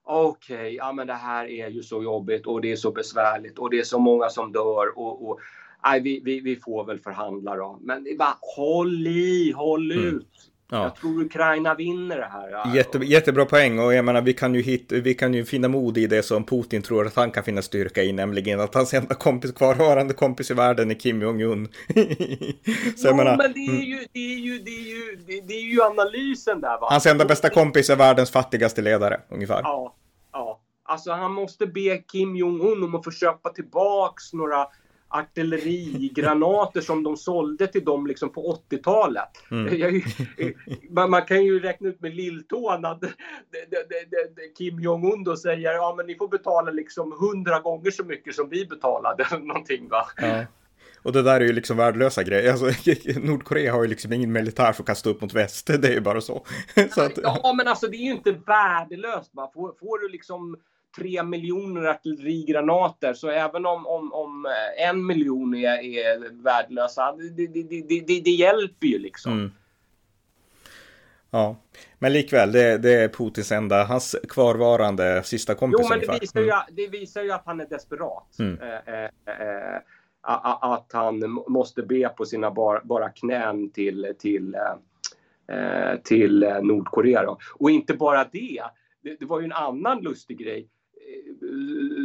okej, 0.05 0.57
okay, 0.57 0.75
ja 0.75 0.93
men 0.93 1.07
det 1.07 1.15
här 1.15 1.47
är 1.47 1.69
ju 1.69 1.83
så 1.83 2.03
jobbigt 2.03 2.47
och 2.47 2.61
det 2.61 2.73
är 2.73 2.77
så 2.77 2.93
besvärligt 2.93 3.59
och 3.59 3.71
det 3.71 3.79
är 3.79 3.85
så 3.85 3.99
många 3.99 4.29
som 4.29 4.53
dör 4.53 4.99
och, 4.99 5.29
och 5.29 5.41
nej, 5.85 6.01
vi, 6.01 6.21
vi, 6.25 6.41
vi 6.41 6.57
får 6.57 6.85
väl 6.85 6.99
förhandla 6.99 7.57
då. 7.57 7.79
Men 7.83 8.05
det 8.05 8.11
är 8.11 8.17
bara 8.17 8.39
håll 8.57 9.07
i, 9.07 9.53
håll 9.57 9.93
mm. 9.93 10.23
Ja. 10.75 10.83
Jag 10.83 10.97
tror 10.97 11.21
Ukraina 11.21 11.75
vinner 11.75 12.17
det 12.17 12.29
här. 12.33 12.77
Jätte, 12.77 12.99
jättebra 12.99 13.45
poäng 13.45 13.79
och 13.79 13.95
jag 13.95 14.05
menar 14.05 14.23
vi 14.23 14.33
kan, 14.33 14.55
ju 14.55 14.63
hitta, 14.63 14.95
vi 14.95 15.15
kan 15.15 15.35
ju 15.35 15.45
finna 15.45 15.69
mod 15.69 15.99
i 15.99 16.07
det 16.07 16.23
som 16.23 16.45
Putin 16.45 16.83
tror 16.83 17.07
att 17.07 17.17
han 17.17 17.31
kan 17.31 17.45
finna 17.45 17.63
styrka 17.63 18.03
i, 18.03 18.13
nämligen 18.13 18.61
att 18.61 18.75
hans 18.75 18.95
enda 18.95 19.15
kompis, 19.15 19.53
kvarvarande 19.53 20.15
kompis 20.15 20.51
i 20.51 20.55
världen 20.55 20.91
är 20.91 20.95
Kim 20.95 21.23
Jong-Un. 21.23 21.69
Så 22.97 23.09
jo, 23.09 23.17
menar, 23.17 23.37
men 23.37 23.53
det 23.53 23.67
är, 23.67 23.71
mm. 23.71 23.83
ju, 23.83 24.07
det, 24.13 24.35
är 24.35 24.39
ju, 24.39 24.59
det, 24.59 24.71
är 24.71 24.85
ju, 24.85 25.17
det, 25.27 25.41
det 25.41 25.55
är 25.55 25.63
ju 25.63 25.83
analysen 25.83 26.61
där 26.61 26.81
va. 26.81 26.89
Hans 26.91 27.07
enda 27.07 27.25
bästa 27.25 27.51
kompis 27.51 27.91
är 27.91 27.97
världens 27.97 28.31
fattigaste 28.31 28.83
ledare, 28.83 29.21
ungefär. 29.29 29.61
Ja, 29.63 29.95
ja. 30.33 30.61
Alltså 30.87 31.13
han 31.13 31.33
måste 31.33 31.67
be 31.67 31.99
Kim 31.99 32.37
Jong-Un 32.37 32.85
om 32.85 32.95
att 32.95 33.05
få 33.05 33.11
köpa 33.11 33.51
tillbaks 33.51 34.33
några 34.33 34.67
artillerigranater 35.15 36.81
som 36.81 37.03
de 37.03 37.17
sålde 37.17 37.67
till 37.67 37.85
dem 37.85 38.07
liksom 38.07 38.33
på 38.33 38.61
80-talet. 38.71 39.29
Mm. 39.51 40.03
man, 40.91 41.11
man, 41.11 41.23
kan 41.23 41.45
ju 41.45 41.61
räkna 41.61 41.89
ut 41.89 42.01
med 42.01 42.15
lilltån 42.15 42.85
att 42.85 43.03
Kim 44.59 44.81
Jong-Un 44.81 45.25
då 45.25 45.37
säger 45.37 45.73
ja 45.73 45.95
men 45.97 46.07
ni 46.07 46.15
får 46.15 46.29
betala 46.29 46.71
liksom 46.71 47.13
hundra 47.21 47.61
gånger 47.61 47.91
så 47.91 48.05
mycket 48.05 48.35
som 48.35 48.49
vi 48.49 48.67
betalade. 48.67 49.27
Någonting 49.41 49.89
va. 49.89 50.07
Ja. 50.17 50.45
Och 51.05 51.13
det 51.13 51.23
där 51.23 51.41
är 51.41 51.45
ju 51.45 51.53
liksom 51.53 51.77
värdelösa 51.77 52.23
grejer. 52.23 52.53
Alltså, 52.53 52.91
Nordkorea 53.21 53.73
har 53.73 53.83
ju 53.83 53.89
liksom 53.89 54.13
ingen 54.13 54.33
militär 54.33 54.73
som 54.73 54.85
kastar 54.85 55.11
upp 55.11 55.21
mot 55.21 55.35
väst. 55.35 55.67
Det 55.81 55.89
är 55.89 55.93
ju 55.93 56.01
bara 56.01 56.21
så. 56.21 56.47
så 56.95 57.03
att... 57.03 57.19
Ja 57.23 57.55
men 57.57 57.69
alltså 57.69 57.87
det 57.87 57.97
är 57.97 58.05
ju 58.05 58.11
inte 58.11 58.33
värdelöst. 58.33 59.31
Va? 59.35 59.51
Får, 59.55 59.75
får 59.81 59.99
du 59.99 60.09
liksom 60.09 60.57
tre 60.97 61.23
miljoner 61.23 61.85
artillerigranater. 61.85 63.15
Så 63.15 63.29
även 63.29 63.67
om, 63.67 63.87
om, 63.87 64.13
om 64.13 64.47
eh, 64.47 64.89
en 64.89 65.07
miljon 65.07 65.55
är, 65.55 65.83
är 65.83 66.43
värdelösa, 66.43 67.13
det, 67.13 67.47
det, 67.47 67.63
det, 67.89 68.21
det, 68.21 68.31
hjälper 68.31 68.87
ju 68.87 68.99
liksom. 68.99 69.33
Mm. 69.33 69.53
Ja, 71.31 71.57
men 71.99 72.13
likväl, 72.13 72.53
det, 72.53 72.79
det, 72.79 72.93
är 72.93 73.09
Putins 73.09 73.53
enda, 73.53 73.85
hans 73.85 74.17
kvarvarande 74.29 75.23
sista 75.23 75.55
kompis 75.55 75.81
Jo, 75.83 75.89
men 75.89 76.01
det 76.01 76.19
visar, 76.21 76.41
mm. 76.41 76.51
ju, 76.69 76.75
det 76.75 76.89
visar 76.99 77.23
ju 77.23 77.33
att 77.33 77.47
han 77.47 77.61
är 77.61 77.67
desperat. 77.67 78.39
Mm. 78.39 78.61
Eh, 78.61 78.95
eh, 78.95 79.75
eh, 79.75 79.81
att 80.23 80.91
han 80.93 81.45
måste 81.49 81.83
be 81.83 82.09
på 82.09 82.25
sina 82.25 82.51
bara, 82.51 82.81
bara 82.85 83.09
knän 83.09 83.71
till, 83.71 84.15
till, 84.19 84.55
eh, 85.49 85.97
till 86.05 86.55
Nordkorea. 86.63 87.23
Då. 87.23 87.39
Och 87.55 87.71
inte 87.71 87.95
bara 87.95 88.25
det, 88.33 88.63
det, 89.03 89.17
det 89.21 89.27
var 89.27 89.41
ju 89.41 89.45
en 89.45 89.53
annan 89.53 90.01
lustig 90.03 90.39
grej 90.39 90.69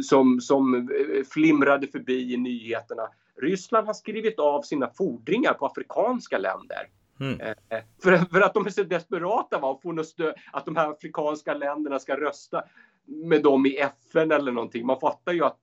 som, 0.02 0.40
som 0.40 0.88
flimrade 1.32 1.86
förbi 1.86 2.34
i 2.34 2.36
nyheterna. 2.36 3.02
Ryssland 3.42 3.86
har 3.86 3.94
skrivit 3.94 4.38
av 4.38 4.62
sina 4.62 4.90
fordringar 4.90 5.54
på 5.54 5.66
afrikanska 5.66 6.38
länder. 6.38 6.88
Mm. 7.20 7.40
Eh, 7.40 7.78
för, 8.02 8.16
för, 8.16 8.40
att 8.40 8.54
de 8.54 8.66
är 8.66 8.70
så 8.70 8.82
desperata 8.82 9.58
va, 9.58 9.72
att 9.72 9.82
få 9.82 9.92
något 9.92 10.06
stöd, 10.06 10.34
att 10.52 10.64
de 10.64 10.76
här 10.76 10.90
afrikanska 10.90 11.54
länderna 11.54 11.98
ska 11.98 12.16
rösta 12.16 12.62
med 13.06 13.42
dem 13.42 13.66
i 13.66 13.76
FN 13.76 14.32
eller 14.32 14.52
någonting. 14.52 14.86
Man 14.86 15.00
fattar 15.00 15.32
ju 15.32 15.44
att 15.44 15.60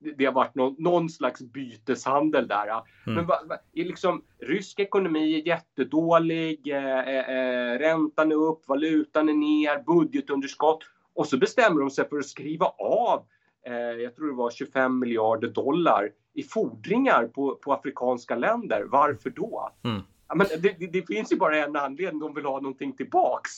det 0.00 0.24
har 0.24 0.32
varit 0.32 0.54
någon, 0.54 0.74
någon 0.78 1.10
slags 1.10 1.40
byteshandel 1.40 2.48
där. 2.48 2.68
Mm. 2.68 2.82
Men 3.04 3.26
va, 3.26 3.40
va, 3.48 3.56
liksom, 3.74 4.24
rysk 4.38 4.80
ekonomi 4.80 5.34
är 5.34 5.46
jättedålig, 5.46 6.68
eh, 6.68 6.98
eh, 6.98 7.30
eh, 7.30 7.78
räntan 7.78 8.32
är 8.32 8.36
upp, 8.36 8.68
valutan 8.68 9.28
är 9.28 9.34
ner, 9.34 9.82
budgetunderskott. 9.82 10.84
Och 11.18 11.26
så 11.26 11.38
bestämmer 11.38 11.80
de 11.80 11.90
sig 11.90 12.08
för 12.08 12.18
att 12.18 12.26
skriva 12.26 12.66
av, 12.78 13.24
eh, 13.66 13.74
jag 13.74 14.16
tror 14.16 14.26
det 14.26 14.34
var 14.34 14.50
25 14.50 14.98
miljarder 14.98 15.48
dollar 15.48 16.10
i 16.34 16.42
fordringar 16.42 17.26
på, 17.26 17.54
på 17.54 17.72
afrikanska 17.72 18.36
länder. 18.36 18.84
Varför 18.90 19.30
då? 19.30 19.72
Mm. 19.84 20.02
Ja, 20.28 20.34
men 20.34 20.46
det, 20.58 20.78
det, 20.78 20.86
det, 20.86 21.06
finns 21.06 21.32
ju 21.32 21.36
bara 21.36 21.64
en 21.64 21.76
anledning, 21.76 22.20
de 22.20 22.34
vill 22.34 22.44
ha 22.44 22.60
någonting 22.60 22.92
tillbaks. 22.92 23.52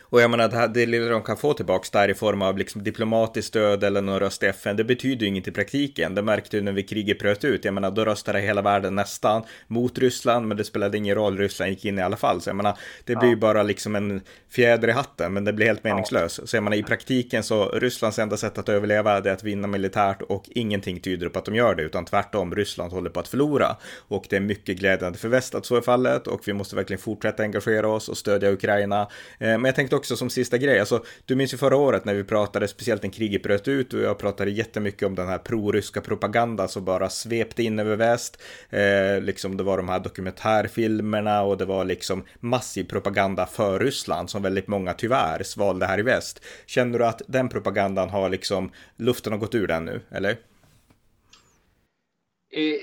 Och 0.00 0.20
jag 0.20 0.30
menar, 0.30 0.48
det, 0.48 0.56
här, 0.56 0.68
det 0.68 0.86
lilla 0.86 1.08
de 1.08 1.22
kan 1.22 1.36
få 1.36 1.54
tillbaks 1.54 1.90
där 1.90 2.08
i 2.08 2.14
form 2.14 2.42
av 2.42 2.58
liksom 2.58 2.82
diplomatiskt 2.84 3.48
stöd 3.48 3.84
eller 3.84 4.02
någon 4.02 4.20
röst 4.20 4.42
i 4.42 4.46
FN, 4.46 4.76
det 4.76 4.84
betyder 4.84 5.22
ju 5.22 5.28
inget 5.28 5.48
i 5.48 5.52
praktiken. 5.52 6.14
Det 6.14 6.22
märkte 6.22 6.56
du 6.56 6.62
när 6.62 6.72
vi 6.72 6.82
kriget 6.82 7.18
bröt 7.18 7.44
ut. 7.44 7.64
Jag 7.64 7.74
menar, 7.74 7.90
då 7.90 8.04
röstade 8.04 8.40
hela 8.40 8.62
världen 8.62 8.94
nästan 8.94 9.42
mot 9.66 9.98
Ryssland, 9.98 10.48
men 10.48 10.56
det 10.56 10.64
spelade 10.64 10.98
ingen 10.98 11.14
roll. 11.14 11.38
Ryssland 11.38 11.70
gick 11.70 11.84
in 11.84 11.98
i 11.98 12.02
alla 12.02 12.16
fall. 12.16 12.40
Så 12.40 12.48
jag 12.48 12.56
menar, 12.56 12.78
det 13.04 13.16
blir 13.16 13.28
ju 13.28 13.36
bara 13.36 13.62
liksom 13.62 13.96
en 13.96 14.20
fjäder 14.50 14.88
i 14.88 14.92
hatten, 14.92 15.32
men 15.32 15.44
det 15.44 15.52
blir 15.52 15.66
helt 15.66 15.84
meningslöst. 15.84 16.38
Ja. 16.38 16.46
Så 16.46 16.56
jag 16.56 16.64
menar, 16.64 16.76
i 16.76 16.82
praktiken 16.82 17.42
så 17.42 17.68
Rysslands 17.68 18.18
enda 18.18 18.36
sätt 18.36 18.58
att 18.58 18.68
överleva 18.68 19.16
är 19.16 19.28
att 19.28 19.44
vinna 19.44 19.68
militärt 19.68 20.22
och 20.22 20.44
ingenting 20.48 21.00
tyder 21.00 21.28
på 21.28 21.38
att 21.38 21.44
de 21.44 21.54
gör 21.54 21.74
det, 21.74 21.82
utan 21.82 22.04
tvärtom, 22.04 22.54
Ryssland 22.54 22.92
håller 22.92 23.10
på 23.10 23.20
att 23.20 23.28
förlora. 23.28 23.76
Och 24.08 24.26
det 24.30 24.36
är 24.36 24.40
mycket 24.40 24.78
glädjande 24.78 25.18
för 25.18 25.28
väst 25.28 25.54
att 25.54 25.66
så 25.66 25.76
är 25.76 25.80
fallet 25.80 26.26
och 26.26 26.48
vi 26.48 26.52
måste 26.52 26.76
verkligen 26.76 27.00
fortsätta 27.00 27.42
engagera 27.42 27.88
oss 27.88 28.08
och 28.08 28.16
stödja 28.16 28.50
Ukraina. 28.50 29.08
Eh, 29.38 29.58
men 29.58 29.74
tänkte 29.78 29.96
också 29.96 30.16
som 30.16 30.30
sista 30.30 30.58
grej, 30.58 30.80
alltså 30.80 31.04
du 31.24 31.36
minns 31.36 31.54
ju 31.54 31.56
förra 31.56 31.76
året 31.76 32.04
när 32.04 32.14
vi 32.14 32.24
pratade, 32.24 32.68
speciellt 32.68 33.02
när 33.02 33.10
kriget 33.10 33.42
bröt 33.42 33.68
ut 33.68 33.94
och 33.94 34.00
jag 34.00 34.18
pratade 34.18 34.50
jättemycket 34.50 35.06
om 35.06 35.14
den 35.14 35.28
här 35.28 35.38
proryska 35.38 36.00
propaganda 36.00 36.68
som 36.68 36.84
bara 36.84 37.10
svepte 37.10 37.62
in 37.62 37.78
över 37.78 37.96
väst. 37.96 38.42
Eh, 38.70 39.20
liksom 39.20 39.56
det 39.56 39.62
var 39.62 39.76
de 39.76 39.88
här 39.88 40.00
dokumentärfilmerna 40.00 41.42
och 41.42 41.58
det 41.58 41.64
var 41.64 41.84
liksom 41.84 42.24
massiv 42.40 42.84
propaganda 42.84 43.46
för 43.46 43.78
Ryssland 43.78 44.30
som 44.30 44.42
väldigt 44.42 44.68
många 44.68 44.92
tyvärr 44.92 45.42
svalde 45.42 45.86
här 45.86 45.98
i 45.98 46.02
väst. 46.02 46.44
Känner 46.66 46.98
du 46.98 47.06
att 47.06 47.22
den 47.26 47.48
propagandan 47.48 48.10
har 48.10 48.28
liksom, 48.28 48.70
luften 48.96 49.32
har 49.32 49.40
gått 49.40 49.54
ur 49.54 49.66
den 49.66 49.84
nu, 49.84 50.00
eller? 50.10 50.30
Eh, 52.50 52.78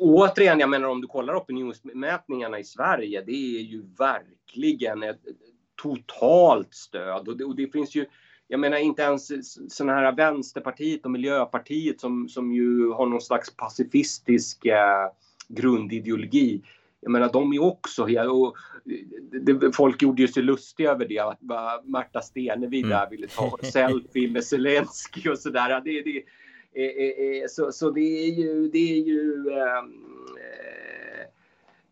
återigen, 0.00 0.60
jag 0.60 0.68
menar 0.68 0.88
om 0.88 1.00
du 1.00 1.06
kollar 1.06 1.34
opinionsmätningarna 1.34 2.58
i 2.58 2.64
Sverige, 2.64 3.22
det 3.26 3.58
är 3.58 3.62
ju 3.62 3.82
verkligen 3.98 5.02
ett 5.02 5.20
totalt 5.82 6.74
stöd. 6.74 7.28
Och 7.28 7.36
det, 7.36 7.44
och 7.44 7.56
det 7.56 7.72
finns 7.72 7.94
ju, 7.94 8.06
jag 8.48 8.60
menar 8.60 8.76
inte 8.76 9.02
ens 9.02 9.32
sådana 9.74 10.00
här 10.00 10.12
Vänsterpartiet 10.12 11.04
och 11.04 11.10
Miljöpartiet 11.10 12.00
som, 12.00 12.28
som 12.28 12.52
ju 12.52 12.90
har 12.90 13.06
någon 13.06 13.20
slags 13.20 13.56
pacifistisk 13.56 14.66
eh, 14.66 15.10
grundideologi. 15.48 16.62
Jag 17.00 17.10
menar 17.10 17.32
de 17.32 17.52
är 17.52 17.62
också, 17.62 18.02
och 18.30 18.56
det, 19.42 19.76
folk 19.76 20.02
gjorde 20.02 20.22
ju 20.22 20.28
sig 20.28 20.42
lustiga 20.42 20.90
över 20.90 21.08
det, 21.08 21.18
att 21.18 21.38
Märta 21.84 22.20
Stenevi 22.20 22.78
mm. 22.78 22.90
där 22.90 23.10
ville 23.10 23.26
ta 23.26 23.58
selfie 23.62 24.30
med 24.30 24.44
Zelensky 24.44 25.30
och 25.30 25.38
sådär. 25.38 25.80
Det, 25.84 26.02
det, 26.02 26.22
eh, 26.72 27.42
eh, 27.42 27.46
så, 27.48 27.72
så 27.72 27.90
det 27.90 28.00
är 28.00 28.30
ju, 28.30 28.68
det 28.68 28.78
är 28.78 29.04
ju 29.04 29.50
ehm, 29.50 30.08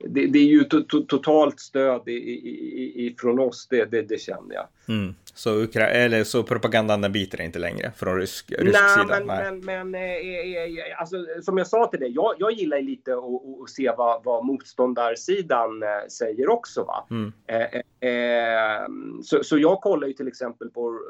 det, 0.09 0.27
det, 0.27 0.39
är 0.39 0.45
ju 0.45 0.65
to, 0.65 0.81
to, 0.81 1.01
totalt 1.01 1.61
stöd 1.61 2.03
ifrån 2.07 3.39
oss, 3.39 3.67
det, 3.71 3.85
det, 3.85 4.03
det 4.03 4.21
känner 4.21 4.55
jag. 4.55 4.67
Mm. 4.89 5.15
Så, 5.35 5.55
Ukra 5.55 5.89
eller, 5.89 6.25
så 6.25 6.43
propagandan 6.43 7.01
den 7.01 7.13
biter 7.13 7.41
inte 7.41 7.59
längre 7.59 7.93
från 7.97 8.19
rysk, 8.19 8.53
rysk 8.59 8.81
Nej, 8.81 9.05
sida? 9.05 9.21
Men, 9.21 9.27
Nej, 9.27 9.53
men, 9.53 9.91
men 9.91 9.95
eh, 9.95 10.01
eh, 10.01 10.91
eh, 10.91 11.01
alltså, 11.01 11.17
som 11.43 11.59
jag 11.59 11.67
sa 11.67 11.87
till 11.87 12.01
dig, 12.01 12.13
jag, 12.15 12.35
jag 12.39 12.53
gillar 12.53 12.83
lite 12.83 13.15
att 13.15 13.71
se 13.71 13.93
vad, 13.97 14.25
vad 14.25 14.45
motståndarsidan 14.45 15.83
eh, 15.83 15.89
säger 16.09 16.49
också. 16.49 16.85
Va? 16.85 17.07
Mm. 17.11 17.33
Eh, 17.47 18.11
eh, 18.11 18.87
så, 19.23 19.45
så 19.45 19.59
jag 19.59 19.81
kollar 19.81 20.09
ju 20.09 20.13
till 20.13 20.29
exempel 20.29 20.71
på 20.71 21.01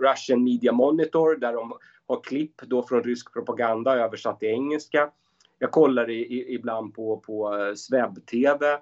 Russian 0.00 0.44
Media 0.44 0.72
Monitor 0.72 1.36
där 1.36 1.52
de 1.52 1.72
har 2.06 2.20
klipp 2.20 2.60
då 2.62 2.82
från 2.82 3.02
rysk 3.02 3.32
propaganda 3.32 3.96
översatt 3.96 4.40
till 4.40 4.48
engelska 4.48 5.10
jag 5.58 5.70
kollar 5.70 6.10
i, 6.10 6.20
i, 6.20 6.54
ibland 6.54 6.94
på, 6.94 7.16
på 7.16 7.56
eh, 7.56 7.74
Sveb-TV. 7.74 8.78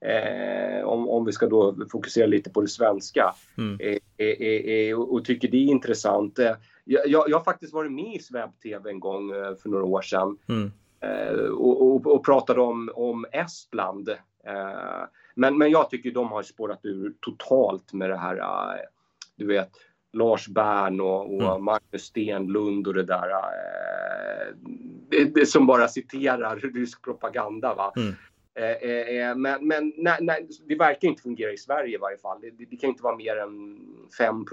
Eh, 0.00 0.84
om, 0.84 1.08
om 1.08 1.24
vi 1.24 1.32
ska 1.32 1.46
då 1.46 1.76
fokusera 1.92 2.26
lite 2.26 2.50
på 2.50 2.60
det 2.60 2.68
svenska. 2.68 3.34
Mm. 3.58 3.80
Eh, 3.80 3.98
eh, 4.16 4.28
eh 4.28 4.98
och, 4.98 5.12
och, 5.14 5.24
tycker 5.24 5.48
det 5.48 5.56
är 5.56 5.70
intressant. 5.70 6.38
Jag, 6.38 6.56
jag, 6.84 7.28
jag, 7.28 7.36
har 7.36 7.44
faktiskt 7.44 7.74
varit 7.74 7.92
med 7.92 8.14
i 8.14 8.18
Sveb-TV 8.18 8.90
en 8.90 9.00
gång 9.00 9.30
för 9.62 9.68
några 9.68 9.84
år 9.84 10.02
sedan. 10.02 10.38
Mm. 10.48 10.70
Och, 11.52 11.82
och, 11.82 12.06
och, 12.06 12.24
pratade 12.24 12.60
om, 12.60 12.90
om 12.94 13.26
Estland. 13.32 14.08
men, 15.34 15.58
men 15.58 15.70
jag 15.70 15.90
tycker 15.90 16.10
de 16.10 16.28
har 16.28 16.42
spårat 16.42 16.80
ur 16.82 17.14
totalt 17.20 17.92
med 17.92 18.10
det 18.10 18.16
här, 18.16 18.40
du 19.36 19.46
vet, 19.46 19.70
Lars 20.12 20.48
Bern 20.48 21.00
och, 21.00 21.34
och 21.34 21.42
mm. 21.42 21.64
Magnus 21.64 22.02
Stenlund 22.02 22.86
och 22.86 22.94
det 22.94 23.04
där. 23.04 23.30
Eh, 23.30 24.54
det, 25.10 25.24
det, 25.24 25.46
som 25.46 25.66
bara 25.66 25.88
citerar 25.88 26.56
rysk 26.74 27.02
propaganda. 27.02 27.74
Va? 27.74 27.92
Mm. 27.96 28.14
Eh, 28.58 28.90
eh, 28.90 29.28
eh 29.28 29.36
men 29.36 29.68
men 29.68 29.92
nej, 29.96 30.18
nej, 30.20 30.48
det 30.68 30.74
verkar 30.74 31.08
inte 31.08 31.22
fungera 31.22 31.52
i 31.52 31.56
Sverige 31.56 31.94
i 31.94 31.98
varje 31.98 32.18
fall. 32.18 32.40
Det, 32.40 32.64
det 32.70 32.76
kan 32.76 32.90
inte 32.90 33.02
vara 33.02 33.16
mer 33.16 33.36
än 33.36 33.78
5 34.18 34.44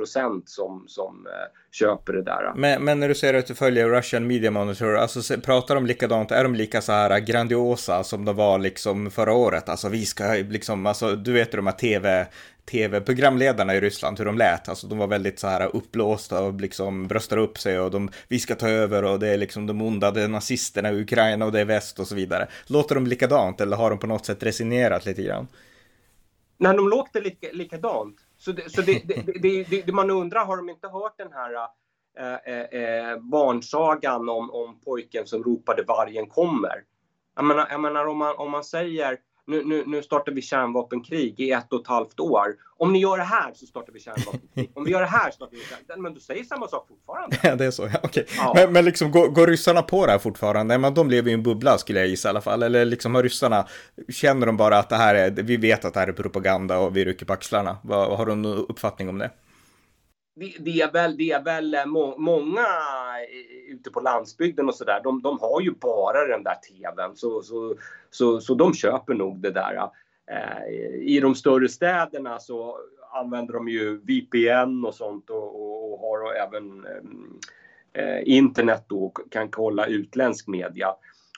som, 0.45 0.84
som 0.88 1.28
eh, 1.28 1.32
köper 1.72 2.14
det 2.14 2.24
där. 2.24 2.53
Men, 2.56 2.84
men, 2.84 2.99
när 2.99 3.08
du 3.08 3.16
säger 3.16 3.34
att 3.34 3.47
du 3.47 3.56
följer 3.56 3.89
Russian 3.89 4.28
Media 4.28 4.51
Monitor, 4.51 4.97
alltså, 4.97 5.41
pratar 5.41 5.76
de 5.76 5.86
likadant? 5.86 6.32
Är 6.32 6.43
de 6.43 6.56
lika 6.56 6.82
så 6.82 6.91
här 6.91 7.20
grandiosa 7.20 8.03
som 8.03 8.26
de 8.26 8.36
var 8.36 8.60
liksom 8.60 9.12
förra 9.12 9.34
året? 9.34 9.70
Alltså 9.70 9.89
vi 9.89 10.06
ska 10.06 10.24
liksom, 10.34 10.86
alltså 10.86 11.16
du 11.16 11.34
vet 11.34 11.51
de 11.51 11.68
här 11.68 11.74
tv 11.74 12.28
tv-programledarna 12.66 13.76
i 13.76 13.82
Ryssland, 13.82 14.18
hur 14.18 14.26
de 14.26 14.38
lät. 14.38 14.70
Alltså 14.70 14.88
de 14.88 14.97
var 14.97 15.07
väldigt 15.07 15.39
så 15.39 15.47
här 15.47 15.76
uppblåsta 15.76 16.43
och 16.43 16.61
liksom 16.61 17.07
bröstar 17.07 17.38
upp 17.38 17.57
sig 17.57 17.80
och 17.80 17.91
de, 17.91 18.09
vi 18.28 18.39
ska 18.39 18.55
ta 18.55 18.70
över 18.70 19.03
och 19.03 19.20
det 19.20 19.28
är 19.28 19.38
liksom 19.38 19.68
de 19.68 19.82
onda, 19.82 20.11
det 20.11 20.22
är 20.22 20.28
nazisterna 20.28 20.91
i 20.91 21.01
Ukraina 21.01 21.45
och 21.45 21.51
det 21.51 21.59
är 21.59 21.66
väst 21.66 21.99
och 21.99 22.07
så 22.07 22.16
vidare. 22.16 22.47
Låter 22.68 22.95
de 22.95 23.07
likadant 23.07 23.61
eller 23.61 23.78
har 23.78 23.89
de 23.89 23.99
på 23.99 24.07
något 24.07 24.26
sätt 24.26 24.43
resignerat 24.43 25.05
lite 25.05 25.24
grann? 25.24 25.47
Nej, 26.57 26.76
de 26.76 26.89
låter 26.89 27.22
lika, 27.22 27.47
likadant. 27.53 28.16
Så, 28.38 28.51
det, 28.51 28.72
så 28.72 28.82
det, 28.82 29.01
det, 29.41 29.84
det, 29.86 29.91
man 29.91 30.11
undrar, 30.11 30.45
har 30.45 30.57
de 30.57 30.70
inte 30.70 30.88
hört 30.88 31.18
den 31.18 31.32
här 31.34 31.53
äh, 32.18 32.82
äh, 32.82 33.20
barnsagan 33.20 34.30
om, 34.30 34.51
om 34.51 34.80
pojken 34.80 35.28
som 35.28 35.43
ropade 35.43 35.84
vargen 35.84 36.28
kommer? 36.28 36.84
Jag 37.36 37.45
menar, 37.45 37.68
jag 37.70 37.80
menar 37.80 38.05
om, 38.05 38.18
man, 38.18 38.36
om 38.38 38.51
man 38.51 38.63
säger 38.63 39.18
nu, 39.47 39.63
nu, 39.65 39.83
nu 39.87 40.03
startar 40.03 40.31
vi 40.31 40.41
kärnvapenkrig 40.41 41.39
i 41.39 41.51
ett 41.51 41.73
och 41.73 41.81
ett 41.81 41.87
halvt 41.87 42.19
år. 42.19 42.55
Om 42.77 42.93
ni 42.93 42.99
gör 42.99 43.17
det 43.17 43.23
här 43.23 43.53
så 43.53 43.65
startar 43.65 43.93
vi 43.93 43.99
kärnvapenkrig. 43.99 44.71
Om 44.73 44.83
vi 44.83 44.91
gör 44.91 45.01
det 45.01 45.07
här 45.07 45.31
så 45.31 45.35
startar 45.35 45.57
vi 45.57 45.63
kärnvapenkrig. 45.63 46.01
Men 46.01 46.13
du 46.13 46.19
säger 46.19 46.43
samma 46.43 46.67
sak 46.67 46.87
fortfarande. 46.87 47.37
Ja, 47.43 47.55
det 47.55 47.65
är 47.65 47.71
så. 47.71 47.89
Ja, 47.93 47.99
okay. 48.03 48.23
Ja. 48.37 48.51
Men, 48.55 48.73
men 48.73 48.85
liksom, 48.85 49.11
går, 49.11 49.27
går 49.27 49.47
ryssarna 49.47 49.81
på 49.81 50.05
det 50.05 50.11
här 50.11 50.19
fortfarande? 50.19 50.77
Men 50.77 50.93
de 50.93 51.09
lever 51.09 51.31
i 51.31 51.33
en 51.33 51.43
bubbla 51.43 51.77
skulle 51.77 51.99
jag 51.99 52.07
gissa 52.07 52.27
i 52.27 52.29
alla 52.29 52.41
fall. 52.41 52.63
Eller 52.63 52.85
liksom 52.85 53.15
har 53.15 53.23
ryssarna, 53.23 53.67
känner 54.09 54.47
de 54.47 54.57
bara 54.57 54.77
att 54.77 54.89
det 54.89 54.95
här 54.95 55.15
är, 55.15 55.31
vi 55.31 55.57
vet 55.57 55.85
att 55.85 55.93
det 55.93 55.99
här 55.99 56.07
är 56.07 56.13
propaganda 56.13 56.79
och 56.79 56.97
vi 56.97 57.05
rycker 57.05 57.25
på 57.25 57.33
axlarna? 57.33 57.77
Vad, 57.83 58.17
har 58.17 58.25
du 58.25 58.35
någon 58.35 58.65
uppfattning 58.69 59.09
om 59.09 59.17
det? 59.17 59.31
Det, 60.36 60.55
det, 60.59 60.81
är 60.81 60.91
väl, 60.91 61.17
det 61.17 61.31
är 61.31 61.43
väl 61.43 61.75
må, 61.86 62.17
många 62.17 62.65
eh, 63.29 63.73
ute 63.73 63.91
på 63.91 63.99
landsbygden 63.99 64.67
och 64.67 64.75
sådär, 64.75 65.01
de, 65.03 65.21
de 65.21 65.39
har 65.39 65.61
ju 65.61 65.71
bara 65.71 66.27
den 66.27 66.43
där 66.43 66.55
tvn 66.55 67.15
så, 67.15 67.41
så, 67.41 67.75
så, 68.09 68.41
så 68.41 68.53
de 68.53 68.73
köper 68.73 69.13
nog 69.13 69.39
det 69.39 69.51
där. 69.51 69.89
Eh, 70.31 70.95
I 71.01 71.19
de 71.19 71.36
större 71.36 71.69
städerna 71.69 72.39
så 72.39 72.77
använder 73.13 73.53
de 73.53 73.67
ju 73.67 73.97
VPN 73.97 74.86
och 74.86 74.95
sånt 74.95 75.29
och, 75.29 75.61
och, 75.61 75.93
och 75.93 75.99
har 75.99 76.33
även 76.33 76.86
eh, 76.86 78.03
eh, 78.03 78.21
internet 78.25 78.86
då 78.88 79.05
och 79.05 79.19
kan 79.31 79.49
kolla 79.49 79.86
utländsk 79.86 80.47
media. 80.47 80.88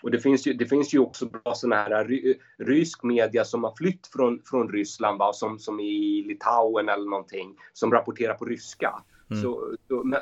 Och 0.01 0.11
det 0.11 0.19
finns 0.19 0.47
ju, 0.47 0.53
det 0.53 0.65
finns 0.65 0.93
ju 0.93 0.99
också 0.99 1.25
bra 1.25 1.53
sådana 1.55 1.75
här 1.75 2.05
ry, 2.05 2.35
rysk 2.57 3.03
media 3.03 3.45
som 3.45 3.63
har 3.63 3.75
flytt 3.75 4.07
från, 4.07 4.41
från 4.45 4.69
Ryssland, 4.69 5.19
va, 5.19 5.33
som, 5.33 5.59
som 5.59 5.79
i 5.79 6.23
Litauen 6.27 6.89
eller 6.89 7.09
någonting, 7.09 7.55
som 7.73 7.91
rapporterar 7.91 8.33
på 8.33 8.45
ryska. 8.45 9.03
Mm. 9.31 9.43
Så, 9.43 9.75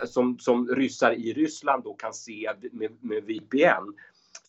som, 0.05 0.39
som 0.39 0.67
ryssar 0.67 1.11
i 1.11 1.33
Ryssland 1.33 1.83
då 1.83 1.93
kan 1.93 2.13
se 2.13 2.51
med, 2.71 2.91
med 3.01 3.23
VPN. 3.23 3.93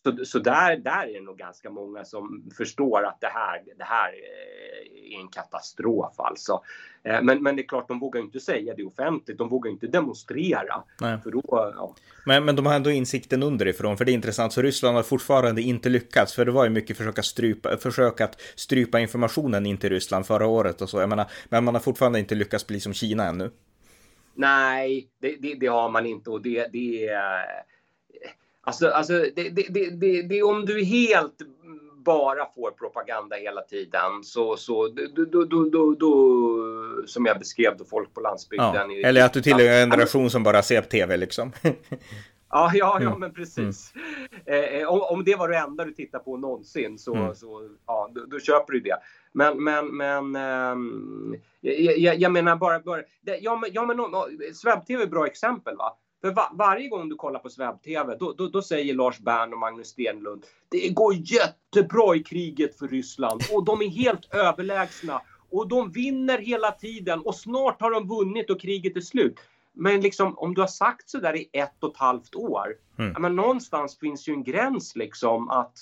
Så, 0.07 0.25
så 0.25 0.39
där, 0.39 0.77
där 0.77 1.07
är 1.09 1.13
det 1.13 1.21
nog 1.21 1.37
ganska 1.37 1.69
många 1.69 2.05
som 2.05 2.43
förstår 2.57 3.05
att 3.05 3.21
det 3.21 3.31
här, 3.33 3.63
det 3.77 3.83
här 3.83 4.09
är 4.09 5.21
en 5.21 5.27
katastrof 5.27 6.13
alltså. 6.17 6.61
Eh, 7.03 7.21
men, 7.21 7.43
men 7.43 7.55
det 7.55 7.61
är 7.61 7.67
klart, 7.67 7.87
de 7.87 7.99
vågar 7.99 8.21
inte 8.21 8.39
säga 8.39 8.73
det 8.77 8.83
offentligt. 8.83 9.37
De 9.37 9.49
vågar 9.49 9.71
inte 9.71 9.87
demonstrera. 9.87 10.83
Nej. 11.01 11.17
För 11.23 11.31
då, 11.31 11.41
ja. 11.47 11.95
men, 12.25 12.45
men 12.45 12.55
de 12.55 12.65
har 12.65 12.73
ändå 12.73 12.91
insikten 12.91 13.43
underifrån, 13.43 13.97
för 13.97 14.05
det 14.05 14.11
är 14.11 14.13
intressant. 14.13 14.53
Så 14.53 14.61
Ryssland 14.61 14.95
har 14.95 15.03
fortfarande 15.03 15.61
inte 15.61 15.89
lyckats, 15.89 16.33
för 16.33 16.45
det 16.45 16.51
var 16.51 16.63
ju 16.63 16.69
mycket 16.69 16.97
försök 16.97 17.19
att 17.19 17.25
strypa, 17.25 17.77
försök 17.77 18.21
att 18.21 18.41
strypa 18.55 18.99
informationen 18.99 19.65
in 19.65 19.77
till 19.77 19.89
Ryssland 19.89 20.25
förra 20.25 20.47
året 20.47 20.81
och 20.81 20.89
så. 20.89 20.99
Jag 20.99 21.09
menar, 21.09 21.25
men 21.49 21.63
man 21.63 21.75
har 21.75 21.81
fortfarande 21.81 22.19
inte 22.19 22.35
lyckats 22.35 22.67
bli 22.67 22.79
som 22.79 22.93
Kina 22.93 23.25
ännu. 23.25 23.51
Nej, 24.33 25.07
det, 25.21 25.35
det, 25.39 25.55
det 25.55 25.67
har 25.67 25.89
man 25.89 26.05
inte 26.05 26.29
och 26.29 26.41
det, 26.41 26.67
det 26.73 27.07
är 27.07 27.45
Alltså, 28.67 28.87
alltså 28.87 29.13
det, 29.13 29.49
det, 29.49 29.89
det, 29.89 30.21
det, 30.21 30.43
om 30.43 30.65
du 30.65 30.83
helt 30.83 31.35
bara 32.05 32.45
får 32.55 32.71
propaganda 32.71 33.35
hela 33.35 33.61
tiden 33.61 34.23
så, 34.23 34.57
så 34.57 34.87
då, 35.31 35.43
då, 35.45 35.95
då, 35.99 36.13
som 37.05 37.25
jag 37.25 37.39
beskrev 37.39 37.77
då 37.77 37.85
folk 37.85 38.13
på 38.13 38.21
landsbygden. 38.21 38.91
Ja. 38.91 39.07
Eller 39.07 39.25
att 39.25 39.33
du 39.33 39.41
tillhör 39.41 39.81
en 39.81 39.89
generation 39.89 40.29
som 40.29 40.43
bara 40.43 40.63
ser 40.63 40.81
på 40.81 40.87
tv 40.87 41.17
liksom. 41.17 41.51
Ja, 42.49 42.71
ja, 42.73 42.97
ja, 43.01 43.07
mm. 43.07 43.19
men 43.19 43.33
precis. 43.33 43.93
Mm. 44.45 44.81
Eh, 44.81 44.87
om, 44.87 45.01
om 45.01 45.23
det 45.23 45.35
var 45.35 45.49
det 45.49 45.57
enda 45.57 45.85
du 45.85 45.93
tittar 45.93 46.19
på 46.19 46.37
någonsin 46.37 46.97
så, 46.97 47.15
mm. 47.15 47.35
så 47.35 47.69
ja, 47.87 48.11
då, 48.15 48.25
då, 48.25 48.39
köper 48.39 48.73
du 48.73 48.79
det. 48.79 48.97
Men, 49.31 49.63
men, 49.63 49.97
men 49.97 50.35
um, 50.71 51.35
jag, 51.61 52.15
jag, 52.15 52.31
menar 52.31 52.55
bara, 52.55 52.79
bara 52.79 53.01
ja, 53.41 53.55
men, 53.55 53.69
ja, 53.73 53.85
men 53.85 53.97
Sveb-TV 54.53 55.01
är 55.01 55.03
ett 55.03 55.11
bra 55.11 55.25
exempel. 55.25 55.75
va? 55.77 55.97
För 56.27 56.33
va, 56.33 56.51
varje 56.53 56.87
gång 56.87 57.09
du 57.09 57.15
kollar 57.15 57.39
på 57.39 57.49
Sveb-TV, 57.49 58.15
då, 58.19 58.33
då, 58.33 58.47
då, 58.47 58.61
säger 58.61 58.93
Lars 58.93 59.19
Bern 59.19 59.53
och 59.53 59.59
Magnus 59.59 59.87
Stenlund, 59.87 60.45
det 60.69 60.89
går 60.89 61.13
jättebra 61.13 62.15
i 62.15 62.23
kriget 62.23 62.79
för 62.79 62.87
Ryssland 62.87 63.41
och 63.53 63.65
de 63.65 63.81
är 63.81 63.89
helt 63.89 64.33
överlägsna 64.33 65.21
och 65.49 65.67
de 65.67 65.91
vinner 65.91 66.37
hela 66.37 66.71
tiden 66.71 67.19
och 67.19 67.35
snart 67.35 67.81
har 67.81 67.91
de 67.91 68.07
vunnit 68.07 68.49
och 68.49 68.61
kriget 68.61 68.97
är 68.97 69.01
slut. 69.01 69.39
Men 69.73 70.01
liksom 70.01 70.37
om 70.37 70.53
du 70.53 70.61
har 70.61 70.67
sagt 70.67 71.09
så 71.09 71.19
där 71.19 71.35
i 71.35 71.49
ett 71.53 71.83
och 71.83 71.91
ett 71.91 71.97
halvt 71.97 72.35
år, 72.35 72.75
mm. 72.99 73.21
men 73.21 73.35
någonstans 73.35 73.99
finns 73.99 74.27
ju 74.27 74.33
en 74.33 74.43
gräns 74.43 74.95
liksom 74.95 75.49
att 75.49 75.77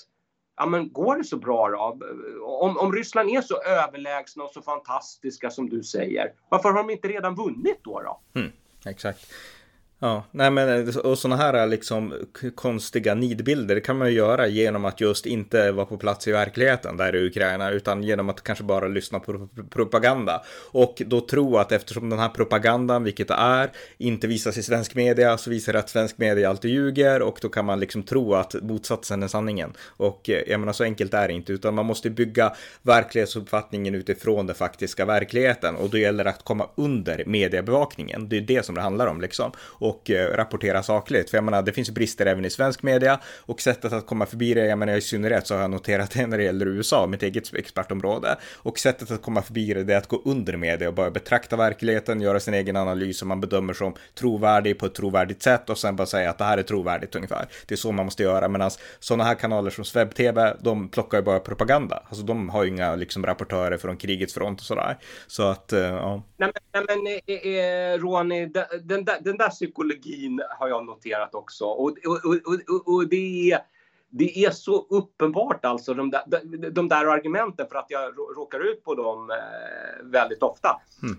ja, 0.56 0.66
men 0.66 0.92
går 0.92 1.16
det 1.16 1.24
så 1.24 1.36
bra 1.36 1.68
då? 1.68 1.98
Om, 2.44 2.78
om 2.78 2.92
Ryssland 2.92 3.30
är 3.30 3.40
så 3.40 3.62
överlägsna 3.62 4.44
och 4.44 4.50
så 4.50 4.62
fantastiska 4.62 5.50
som 5.50 5.68
du 5.68 5.82
säger, 5.82 6.32
varför 6.48 6.68
har 6.68 6.76
de 6.76 6.90
inte 6.90 7.08
redan 7.08 7.34
vunnit 7.34 7.80
då? 7.82 8.00
då? 8.00 8.40
Mm, 8.40 8.52
exakt. 8.84 9.32
Ja, 9.98 10.24
nej 10.30 10.50
men 10.50 10.88
eh, 10.88 10.96
och 10.96 11.18
sådana 11.18 11.42
här 11.42 11.54
eh, 11.54 11.68
liksom 11.68 12.14
konstiga 12.54 13.14
nidbilder 13.14 13.80
kan 13.80 13.98
man 13.98 14.08
ju 14.08 14.14
göra 14.14 14.46
genom 14.46 14.84
att 14.84 15.00
just 15.00 15.26
inte 15.26 15.72
vara 15.72 15.86
på 15.86 15.96
plats 15.96 16.28
i 16.28 16.32
verkligheten 16.32 16.96
där 16.96 17.16
i 17.16 17.26
Ukraina 17.26 17.70
utan 17.70 18.02
genom 18.02 18.28
att 18.28 18.42
kanske 18.42 18.64
bara 18.64 18.88
lyssna 18.88 19.20
på 19.20 19.48
propaganda. 19.70 20.42
Och 20.70 21.02
då 21.06 21.20
tro 21.20 21.56
att 21.56 21.72
eftersom 21.72 22.10
den 22.10 22.18
här 22.18 22.28
propagandan, 22.28 23.04
vilket 23.04 23.28
det 23.28 23.34
är, 23.34 23.70
inte 23.98 24.26
visas 24.26 24.58
i 24.58 24.62
svensk 24.62 24.94
media 24.94 25.38
så 25.38 25.50
visar 25.50 25.72
det 25.72 25.78
att 25.78 25.88
svensk 25.88 26.18
media 26.18 26.50
alltid 26.50 26.70
ljuger 26.70 27.22
och 27.22 27.38
då 27.42 27.48
kan 27.48 27.64
man 27.64 27.80
liksom 27.80 28.02
tro 28.02 28.34
att 28.34 28.54
motsatsen 28.62 29.22
är 29.22 29.28
sanningen. 29.28 29.72
Och 29.86 30.30
eh, 30.30 30.42
jag 30.46 30.60
menar 30.60 30.72
så 30.72 30.84
enkelt 30.84 31.14
är 31.14 31.28
det 31.28 31.34
inte 31.34 31.52
utan 31.52 31.74
man 31.74 31.86
måste 31.86 32.10
bygga 32.10 32.52
verklighetsuppfattningen 32.82 33.94
utifrån 33.94 34.46
den 34.46 34.56
faktiska 34.56 35.04
verkligheten. 35.04 35.76
Och 35.76 35.90
då 35.90 35.98
gäller 35.98 36.24
det 36.24 36.30
att 36.30 36.44
komma 36.44 36.68
under 36.74 37.24
mediebevakningen. 37.26 38.28
Det 38.28 38.36
är 38.36 38.40
det 38.40 38.64
som 38.64 38.74
det 38.74 38.80
handlar 38.80 39.06
om 39.06 39.20
liksom 39.20 39.52
och 39.88 40.10
eh, 40.10 40.36
rapportera 40.36 40.82
sakligt. 40.82 41.30
För 41.30 41.36
jag 41.36 41.44
menar, 41.44 41.62
det 41.62 41.72
finns 41.72 41.90
brister 41.90 42.26
även 42.26 42.44
i 42.44 42.50
svensk 42.50 42.82
media 42.82 43.20
och 43.40 43.60
sättet 43.60 43.92
att 43.92 44.06
komma 44.06 44.26
förbi 44.26 44.54
det, 44.54 44.66
jag 44.66 44.78
menar 44.78 44.96
i 44.96 45.00
synnerhet 45.00 45.46
så 45.46 45.54
har 45.54 45.60
jag 45.60 45.70
noterat 45.70 46.10
det 46.10 46.26
när 46.26 46.38
det 46.38 46.44
gäller 46.44 46.66
USA, 46.66 47.06
mitt 47.06 47.22
eget 47.22 47.54
expertområde. 47.54 48.36
Och 48.56 48.78
sättet 48.78 49.10
att 49.10 49.22
komma 49.22 49.42
förbi 49.42 49.74
det, 49.74 49.84
det 49.84 49.94
är 49.94 49.98
att 49.98 50.08
gå 50.08 50.22
under 50.24 50.56
media 50.56 50.88
och 50.88 50.94
bara 50.94 51.10
betrakta 51.10 51.56
verkligheten, 51.56 52.20
göra 52.20 52.40
sin 52.40 52.54
egen 52.54 52.76
analys 52.76 53.18
som 53.18 53.28
man 53.28 53.40
bedömer 53.40 53.74
som 53.74 53.94
trovärdig 54.14 54.78
på 54.78 54.86
ett 54.86 54.94
trovärdigt 54.94 55.42
sätt 55.42 55.70
och 55.70 55.78
sen 55.78 55.96
bara 55.96 56.06
säga 56.06 56.30
att 56.30 56.38
det 56.38 56.44
här 56.44 56.58
är 56.58 56.62
trovärdigt 56.62 57.14
ungefär. 57.14 57.48
Det 57.66 57.74
är 57.74 57.76
så 57.76 57.92
man 57.92 58.04
måste 58.04 58.22
göra, 58.22 58.48
medan 58.48 58.70
sådana 58.98 59.24
här 59.24 59.34
kanaler 59.34 59.70
som 59.70 59.84
Sveb 59.84 60.14
TV, 60.14 60.56
de 60.60 60.88
plockar 60.88 61.18
ju 61.18 61.24
bara 61.24 61.40
propaganda. 61.40 62.02
Alltså 62.08 62.24
de 62.24 62.48
har 62.48 62.64
ju 62.64 62.70
inga 62.70 62.94
liksom 62.94 63.26
rapportörer 63.26 63.76
från 63.76 63.96
krigets 63.96 64.34
front 64.34 64.60
och 64.60 64.66
sådär. 64.66 64.98
Så 65.26 65.42
att, 65.42 65.72
eh, 65.72 65.80
ja. 65.80 66.22
Nej 66.36 66.50
men, 66.72 66.84
nej, 66.86 66.96
men 67.26 67.36
eh, 67.36 67.92
eh 67.92 67.98
Ronny, 67.98 68.46
den, 68.46 68.64
den, 68.82 69.04
där, 69.04 69.16
den 69.20 69.36
där 69.36 69.50
psykologin 69.76 70.42
har 70.58 70.68
jag 70.68 70.86
noterat 70.86 71.34
också. 71.34 71.64
Och, 71.64 71.90
och, 72.06 72.24
och, 72.24 72.94
och 72.94 73.08
det, 73.08 73.50
är, 73.50 73.60
det 74.10 74.44
är 74.44 74.50
så 74.50 74.86
uppenbart 74.90 75.64
alltså, 75.64 75.94
de 75.94 76.10
där, 76.10 76.70
de 76.70 76.88
där 76.88 77.06
argumenten, 77.06 77.66
för 77.68 77.76
att 77.76 77.86
jag 77.88 78.18
råkar 78.36 78.60
ut 78.60 78.84
på 78.84 78.94
dem 78.94 79.30
eh, 79.30 80.04
väldigt 80.04 80.42
ofta. 80.42 80.80
Mm. 81.02 81.16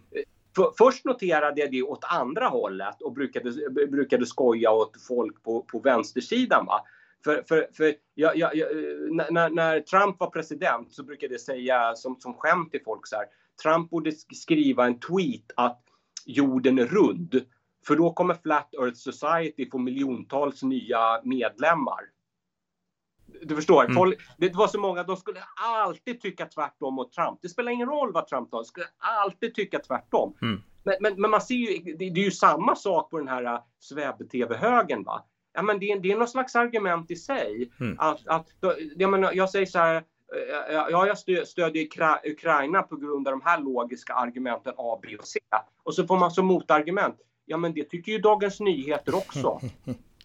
För, 0.55 0.71
först 0.77 1.05
noterade 1.05 1.61
jag 1.61 1.71
det 1.71 1.83
åt 1.83 2.03
andra 2.03 2.47
hållet 2.47 3.01
och 3.01 3.13
brukade, 3.13 3.69
brukade 3.69 4.25
skoja 4.25 4.71
åt 4.71 5.01
folk 5.07 5.43
på, 5.43 5.61
på 5.61 5.79
vänstersidan. 5.79 6.65
Va? 6.65 6.81
För, 7.23 7.43
för, 7.47 7.67
för 7.73 7.93
jag, 8.15 8.37
jag, 8.37 8.55
jag, 8.55 8.67
när, 9.11 9.49
när, 9.49 9.79
Trump 9.79 10.19
var 10.19 10.29
president 10.29 10.91
så 10.91 11.03
brukade 11.03 11.33
jag 11.33 11.41
säga 11.41 11.95
som, 11.95 12.15
som 12.19 12.33
skämt 12.33 12.71
till 12.71 12.81
folk 12.85 13.07
så 13.07 13.15
här. 13.15 13.25
Trump 13.63 13.89
borde 13.89 14.11
skriva 14.11 14.85
en 14.85 14.99
tweet 14.99 15.51
att 15.55 15.83
jorden 16.25 16.79
är 16.79 16.85
rund. 16.85 17.41
För 17.87 17.95
då 17.95 18.13
kommer 18.13 18.33
Flat 18.33 18.73
Earth 18.73 18.97
Society 18.97 19.69
få 19.69 19.77
miljontals 19.77 20.63
nya 20.63 21.21
medlemmar. 21.23 21.99
Du 23.41 23.55
förstår, 23.55 23.83
mm. 23.83 23.95
folk, 23.95 24.19
det 24.37 24.55
var 24.55 24.67
så 24.67 24.79
många, 24.79 25.03
de 25.03 25.17
skulle 25.17 25.39
alltid 25.55 26.21
tycka 26.21 26.45
tvärtom 26.45 26.93
mot 26.93 27.11
Trump. 27.11 27.39
Det 27.41 27.49
spelar 27.49 27.71
ingen 27.71 27.89
roll 27.89 28.13
vad 28.13 28.27
Trump 28.27 28.49
sa, 28.49 28.57
de 28.57 28.65
skulle 28.65 28.85
alltid 28.97 29.53
tycka 29.53 29.79
tvärtom. 29.79 30.33
Mm. 30.41 30.61
Men, 30.83 30.95
men, 30.99 31.21
men, 31.21 31.31
man 31.31 31.41
ser 31.41 31.55
ju, 31.55 31.93
det, 31.93 32.09
det, 32.09 32.21
är 32.21 32.25
ju 32.25 32.31
samma 32.31 32.75
sak 32.75 33.09
på 33.09 33.17
den 33.17 33.27
här 33.27 33.43
äh, 33.43 33.59
Sveb-TV-högen. 33.79 35.03
Va? 35.03 35.25
Ja, 35.53 35.61
men 35.61 35.79
det, 35.79 35.99
det 35.99 36.11
är 36.11 36.17
någon 36.17 36.27
slags 36.27 36.55
argument 36.55 37.11
i 37.11 37.15
sig. 37.15 37.71
Mm. 37.79 37.95
Att, 37.99 38.27
att, 38.27 38.47
jag, 38.95 39.09
menar, 39.09 39.33
jag 39.33 39.49
säger 39.49 39.65
så 39.65 39.79
här, 39.79 39.95
äh, 39.95 40.01
ja, 40.69 41.07
jag 41.07 41.47
stödjer 41.47 41.87
Ukraina 42.31 42.83
på 42.83 42.95
grund 42.95 43.27
av 43.27 43.31
de 43.31 43.41
här 43.41 43.59
logiska 43.59 44.13
argumenten 44.13 44.73
A, 44.77 44.99
B 45.01 45.17
och 45.17 45.27
C. 45.27 45.39
Och 45.83 45.93
så 45.93 46.07
får 46.07 46.19
man 46.19 46.31
som 46.31 46.45
motargument, 46.45 47.15
ja 47.47 47.57
men 47.57 47.73
det 47.73 47.83
tycker 47.83 48.11
ju 48.11 48.17
Dagens 48.17 48.59
Nyheter 48.59 49.15
också. 49.15 49.59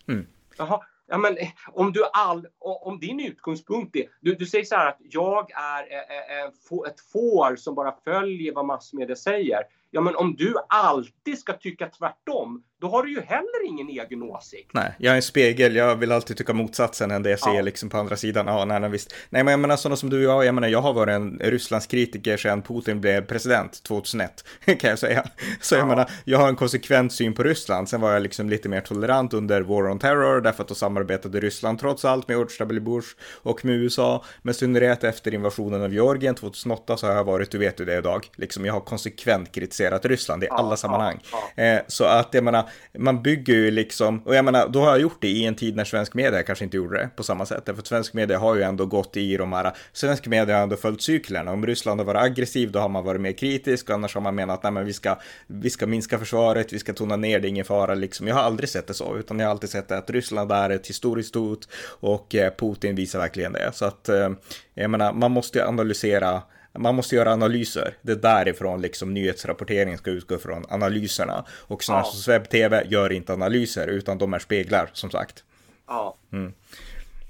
Mm. 0.09 0.27
Jaha, 0.59 0.81
ja, 1.07 1.18
men 1.18 1.37
eh, 1.37 1.49
om, 1.73 1.93
du 1.93 2.05
all, 2.12 2.47
om 2.59 3.01
din 3.01 3.20
utgångspunkt 3.20 3.97
är, 3.97 4.05
du, 4.20 4.35
du 4.35 4.47
säger 4.47 4.64
så 4.64 4.75
här 4.75 4.89
att 4.89 4.99
jag 5.01 5.51
är, 5.51 5.83
är, 5.83 6.45
är 6.45 6.89
ett 6.89 7.01
får 7.12 7.57
som 7.57 7.75
bara 7.75 7.95
följer 8.05 8.55
vad 8.55 8.64
massmedia 8.64 9.16
säger. 9.16 9.62
Ja, 9.95 10.01
men 10.01 10.16
om 10.16 10.36
du 10.36 10.55
alltid 10.68 11.38
ska 11.38 11.53
tycka 11.53 11.86
tvärtom, 11.86 12.62
då 12.80 12.88
har 12.88 13.03
du 13.03 13.11
ju 13.11 13.20
heller 13.20 13.66
ingen 13.66 13.88
egen 13.88 14.22
åsikt. 14.22 14.70
Nej, 14.74 14.95
jag 14.99 15.12
är 15.12 15.16
en 15.16 15.22
spegel. 15.22 15.76
Jag 15.76 15.97
vill 15.97 16.12
alltid 16.12 16.36
tycka 16.36 16.53
motsatsen 16.53 17.11
än 17.11 17.22
det 17.22 17.30
jag 17.30 17.40
ser 17.40 17.55
ja. 17.55 17.62
liksom 17.62 17.88
på 17.88 17.99
andra 17.99 18.16
sidan. 18.16 18.47
Ja, 18.47 18.64
nej, 18.64 18.80
nej, 18.80 18.90
visst. 18.90 19.14
Nej, 19.30 19.45
men 19.45 19.53
jag 19.53 19.61
menar 19.61 19.76
sådana 19.76 19.97
som 19.97 20.11
du 20.11 20.16
och 20.16 20.32
jag, 20.32 20.45
jag 20.45 20.55
menar, 20.55 20.68
jag 20.68 20.82
har 20.82 20.93
varit 20.93 21.12
en 21.12 21.38
Rysslands 21.38 21.86
kritiker 21.86 22.36
sedan 22.36 22.62
Putin 22.62 23.01
blev 23.01 23.26
president 23.26 23.82
2001, 23.82 24.45
kan 24.64 24.90
jag 24.90 24.99
säga. 24.99 25.24
Så 25.61 25.74
jag 25.74 25.88
menar, 25.88 26.11
jag 26.24 26.38
har 26.38 26.49
en 26.49 26.57
konsekvent 26.57 27.12
syn 27.12 27.34
på 27.34 27.43
Ryssland. 27.43 27.88
Sen 27.88 28.01
var 28.01 28.12
jag 28.12 28.22
liksom 28.22 28.49
lite 28.49 28.68
mer 28.68 28.80
tolerant 28.80 29.34
under 29.34 29.61
War 29.61 29.90
on 29.90 29.99
Terror, 29.99 30.40
därför 30.40 30.62
att 30.62 30.68
då 30.68 30.74
samarbetade 30.74 31.40
Ryssland 31.40 31.78
trots 31.78 32.05
allt 32.05 32.28
med 32.28 32.34
George 32.34 32.57
W. 32.59 32.80
Bush 32.80 33.09
och 33.43 33.64
med 33.64 33.74
USA. 33.74 34.24
Men 34.43 34.55
synnerhet 34.55 35.05
efter 35.05 35.34
invasionen 35.34 35.82
av 35.82 35.93
Georgien 35.93 36.34
2008 36.34 36.97
så 36.97 37.07
har 37.07 37.14
jag 37.14 37.24
varit, 37.24 37.51
du 37.51 37.59
vet 37.59 37.80
ju 37.80 37.84
det 37.84 37.99
idag, 37.99 38.26
liksom 38.36 38.64
jag 38.64 38.72
har 38.72 38.80
konsekvent 38.80 39.53
kritiserat 39.53 39.82
Ryssland 39.91 40.45
i 40.45 40.49
alla 40.51 40.70
ja, 40.70 40.76
sammanhang. 40.76 41.20
Ja, 41.57 41.62
eh, 41.62 41.80
så 41.87 42.05
att 42.05 42.35
jag 42.35 42.45
menar, 42.45 42.68
man 42.99 43.22
bygger 43.22 43.55
ju 43.55 43.70
liksom, 43.70 44.22
och 44.22 44.35
jag 44.35 44.45
menar, 44.45 44.68
då 44.68 44.80
har 44.80 44.89
jag 44.89 45.01
gjort 45.01 45.18
det 45.20 45.28
i 45.28 45.45
en 45.45 45.55
tid 45.55 45.76
när 45.76 45.85
svensk 45.85 46.14
media 46.14 46.43
kanske 46.43 46.64
inte 46.64 46.76
gjorde 46.76 46.99
det 46.99 47.09
på 47.16 47.22
samma 47.22 47.47
sätt. 47.47 47.66
Därför 47.66 47.80
att 47.80 47.87
svensk 47.87 48.14
media 48.14 48.39
har 48.39 48.55
ju 48.55 48.62
ändå 48.62 48.87
gått 48.87 49.16
i 49.16 49.37
de 49.37 49.53
här, 49.53 49.72
svensk 49.93 50.26
media 50.26 50.57
har 50.57 50.62
ändå 50.62 50.76
följt 50.76 51.03
cyklerna. 51.03 51.53
Om 51.53 51.66
Ryssland 51.66 52.01
har 52.01 52.05
varit 52.05 52.22
aggressiv, 52.22 52.72
då 52.72 52.78
har 52.78 52.89
man 52.89 53.05
varit 53.05 53.20
mer 53.20 53.33
kritisk, 53.33 53.89
och 53.89 53.95
annars 53.95 54.14
har 54.14 54.20
man 54.20 54.35
menat, 54.35 54.62
nej 54.62 54.72
men 54.72 54.85
vi 54.85 54.93
ska, 54.93 55.18
vi 55.47 55.70
ska 55.70 55.87
minska 55.87 56.18
försvaret, 56.18 56.72
vi 56.72 56.78
ska 56.78 56.93
tona 56.93 57.16
ner 57.16 57.41
det, 57.41 57.49
ingen 57.49 57.64
fara 57.64 57.95
liksom. 57.95 58.28
Jag 58.28 58.35
har 58.35 58.43
aldrig 58.43 58.68
sett 58.68 58.87
det 58.87 58.95
så, 58.95 59.16
utan 59.16 59.39
jag 59.39 59.47
har 59.47 59.51
alltid 59.51 59.70
sett 59.70 59.89
det 59.89 59.99
att 59.99 60.11
Ryssland 60.11 60.53
är 60.53 60.70
ett 60.70 60.87
historiskt 60.87 61.35
hot 61.35 61.68
och 62.01 62.35
eh, 62.35 62.53
Putin 62.59 62.95
visar 62.95 63.18
verkligen 63.18 63.53
det. 63.53 63.70
Så 63.74 63.85
att, 63.85 64.09
eh, 64.09 64.30
jag 64.74 64.91
menar, 64.91 65.12
man 65.12 65.30
måste 65.30 65.59
ju 65.59 65.64
analysera 65.64 66.43
man 66.79 66.95
måste 66.95 67.16
göra 67.16 67.33
analyser. 67.33 67.97
Det 68.03 68.12
är 68.12 68.16
därifrån 68.16 68.83
liksom 68.83 69.14
nyhetsrapporteringen 69.14 69.99
ska 69.99 70.11
utgå 70.11 70.39
från 70.39 70.64
analyserna. 70.68 71.45
Och 71.51 71.85
sådana 71.85 72.05
ja. 72.05 72.11
som 72.11 72.20
Sveb 72.20 72.49
TV 72.49 72.85
gör 72.89 73.12
inte 73.12 73.33
analyser 73.33 73.87
utan 73.87 74.18
de 74.18 74.35
är 74.35 74.39
speglar 74.39 74.91
som 74.93 75.11
sagt. 75.11 75.45
Ja. 75.87 76.16
Mm. 76.33 76.53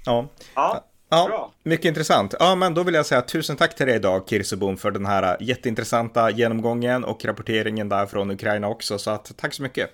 Ja. 0.05 0.27
ja. 0.55 0.83
Ja, 1.09 1.27
Bra. 1.27 1.51
mycket 1.63 1.85
intressant. 1.85 2.33
Ja, 2.39 2.55
men 2.55 2.73
då 2.73 2.83
vill 2.83 2.93
jag 2.93 3.05
säga 3.05 3.21
tusen 3.21 3.55
tack 3.55 3.75
till 3.75 3.85
dig 3.85 3.95
idag, 3.95 4.23
Kirsebom, 4.27 4.77
för 4.77 4.91
den 4.91 5.05
här 5.05 5.37
jätteintressanta 5.39 6.29
genomgången 6.29 7.03
och 7.03 7.25
rapporteringen 7.25 7.89
där 7.89 8.05
från 8.05 8.31
Ukraina 8.31 8.67
också. 8.67 8.97
Så 8.97 9.11
att, 9.11 9.37
tack 9.37 9.53
så 9.53 9.63
mycket. 9.63 9.89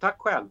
Tack 0.00 0.16
själv. 0.18 0.46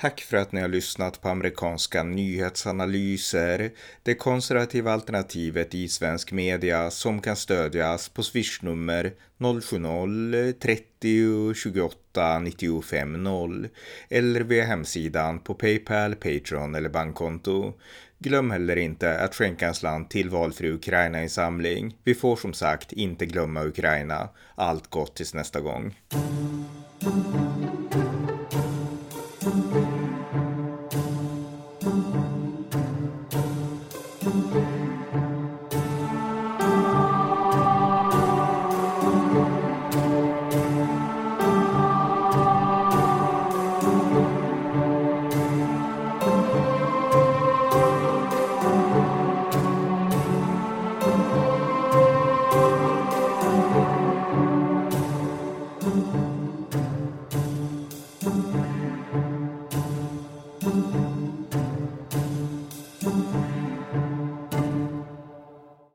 Tack 0.00 0.20
för 0.20 0.36
att 0.36 0.52
ni 0.52 0.60
har 0.60 0.68
lyssnat 0.68 1.20
på 1.20 1.28
amerikanska 1.28 2.02
nyhetsanalyser, 2.02 3.70
det 4.02 4.14
konservativa 4.14 4.92
alternativet 4.92 5.74
i 5.74 5.88
svensk 5.88 6.32
media 6.32 6.90
som 6.90 7.20
kan 7.20 7.36
stödjas 7.36 8.08
på 8.08 8.22
swishnummer 8.22 9.12
070-30 9.38 11.54
28 11.54 12.38
95 12.38 13.22
0 13.22 13.68
eller 14.08 14.40
via 14.40 14.64
hemsidan 14.64 15.38
på 15.38 15.54
Paypal, 15.54 16.14
Patreon 16.14 16.74
eller 16.74 16.88
bankkonto. 16.88 17.72
Glöm 18.18 18.50
heller 18.50 18.76
inte 18.76 19.20
att 19.20 19.34
skänka 19.34 19.68
en 19.68 19.74
slant 19.74 20.10
till 20.10 20.30
valfri 20.30 20.70
Ukraina-insamling. 20.70 21.96
Vi 22.04 22.14
får 22.14 22.36
som 22.36 22.52
sagt 22.52 22.92
inte 22.92 23.26
glömma 23.26 23.64
Ukraina. 23.64 24.28
Allt 24.54 24.90
gott 24.90 25.16
tills 25.16 25.34
nästa 25.34 25.60
gång. 25.60 25.94